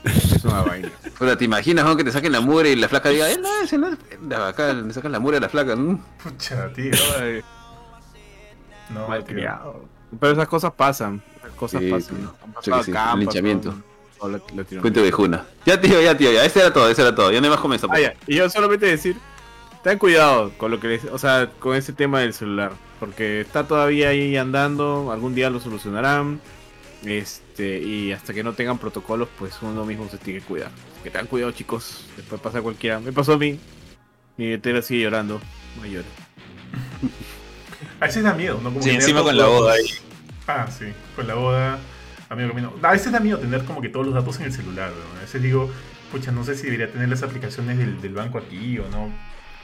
[0.03, 0.89] Es una vaina.
[1.17, 1.95] Puta, ¿te imaginas ¿no?
[1.95, 4.37] que te saquen la mugre y la flaca diga, él no es, él no es.
[4.37, 5.77] Acá le sacan la mugre a la flaca.
[5.77, 5.97] ¿no?
[6.21, 6.91] Pucha, tío.
[8.89, 9.07] No, tío.
[9.07, 9.85] Malcriado.
[10.19, 11.23] Pero esas cosas pasan.
[11.39, 12.17] Esas cosas Sí, pasan.
[12.17, 12.33] tío.
[12.43, 13.75] Han pasado acá, han linchamiento.
[14.19, 14.41] pasado.
[14.81, 15.45] Cuento de Juna.
[15.65, 16.43] Ya tío, ya tío, ya.
[16.43, 17.31] Ese era todo, ese era todo.
[17.31, 17.87] Ya no hay más con eso.
[17.89, 18.13] Ah, ya.
[18.27, 19.15] Y yo solamente decir,
[19.84, 23.68] ten cuidado con lo que les, o sea, con ese tema del celular, porque está
[23.68, 26.39] todavía ahí andando, algún día lo solucionarán.
[27.05, 30.72] Este, y hasta que no tengan protocolos, pues uno mismo se tiene que cuidar.
[31.03, 32.05] Que tengan cuidado, chicos.
[32.15, 33.01] Después pasa cualquiera.
[33.01, 33.60] Me pasó a mí.
[34.38, 35.41] Mi billetera sigue llorando.
[35.77, 36.05] No llore.
[37.99, 38.69] A veces da miedo, ¿no?
[38.69, 40.01] Como Sí, encima con la boda datos-
[40.47, 40.85] Ah, sí,
[41.15, 41.77] con la boda.
[42.30, 42.73] Amigo camino.
[42.81, 45.18] A veces da miedo tener como que todos los datos en el celular, weón.
[45.18, 45.69] A veces digo,
[46.11, 49.11] pucha, no sé si debería tener las aplicaciones del, del banco aquí o no.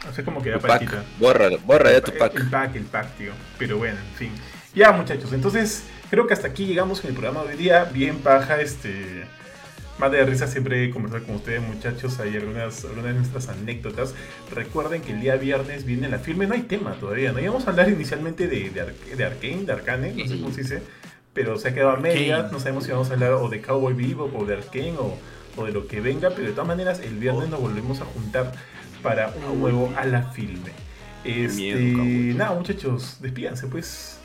[0.08, 1.04] O sea, como que da pack.
[1.18, 2.36] Borra, borra ya tu pack.
[2.36, 3.32] El pack, el pack, tío.
[3.58, 4.32] Pero bueno, en fin.
[4.74, 7.84] Ya, muchachos, entonces creo que hasta aquí llegamos en el programa de hoy día.
[7.86, 9.26] Bien paja, este.
[9.98, 12.22] Más de risa siempre conversar con ustedes, muchachos.
[12.22, 14.14] Hay algunas, algunas de nuestras anécdotas.
[14.56, 16.48] Recuerden que el día viernes viene la filme.
[16.48, 17.40] No hay tema todavía, ¿no?
[17.42, 20.62] Íbamos a hablar inicialmente de, de, Arc- de Arkane, de Arcane, no sé cómo se
[20.62, 20.82] dice.
[21.34, 22.50] Pero se ha quedado a medias.
[22.50, 25.18] No sabemos si vamos a hablar o de Cowboy Vivo o de Arkane o,
[25.58, 26.30] o de lo que venga.
[26.30, 28.54] Pero de todas maneras, el viernes nos volvemos a juntar
[29.02, 30.72] para un nuevo a la filme.
[31.24, 34.16] Este, miedo, nada, muchachos, despídanse pues.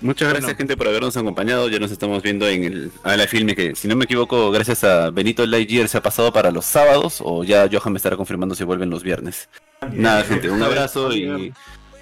[0.00, 0.58] Muchas gracias, Bueno.
[0.58, 1.68] gente, por habernos acompañado.
[1.68, 4.84] Ya nos estamos viendo en el a la filme que, si no me equivoco, gracias
[4.84, 8.54] a Benito Lightyear se ha pasado para los sábados o ya Johan me estará confirmando
[8.54, 9.48] si vuelven los viernes.
[9.92, 11.52] Nada, gente, un abrazo y,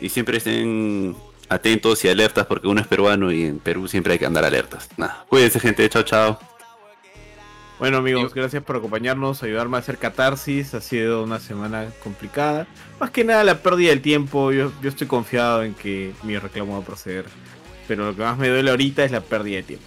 [0.01, 1.17] y siempre estén
[1.49, 4.89] atentos y alertas porque uno es peruano y en Perú siempre hay que andar alertas.
[4.99, 5.89] Nada, cuídense, gente.
[5.89, 6.39] Chao, chao.
[7.79, 10.73] Bueno amigos, gracias por acompañarnos, ayudarme a hacer catarsis.
[10.75, 12.67] Ha sido una semana complicada.
[12.99, 14.51] Más que nada la pérdida del tiempo.
[14.51, 17.27] Yo, yo estoy confiado en que mi reclamo va a proceder.
[17.87, 19.85] Pero lo que más me duele ahorita es la pérdida de tiempo.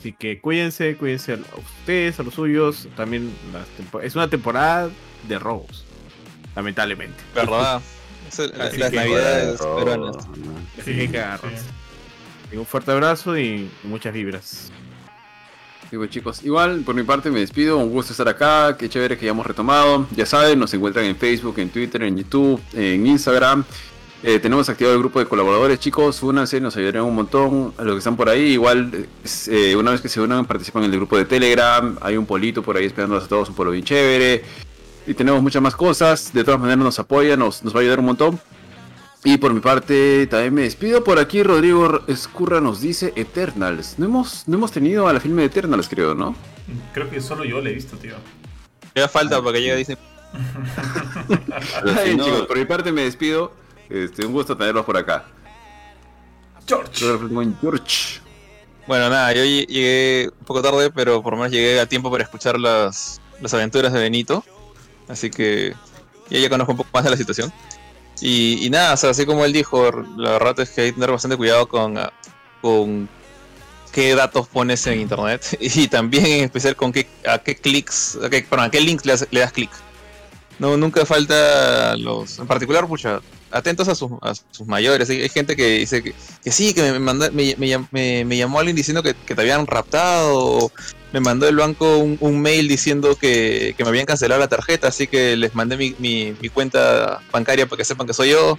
[0.00, 2.88] Así que cuídense, cuídense a ustedes, a los suyos.
[2.96, 3.68] También las
[4.04, 4.90] es una temporada
[5.28, 5.84] de robos.
[6.56, 7.22] Lamentablemente.
[7.36, 7.80] ¿Verdad?
[8.56, 10.16] Las que- navidades peruanas.
[10.80, 11.48] Así Sí, que hay que
[12.50, 12.56] sí.
[12.56, 14.72] Un fuerte abrazo y muchas vibras.
[16.08, 19.46] Chicos, igual por mi parte me despido, un gusto estar acá, qué chévere que hayamos
[19.46, 20.06] retomado.
[20.16, 23.62] Ya saben, nos encuentran en Facebook, en Twitter, en YouTube, en Instagram.
[24.22, 27.96] Eh, tenemos activado el grupo de colaboradores, chicos, únanse, nos ayudarán un montón a los
[27.96, 28.52] que están por ahí.
[28.52, 29.06] Igual,
[29.48, 31.98] eh, una vez que se unan, participan en el grupo de Telegram.
[32.00, 34.44] Hay un polito por ahí esperándonos a todos, un polo bien chévere.
[35.06, 36.32] Y tenemos muchas más cosas.
[36.32, 38.40] De todas maneras, nos apoya, nos, nos va a ayudar un montón.
[39.24, 41.04] Y por mi parte, también me despido.
[41.04, 43.94] Por aquí, Rodrigo Escurra nos dice Eternals.
[43.98, 46.34] No hemos, no hemos tenido a la filme de Eternals, creo, ¿no?
[46.92, 48.14] Creo que solo yo le he visto, tío.
[48.94, 49.98] Ya falta para que llegue Disney.
[51.98, 53.52] Ay, no- chicos, por mi parte me despido.
[53.88, 55.24] Este, un gusto tenerlos por acá.
[56.66, 57.04] George.
[57.60, 58.20] George.
[58.86, 62.10] Bueno, nada, yo lle- llegué un poco tarde, pero por lo menos llegué a tiempo
[62.10, 64.44] para escuchar las, las aventuras de Benito.
[65.08, 65.74] Así que
[66.30, 67.52] ya, ya conozco un poco más de la situación.
[68.24, 70.92] Y, y nada, o sea, así como él dijo, la verdad es que hay que
[70.94, 72.12] tener bastante cuidado con, ah,
[72.60, 73.08] con
[73.92, 78.30] qué datos pones en internet y también en especial con qué, a qué clics, a
[78.30, 79.70] qué, perdón, a qué links le, das- clic.
[80.60, 83.20] No, nunca falta los, en particular, pucha,
[83.50, 85.10] atentos a sus, a sus mayores.
[85.10, 88.60] Hay, gente que dice que, que sí, que me, me, me llam- me- me llamó
[88.60, 90.70] alguien diciendo que, te habían raptado,
[91.12, 94.88] me mandó el banco un, un mail diciendo que, que me habían cancelado la tarjeta,
[94.88, 98.56] así que les mandé mi, mi- mi cuenta bancaria para que sepan que soy yo.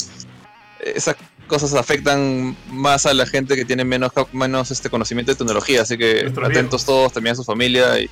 [0.80, 1.15] Esas
[1.47, 5.97] cosas afectan más a la gente que tiene menos, menos este conocimiento de tecnología, así
[5.97, 8.09] que atentos todos, también a su familia y,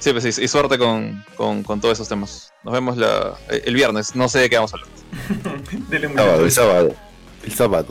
[0.00, 2.52] sí, pues, y, y suerte con, con, con todos esos temas.
[2.62, 4.90] Nos vemos la, el viernes, no sé de qué vamos a hablar.
[5.88, 6.94] Dele sábado, el sábado.
[7.44, 7.88] El sábado.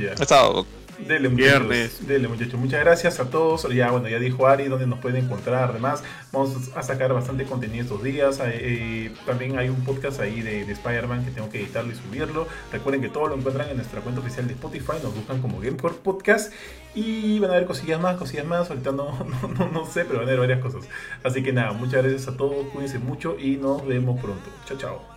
[0.00, 0.12] Ya.
[0.12, 0.66] El sábado.
[1.06, 1.68] Dele muchachos.
[1.68, 2.06] Viernes.
[2.06, 2.54] Dele muchachos.
[2.54, 3.68] Muchas gracias a todos.
[3.74, 5.70] Ya bueno, ya dijo Ari dónde nos pueden encontrar.
[5.70, 6.02] Además,
[6.32, 8.40] vamos a sacar bastante contenido estos días.
[8.44, 12.46] Eh, también hay un podcast ahí de, de Spider-Man que tengo que editarlo y subirlo.
[12.72, 14.94] Recuerden que todo lo encuentran en nuestra cuenta oficial de Spotify.
[15.02, 16.52] Nos buscan como Gamecore Podcast.
[16.94, 18.70] Y van a ver cosillas más, cosillas más.
[18.70, 20.88] Ahorita no, no, no, no sé, pero van a ver varias cosas.
[21.22, 22.66] Así que nada, muchas gracias a todos.
[22.68, 24.50] Cuídense mucho y nos vemos pronto.
[24.66, 25.11] Chao, chao.